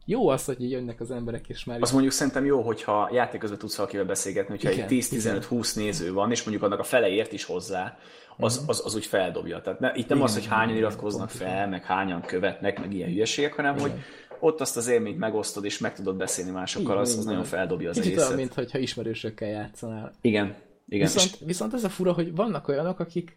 [0.04, 1.80] jó az, hogy így jönnek az emberek, és már...
[1.80, 6.12] Az mondjuk szerintem jó, hogyha játék közben tudsz valakivel beszélgetni, hogyha igen, egy 10-15-20 néző
[6.12, 7.98] van, és mondjuk annak a fele ért is hozzá,
[8.36, 9.60] az, az, az úgy feldobja.
[9.60, 12.94] Tehát ne, itt nem igen, az, hogy hányan iratkoznak igen, fel, meg hányan követnek, meg
[12.94, 13.90] ilyen hülyeségek, hanem igen.
[13.90, 14.00] hogy
[14.38, 17.88] ott azt az élményt megosztod, és meg tudod beszélni másokkal, igen, az, az nagyon feldobja
[17.88, 18.28] az Kicsit egészet.
[18.34, 20.12] olyan, mintha ismerősökkel játszanál.
[20.20, 20.54] Igen.
[20.88, 21.08] igen.
[21.12, 23.36] Viszont, viszont ez a fura, hogy vannak olyanok, akik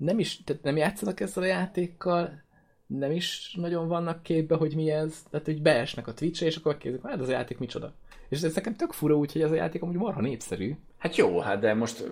[0.00, 2.42] nem is, tehát nem játszanak ezzel a játékkal,
[2.86, 6.76] nem is nagyon vannak képbe, hogy mi ez, tehát hogy beesnek a Twitch-re, és akkor
[6.76, 7.94] kérdezik, hát ez a játék micsoda.
[8.28, 10.76] És ez nekem tök fura úgy, hogy ez a játék amúgy marha népszerű.
[10.98, 12.10] Hát jó, hát de most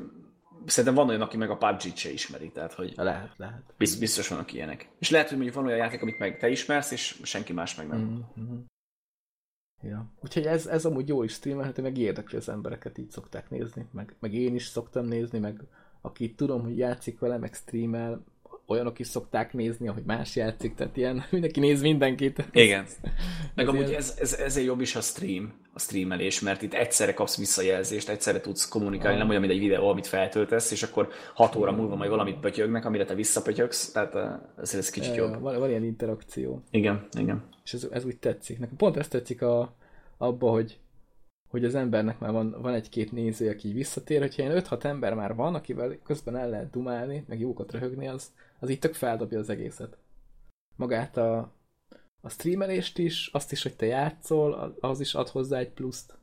[0.66, 3.74] szerintem van olyan, aki meg a PUBG-t se ismeri, tehát hogy lehet, lehet.
[3.78, 4.89] Biztos, biztos vannak ilyenek.
[4.99, 7.89] És lehet, hogy mondjuk van olyan játék, amit meg te ismersz, és senki más meg
[7.89, 8.26] nem.
[8.41, 8.59] Mm-hmm.
[9.82, 10.12] Ja.
[10.20, 14.16] Úgyhogy ez, ez amúgy jó is streamelhető, meg érdekli az embereket, így szokták nézni, meg,
[14.20, 15.61] meg én is szoktam nézni, meg
[16.01, 18.24] aki tudom, hogy játszik vele, meg streamel,
[18.68, 22.49] olyanok is szokták nézni, ahogy más játszik, tehát ilyen mindenki néz mindenkit.
[22.53, 22.86] Igen.
[23.55, 27.14] Meg ez amúgy ez, ez, ezért jobb is a stream, a streamelés, mert itt egyszerre
[27.14, 29.18] kapsz visszajelzést, egyszerre tudsz kommunikálni, ah.
[29.18, 32.84] nem olyan, mint egy videó, amit feltöltesz, és akkor hat óra múlva majd valamit pötyögnek,
[32.84, 35.40] amire te visszapötyögsz, tehát ez, ez kicsit jobb.
[35.40, 36.62] Van, van ilyen interakció.
[36.70, 37.44] Igen, igen.
[37.64, 38.59] És ez, ez úgy tetszik.
[38.59, 39.74] Nekem pont ezt tetszik a,
[40.16, 40.78] abba, hogy
[41.49, 45.34] hogy az embernek már van, van egy-két néző, aki visszatér, hogyha ilyen 5-6 ember már
[45.34, 49.49] van, akivel közben el lehet dumálni, meg jókat röhögni, az, az így tök feldobja az
[49.49, 49.96] egészet.
[50.76, 51.53] Magát a,
[52.20, 56.18] a streamelést is, azt is, hogy te játszol, az is ad hozzá egy pluszt.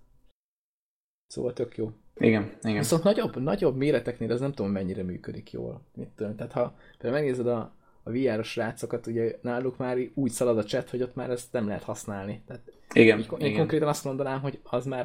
[1.27, 1.91] Szóval tök jó.
[2.18, 2.77] Igen, igen.
[2.77, 5.81] Viszont nagyobb, nagyobb méreteknél ez nem tudom mennyire működik jól.
[5.93, 6.35] Mit tudom.
[6.35, 7.76] Tehát ha például megnézed a,
[8.07, 11.68] a VR-os srácokat, ugye náluk már úgy szalad a chat, hogy ott már ezt nem
[11.68, 12.44] lehet használni.
[12.48, 12.61] Tehát
[12.94, 13.57] igen, így, én igen.
[13.57, 15.03] konkrétan azt mondanám, hogy az már,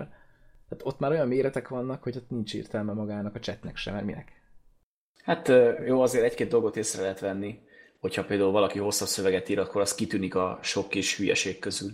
[0.68, 4.06] tehát ott már olyan méretek vannak, hogy ott nincs értelme magának a chatnek sem, mert
[4.06, 4.32] minek.
[5.22, 5.52] Hát
[5.86, 7.58] jó, azért egy-két dolgot észre lehet venni,
[7.98, 11.90] hogyha például valaki hosszabb szöveget ír, akkor az kitűnik a sok kis hülyeség közül.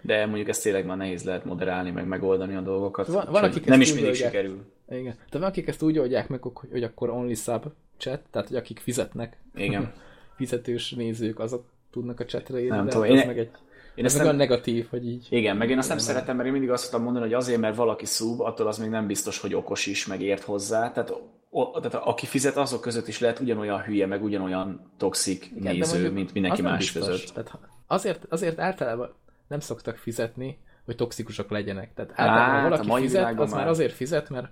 [0.00, 3.06] De mondjuk ezt tényleg már nehéz lehet moderálni, meg megoldani a dolgokat.
[3.06, 4.30] Van, van akik nem is mindig oldják.
[4.30, 4.72] sikerül.
[4.88, 5.14] Igen.
[5.30, 7.64] De van, akik ezt úgy oldják meg, hogy akkor only sub
[7.96, 9.36] chat, tehát hogy akik fizetnek.
[9.54, 9.92] Igen.
[10.38, 13.50] fizetős nézők, azok tudnak a chatre írni, nem de tudom, hát én, meg egy
[13.98, 14.22] én ez nem...
[14.22, 15.26] olyan negatív, hogy így...
[15.30, 17.76] Igen, meg én azt nem szeretem, mert én mindig azt szoktam mondani, hogy azért, mert
[17.76, 20.92] valaki szub, attól az még nem biztos, hogy okos is, meg ért hozzá.
[20.92, 21.12] Tehát,
[21.50, 25.92] o, tehát aki fizet, azok között is lehet ugyanolyan hülye, meg ugyanolyan toxik Igen, néző,
[25.92, 27.06] mondjuk, mint mindenki más biztos.
[27.06, 27.34] között.
[27.34, 29.14] Tehát azért, azért általában
[29.48, 31.94] nem szoktak fizetni, hogy toxikusak legyenek.
[31.94, 34.48] Tehát általában hát, valaki fizet, az már azért fizet, mert,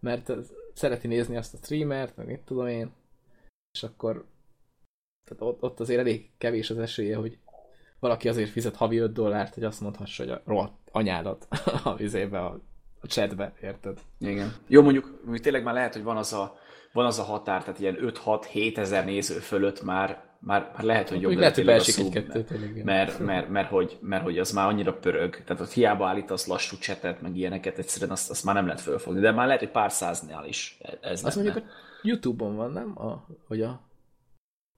[0.00, 0.32] mert
[0.74, 2.90] szereti nézni azt a streamert, meg mit tudom én,
[3.72, 4.24] és akkor
[5.28, 7.38] tehát ott, ott azért elég kevés az esélye, hogy
[8.00, 11.48] valaki azért fizet havi 5 dollárt, hogy azt mondhassa, hogy a rohadt anyádat
[11.84, 12.60] a vizébe, a,
[13.00, 13.98] a chatbe, érted?
[14.18, 14.54] Igen.
[14.66, 16.56] Jó, mondjuk, tényleg már lehet, hogy van az a,
[16.92, 21.20] van az a határ, tehát ilyen 5-6-7 ezer néző fölött már már, már lehet, hogy
[21.20, 21.80] jobb lehet, hogy a
[22.44, 22.84] tényleg, igen.
[22.84, 26.76] mert, mert, mert, hogy, mert hogy az már annyira pörög, tehát ott hiába állítasz lassú
[26.76, 29.92] csetet, meg ilyeneket, egyszerűen azt, azt már nem lehet fölfogni, de már lehet, hogy pár
[29.92, 31.50] száznál is ez Azt lenne.
[31.50, 31.70] mondjuk a
[32.02, 32.98] Youtube-on van, nem?
[32.98, 33.87] A, hogy a...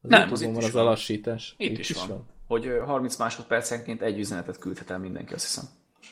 [0.02, 0.86] Az Nem, az itt van is az van.
[0.86, 1.54] a lassítás.
[1.58, 2.26] Itt is van.
[2.46, 5.64] Hogy ö, 30 másodpercenként egy üzenetet küldhet el mindenki, azt hiszem.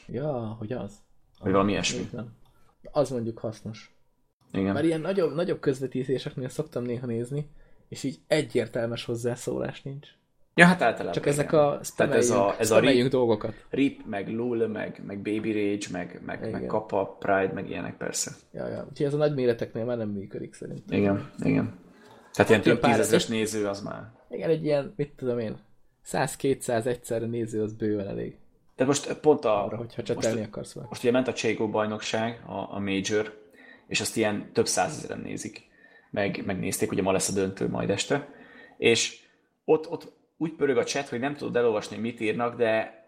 [0.06, 0.92] Ja, hogy az.
[1.40, 2.08] Vagy valami ilyesmi.
[2.92, 3.96] Az mondjuk hasznos.
[4.52, 4.72] Igen.
[4.72, 7.50] Mert ilyen nagyobb, nagyobb közvetítéseknél szoktam néha nézni,
[7.88, 10.08] és így egyértelmes hozzászólás nincs.
[10.54, 11.12] Ja, hát általában.
[11.12, 11.60] Csak ezek igen.
[11.60, 13.64] a Tehát ez a, ez a rip, dolgokat.
[13.70, 18.30] rip, meg lull, meg, meg baby rage, meg, meg, meg kappa, pride, meg ilyenek persze.
[18.52, 18.86] Ja, ja.
[18.88, 20.98] Úgyhogy ez a nagy méreteknél már nem működik szerintem.
[20.98, 21.74] Igen, igen.
[22.32, 24.10] Tehát ilyen több tízezres néző az már.
[24.30, 25.56] Igen, egy ilyen, mit tudom én,
[26.06, 28.36] 100-200 egyszerre néző az bőven elég.
[28.76, 29.64] De most pont a...
[29.64, 30.86] Arra, hogyha most, csetelni akarsz vele.
[30.88, 33.38] most ugye ment a Cségó bajnokság, a, a Major,
[33.86, 35.66] és azt ilyen több százezeren nézik.
[36.10, 38.28] Meg, megnézték, ugye ma lesz a döntő majd este.
[38.76, 39.18] És
[39.64, 42.98] ott, ott úgy pörög a chat, hogy nem tudod elolvasni, mit írnak, de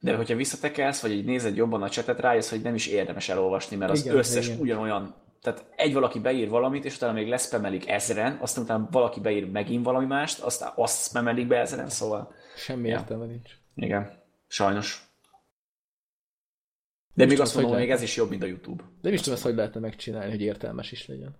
[0.00, 3.76] de hogyha visszatekelsz, vagy így nézed jobban a chatet, rájössz, hogy nem is érdemes elolvasni,
[3.76, 4.60] mert az Igen, összes igen.
[4.60, 9.50] ugyanolyan, tehát egy valaki beír valamit, és utána még leszpemelik ezeren, aztán utána valaki beír
[9.50, 12.98] megint valami mást, aztán azt spamelik be ezeren, szóval Semmi Ja.
[12.98, 13.50] értelme nincs.
[13.74, 15.06] igen, sajnos.
[17.14, 18.82] De még tudom, azt mondom, hogy még ez is jobb, mint a YouTube.
[18.82, 21.36] De nem is tudom, ezt hogy lehetne megcsinálni, hogy értelmes is legyen.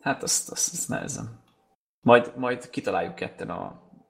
[0.00, 1.40] Hát azt, azt, azt nehezen.
[2.00, 3.64] Majd, majd kitaláljuk ketten a,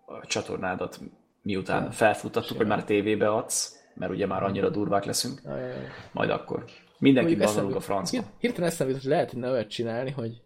[0.07, 1.01] a csatornádat,
[1.43, 1.91] miután Ja.
[1.91, 5.89] felfuttattuk, hogy már tévébe adsz, mert ugye már annyira durvák leszünk, Ja, ja, ja.
[6.13, 6.65] majd akkor.
[7.01, 8.17] Mindenki banolunk a francba.
[8.17, 10.43] hir- Hirtelen eszembe hogy lehet, hogy olyat csinálni, hogy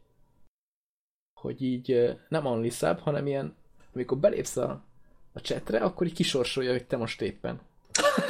[1.40, 3.56] hogy így nem only sub, hanem ilyen,
[3.94, 4.84] amikor belépsz a,
[5.32, 7.60] a chatre, akkor így kisorsolja, hogy te most éppen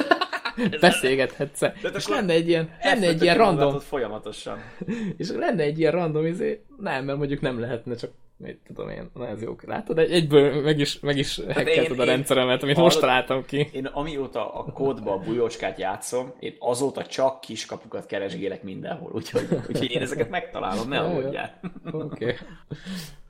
[0.79, 1.73] beszélgethetsz -e.
[1.81, 4.59] De És lenne egy ilyen, lenne egy ilyen random, Folyamatosan.
[5.17, 9.09] és lenne egy ilyen random, izé, nem, mert mondjuk nem lehetne, csak mit tudom én,
[9.13, 12.75] na ez jó, látod, egy, egyből meg is, meg is hackelted a én- rendszeremet, amit
[12.75, 13.69] hallod- most találtam ki.
[13.73, 19.91] Én amióta a kódba a bujócskát játszom, én azóta csak kiskapukat keresgélek mindenhol, úgyhogy, úgyhogy
[19.91, 21.59] én ezeket megtalálom, ne aggódjál.
[21.91, 22.23] Oké.
[22.23, 22.35] Okay.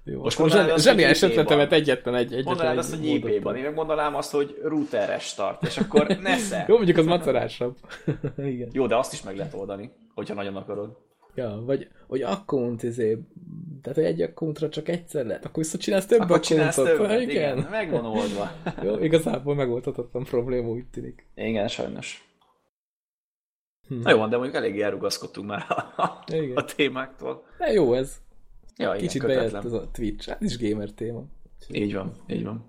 [0.07, 3.73] Jó, Most azt, zseniális ötletemet egyetlen egy, egyetlen Mondanád egy azt, hogy IP-ban, én meg
[3.73, 6.65] mondanám azt, hogy routeres start, és akkor nesze.
[6.67, 7.75] Jó, mondjuk az macerásabb.
[8.37, 8.69] Igen.
[8.71, 10.97] Jó, de azt is meg lehet oldani, hogyha nagyon akarod.
[11.35, 13.17] Ja, vagy, hogy account, izé,
[13.85, 17.29] tehát hogy egy accountra csak egyszer lehet, akkor visszacsinálsz több Akkor csinálsz többet, igen.
[17.29, 18.51] igen, meg van oldva.
[18.85, 21.27] Jó, igazából megoldhatatlan probléma, úgy tűnik.
[21.35, 22.29] Igen, sajnos.
[23.87, 23.99] Hm.
[24.01, 26.55] Na jó, de mondjuk eléggé elrugaszkodtunk már a, a, Igen.
[26.55, 27.43] a témáktól.
[27.57, 28.17] De jó ez.
[28.77, 29.65] Ja, igen, Kicsit bejött kötetlen.
[29.65, 30.29] ez a Twitch.
[30.29, 31.23] Hát is gamer téma.
[31.71, 32.65] Így van, így van.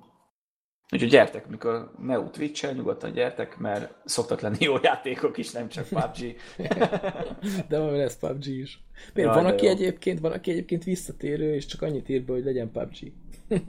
[0.93, 5.89] Úgyhogy gyertek, mikor ne twitch nyugodtan gyertek, mert szoktak lenni jó játékok is, nem csak
[5.89, 6.37] PUBG.
[7.69, 8.81] De van lesz PUBG is.
[9.15, 9.35] Miért?
[9.35, 9.71] Jaj, van, aki jó.
[9.71, 13.13] egyébként, van, aki egyébként visszatérő, és csak annyit ír be, hogy legyen PUBG.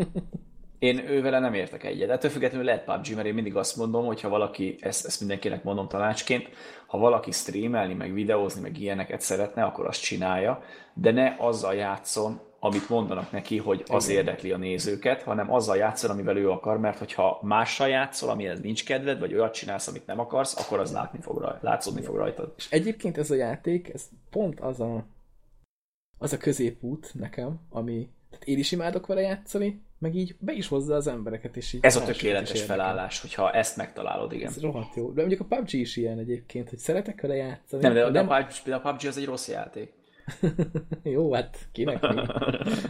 [0.79, 2.09] Én ővele nem értek egyet.
[2.09, 5.63] Ettől függetlenül lehet PUBG, mert én mindig azt mondom, hogy ha valaki, ezt, ezt mindenkinek
[5.63, 6.49] mondom tanácsként,
[6.87, 10.63] ha valaki streamelni, meg videózni, meg ilyeneket szeretne, akkor azt csinálja,
[10.93, 14.17] de ne azzal játszon, amit mondanak neki, hogy az Igen.
[14.17, 18.85] érdekli a nézőket, hanem azzal játszol, amivel ő akar, mert hogyha mással játszol, amihez nincs
[18.85, 22.53] kedved, vagy olyat csinálsz, amit nem akarsz, akkor az látni fog rajta, látszódni fog rajtad.
[22.57, 25.05] És egyébként ez a játék, ez pont az a,
[26.17, 30.67] az a középút nekem, ami, tehát én is imádok vele játszani, meg így be is
[30.67, 34.47] hozza az embereket, és így Ez a tökéletes felállás, hogyha ezt megtalálod, igen.
[34.47, 35.11] Ez rohadt jó.
[35.11, 37.81] De mondjuk a PUBG is ilyen egyébként, hogy szeretek vele játszani.
[37.81, 39.96] Nem, de, de, nem a PUBG, de a PUBG az egy rossz játék.
[41.03, 42.21] Jó, hát kinek mi?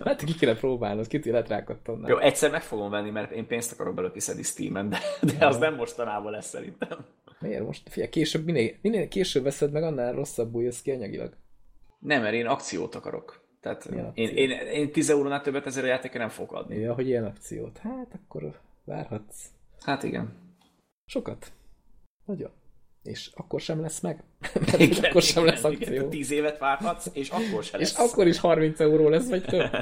[0.04, 2.08] Hát ki kéne próbálnod, kit élet rákattam.
[2.08, 5.58] Jó, egyszer meg fogom venni, mert én pénzt akarok belőle kiszedni Steam-en, de, de az
[5.58, 7.06] nem mostanában lesz szerintem.
[7.40, 7.90] Miért most?
[7.90, 11.34] Figyelj, később, minél, minél később veszed meg, annál rosszabbul jössz ki anyagilag.
[12.00, 13.46] Nem, mert én akciót akarok.
[13.62, 14.38] Tehát én, akciót?
[14.38, 16.76] én, én 10 eurónál többet ezért a játékra nem fogok adni.
[16.76, 17.78] Ja, hogy ilyen akciót.
[17.78, 19.46] Hát akkor várhatsz.
[19.82, 20.34] Hát igen.
[21.06, 21.52] Sokat.
[22.26, 22.52] Nagyon.
[23.08, 24.24] És akkor sem lesz meg.
[24.72, 25.94] Mert akkor sem lesz akció.
[25.94, 28.12] Igen, 10 évet várhatsz, és akkor se És lesz.
[28.12, 29.70] akkor is 30 euró lesz, vagy több.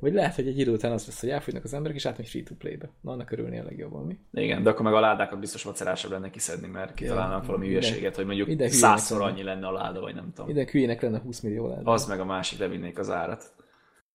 [0.00, 2.90] Vagy lehet, hogy egy idő után az lesz, hogy elfogynak az emberek, és átmegy free-to-play-be.
[3.00, 4.18] Na, annak örülnél legjobban, mi?
[4.42, 8.26] Igen, de akkor meg a ládákat biztos macerásabb lenne kiszedni, mert kitalálnám valami hülyeséget, hogy
[8.26, 10.46] mondjuk százszor annyi lenne a láda, vagy nem tudom.
[10.46, 11.82] Minden hülyének lenne 20 millió lehet.
[11.86, 13.52] Az meg a másik, levinnék az árat.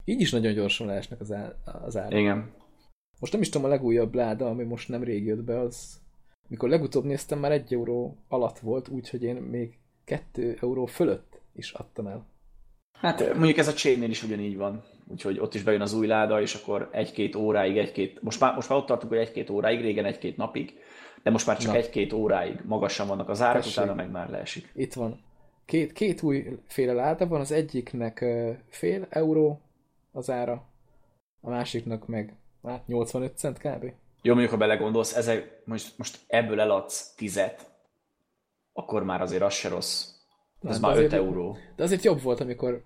[0.05, 1.53] Így is nagyon gyorsan leesnek az, á,
[1.85, 2.19] az árak.
[2.19, 2.53] Igen.
[3.19, 6.03] Most nem is tudom, a legújabb láda, ami most nem rég jött be, az...
[6.47, 11.72] Mikor legutóbb néztem, már egy euró alatt volt, úgyhogy én még 2 euró fölött is
[11.72, 12.26] adtam el.
[12.93, 14.84] Hát mondjuk ez a chainnél is ugyanígy van.
[15.07, 18.22] Úgyhogy ott is bejön az új láda, és akkor egy-két óráig, egy-két...
[18.22, 20.73] Most már, most már ott tartunk, hogy egy-két óráig, régen egy-két napig,
[21.23, 21.77] de most már csak Na.
[21.77, 23.77] egy-két óráig magasan vannak az árak, Tessék.
[23.77, 24.72] utána meg már leesik.
[24.76, 25.19] Itt van.
[25.65, 29.61] Két, két új féle láda van, az egyiknek ö, fél euró
[30.11, 30.67] az ára,
[31.41, 33.91] a másiknak meg hát 85 cent kb.
[34.26, 37.65] Jó, mondjuk, ha belegondolsz, ezek, most, most ebből eladsz tizet,
[38.73, 40.06] akkor már azért az se rossz.
[40.64, 41.57] Ez de már 5 azért- euró.
[41.76, 42.84] De azért jobb volt, amikor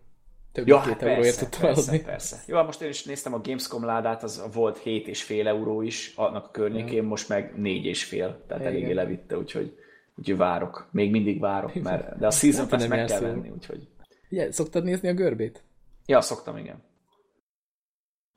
[0.52, 2.06] több Ja, mint hát két euróért tudtam persze, eladni.
[2.06, 2.38] persze.
[2.46, 6.46] Jó, hát most én is néztem a Gamescom ládát, az volt 7,5 euró is annak
[6.46, 8.18] a környékén, most meg 4,5,
[8.48, 8.66] tehát Igen.
[8.74, 9.78] eléggé levitte, úgyhogy,
[10.16, 10.88] úgyhogy várok.
[10.92, 13.88] Még mindig várok, mert, de a Season Hát, Pass meg kell venni, úgyhogy...
[14.32, 15.64] Ugye, szoktad nézni a görbét?
[16.06, 16.84] Ja, szoktam, igen.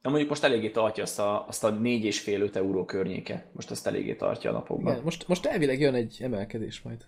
[0.02, 3.50] De mondjuk most eléggé tartja azt a, azt a 4,5-5 euró környéke.
[3.52, 4.92] Most azt eléggé tartja a napokban.
[4.92, 7.04] Igen, most, most elvileg jön egy emelkedés majd,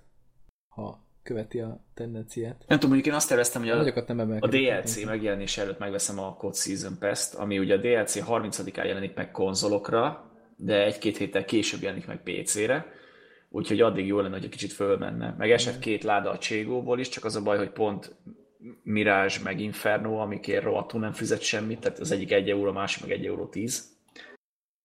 [0.69, 2.65] ha követi a tendenciát.
[2.67, 4.47] Nem tudom, mondjuk én azt terveztem, hogy A nem a.
[4.47, 9.31] DLC megjelenése előtt megveszem a COD Season Pass-t, ami ugye a DLC 30-án jelenik meg
[9.31, 12.87] konzolokra, de egy-két héttel később jelenik meg PC-re,
[13.49, 15.35] úgyhogy addig jó lenne, hogy egy kicsit fölmenne.
[15.39, 18.15] Meg esett két láda a Cségóból is, csak az a baj, hogy pont
[18.83, 23.03] Mirage meg Inferno, amikért rohadtul nem fizet semmit, tehát az egyik 1 euró, a másik
[23.03, 23.93] meg 1 euró 10.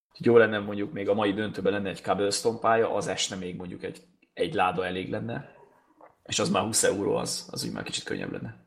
[0.10, 3.56] Úgyhogy jó lenne mondjuk még a mai döntőben lenne egy Cobblestone pálya, az esne még
[3.56, 4.03] mondjuk egy,
[4.34, 5.53] egy láda elég lenne,
[6.23, 8.65] és az már 20 euró, az, az úgy már kicsit könnyebb lenne.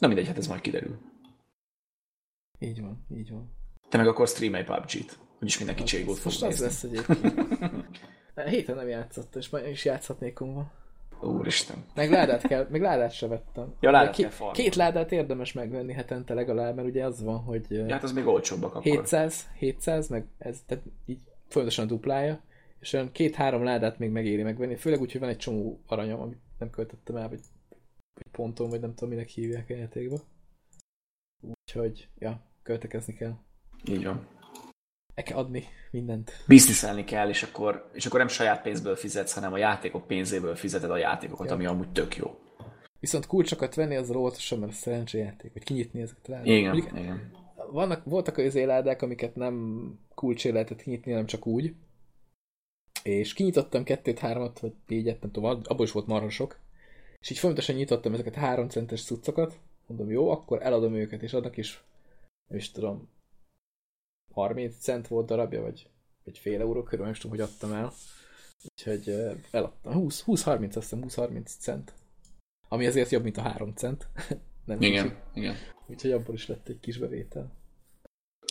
[0.00, 0.98] Na mindegy, hát ez majd kiderül.
[2.58, 3.56] Így van, így van.
[3.88, 6.64] Te meg akkor streamelj PUBG-t, úgyis mindenki cségót fog Most az nézni.
[6.64, 7.50] lesz egyébként.
[8.54, 10.72] Héten nem játszott, és majd is játszhatnék ma.
[11.20, 11.84] Úristen.
[11.94, 13.74] Meg ládát kell, meg ládát se vettem.
[13.80, 14.50] Ja, ládát De kell.
[14.52, 18.26] Két ládát érdemes megvenni hetente legalább, mert ugye az van, hogy Ja, hát az még
[18.26, 18.82] olcsóbbak akkor.
[18.82, 21.18] 700, 700, meg ez, tehát így
[21.48, 22.40] folyamatosan duplája,
[22.80, 26.40] és olyan két-három ládát még megéri megvenni, főleg úgy, hogy van egy csomó aranyom, amit
[26.58, 27.40] nem költöttem el, vagy,
[28.14, 30.20] vagy ponton, vagy nem tudom, minek hívják a játékba.
[31.40, 33.34] Úgyhogy, ja, költekezni kell.
[33.88, 34.26] Így van.
[35.32, 36.32] Adni mindent.
[36.46, 40.90] Bizniszelni kell, és akkor, és akkor nem saját pénzből fizetsz, hanem a játékok pénzéből fizeted
[40.90, 41.54] a játékokat, Ja.
[41.54, 42.38] ami amúgy tök jó.
[43.00, 46.40] Viszont kulcsokat venni az óvatosan, mert a szerencséjáték, vagy kinyitni ezeket rá.
[46.44, 47.30] Igen, Mondjuk igen.
[47.70, 49.84] vannak, voltak az ládák, amiket nem
[50.14, 51.74] kulcsé lehetett kinyitni, hanem csak úgy.
[53.02, 56.58] És kinyitottam kettőt, háromat, vagy négyet, nem tudom, abból is volt marha sok.
[57.20, 59.58] És így folyamatosan nyitottam ezeket három centes cuccokat.
[59.86, 61.84] Mondom, jó, akkor eladom őket, és adnak is,
[62.50, 63.08] nem is tudom,
[64.34, 65.90] 30 cent volt darabja, vagy,
[66.24, 67.92] vagy fél euró körül, nem tudom, hogy adtam el.
[68.64, 69.08] Úgyhogy
[69.50, 69.92] eladtam.
[69.92, 71.92] 20, 20-30, azt hiszem 20-30 cent.
[72.68, 74.08] Ami azért jobb, mint a 3 cent.
[74.64, 74.92] nem kicsi.
[74.92, 75.54] Igen, igen.
[75.86, 77.52] Úgyhogy abból is lett egy kis bevétel.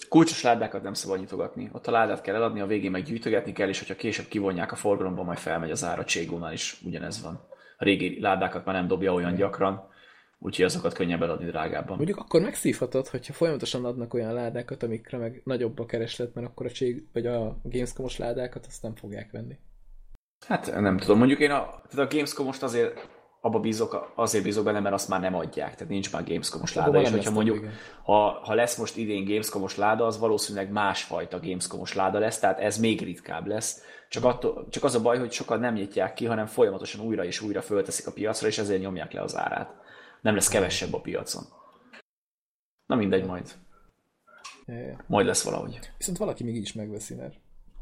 [0.10, 1.70] Kulcsos ládákat nem szabad nyitogatni.
[1.72, 4.76] Ott a ládát kell eladni, a végén meg gyűjtögetni kell, és hogyha később kivonják a
[4.76, 6.06] forgalomba, majd felmegy az ára.
[6.06, 7.48] Cségónál is ugyanez van.
[7.78, 9.92] A régi ládákat már nem dobja olyan gyakran,
[10.44, 11.96] úgyhogy azokat könnyebb eladni drágábban.
[11.96, 16.66] Mondjuk akkor megszívhatod, hogyha folyamatosan adnak olyan ládákat, amikre meg nagyobb a kereslet, mert akkor
[16.66, 19.58] a cség, vagy a Gamescom-os ládákat azt nem fogják venni.
[20.48, 23.08] Hát nem tudom, mondjuk én a, tehát a Gamescom most azért
[23.42, 26.90] abba bízok, azért bízok benne, mert azt már nem adják, tehát nincs már Gamescom-os láda,
[26.90, 27.72] Abba és hogyha mondjuk, igen.
[28.04, 32.78] ha, ha lesz most idén Gamescom-os láda, az valószínűleg másfajta Gamescom-os láda lesz, tehát ez
[32.78, 33.82] még ritkább lesz.
[34.10, 37.42] Csak, attól, csak az a baj, hogy sokan nem nyitják ki, hanem folyamatosan újra és
[37.42, 39.82] újra fölteszik a piacra, és ezért nyomják le az árát.
[40.24, 41.44] Nem lesz kevesebb a piacon.
[42.86, 43.52] Na mindegy, majd.
[45.08, 45.80] Majd lesz valahogy.
[45.98, 47.36] Viszont valaki még így is megveszi, mert,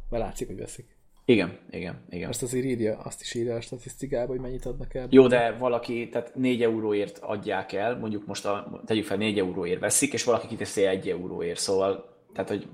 [0.09, 0.97] mert látszik, hogy veszik.
[1.25, 2.29] Igen, igen, igen.
[2.29, 5.07] Azt azért írja, azt is írja a statisztikába, hogy mennyit adnak el.
[5.09, 9.79] Jó, de valaki, tehát 4 euróért adják el, mondjuk most a, tegyük fel 4 euróért
[9.79, 12.67] veszik, és valaki kiteszi 1 euróért, szóval, tehát, hogy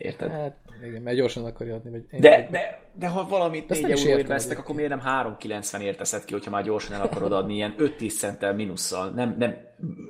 [0.00, 0.30] érted?
[0.30, 1.90] Hát, igen, mert gyorsan akarja adni.
[1.90, 4.74] Vagy én- De, de, de ha valamit De azt 4 nem is euróért vesztek, akkor
[4.74, 9.10] miért nem 3,90-ért teszed ki, hogyha már gyorsan el akarod adni ilyen 5-10 centtel minusszal,
[9.10, 9.56] nem, nem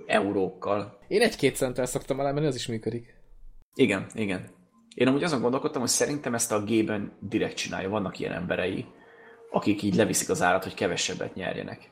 [0.06, 0.98] eurókkal.
[1.08, 3.14] Én egy-két centtel szoktam alá, mert az is működik.
[3.74, 4.48] Igen, igen.
[4.94, 8.86] Én amúgy azon gondolkodtam, hogy szerintem ezt a G-ben direkt csinálja, vannak ilyen emberei,
[9.50, 11.90] akik így leviszik az árat, hogy kevesebbet nyerjenek.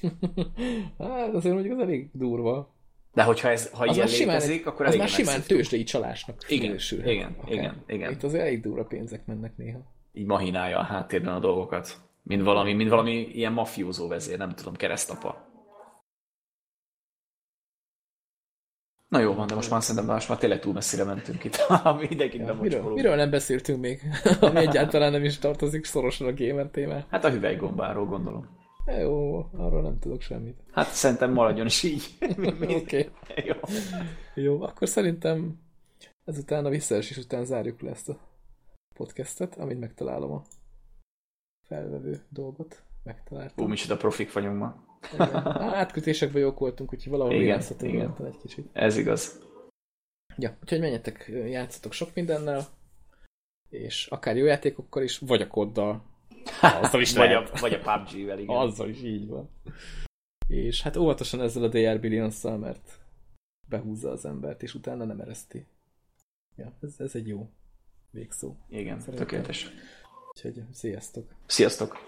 [0.98, 2.74] hát azért mondjuk az elég durva.
[3.14, 6.64] De hogyha ez, ha Az ilyen simán, létezik, akkor az már simán tőzsdei csalásnak Igen,
[6.66, 7.52] minősülhet igen, akár.
[7.52, 8.10] igen, igen.
[8.10, 9.78] Itt azért elég durva pénzek mennek néha.
[10.12, 11.96] így mahinálja a háttérben a dolgokat.
[12.22, 15.50] Mint valami, mint valami ilyen mafiózó vezér, nem tudom, keresztapa.
[19.08, 21.56] Na jó van, de most már szerintem most már tényleg túl messzire mentünk itt.
[22.08, 24.00] Mindenkit Ja, ja, miről, miről nem beszéltünk még?
[24.40, 27.06] Ami egyáltalán nem is tartozik szorosan a gamer témá.
[27.10, 28.60] Hát a hüvelygombáról gondolom.
[28.86, 30.60] Jó, arról nem tudok semmit.
[30.72, 32.16] Hát szerintem maradjon is így.
[32.62, 32.74] Oké.
[32.74, 33.10] Okay.
[33.44, 33.54] jó.
[34.34, 35.60] Jó, akkor szerintem
[36.24, 38.18] ezután a visszaesés után zárjuk le ezt a
[38.94, 40.42] podcastet, amit megtalálom a
[41.66, 42.82] felvevő dolgot.
[43.02, 43.64] Megtaláltam.
[43.64, 44.84] Ú, micsoda profik vagyunk ma.
[45.12, 45.46] Igen.
[45.56, 48.68] Átkötésekben jók voltunk, úgyhogy valahol játszhatunk egy kicsit.
[48.72, 49.40] Ez igaz.
[50.36, 52.66] Ja, úgyhogy menjetek, játszatok sok mindennel,
[53.68, 56.11] és akár jó játékokkal is, vagy a koddal.
[56.82, 57.50] Azzal is vagy, lehet.
[57.50, 58.56] a, vagy a PUBG-vel, igen.
[58.56, 59.50] Azzal is így van.
[60.48, 63.00] És hát óvatosan ezzel a DR billions mert
[63.68, 65.66] behúzza az embert, és utána nem ereszti.
[66.56, 67.50] Ja, ez, ez egy jó
[68.10, 68.56] végszó.
[68.68, 69.26] Igen, Szerintem.
[69.26, 69.70] tökéletes.
[70.34, 71.34] Úgyhogy sziasztok!
[71.46, 71.98] Sziasztok!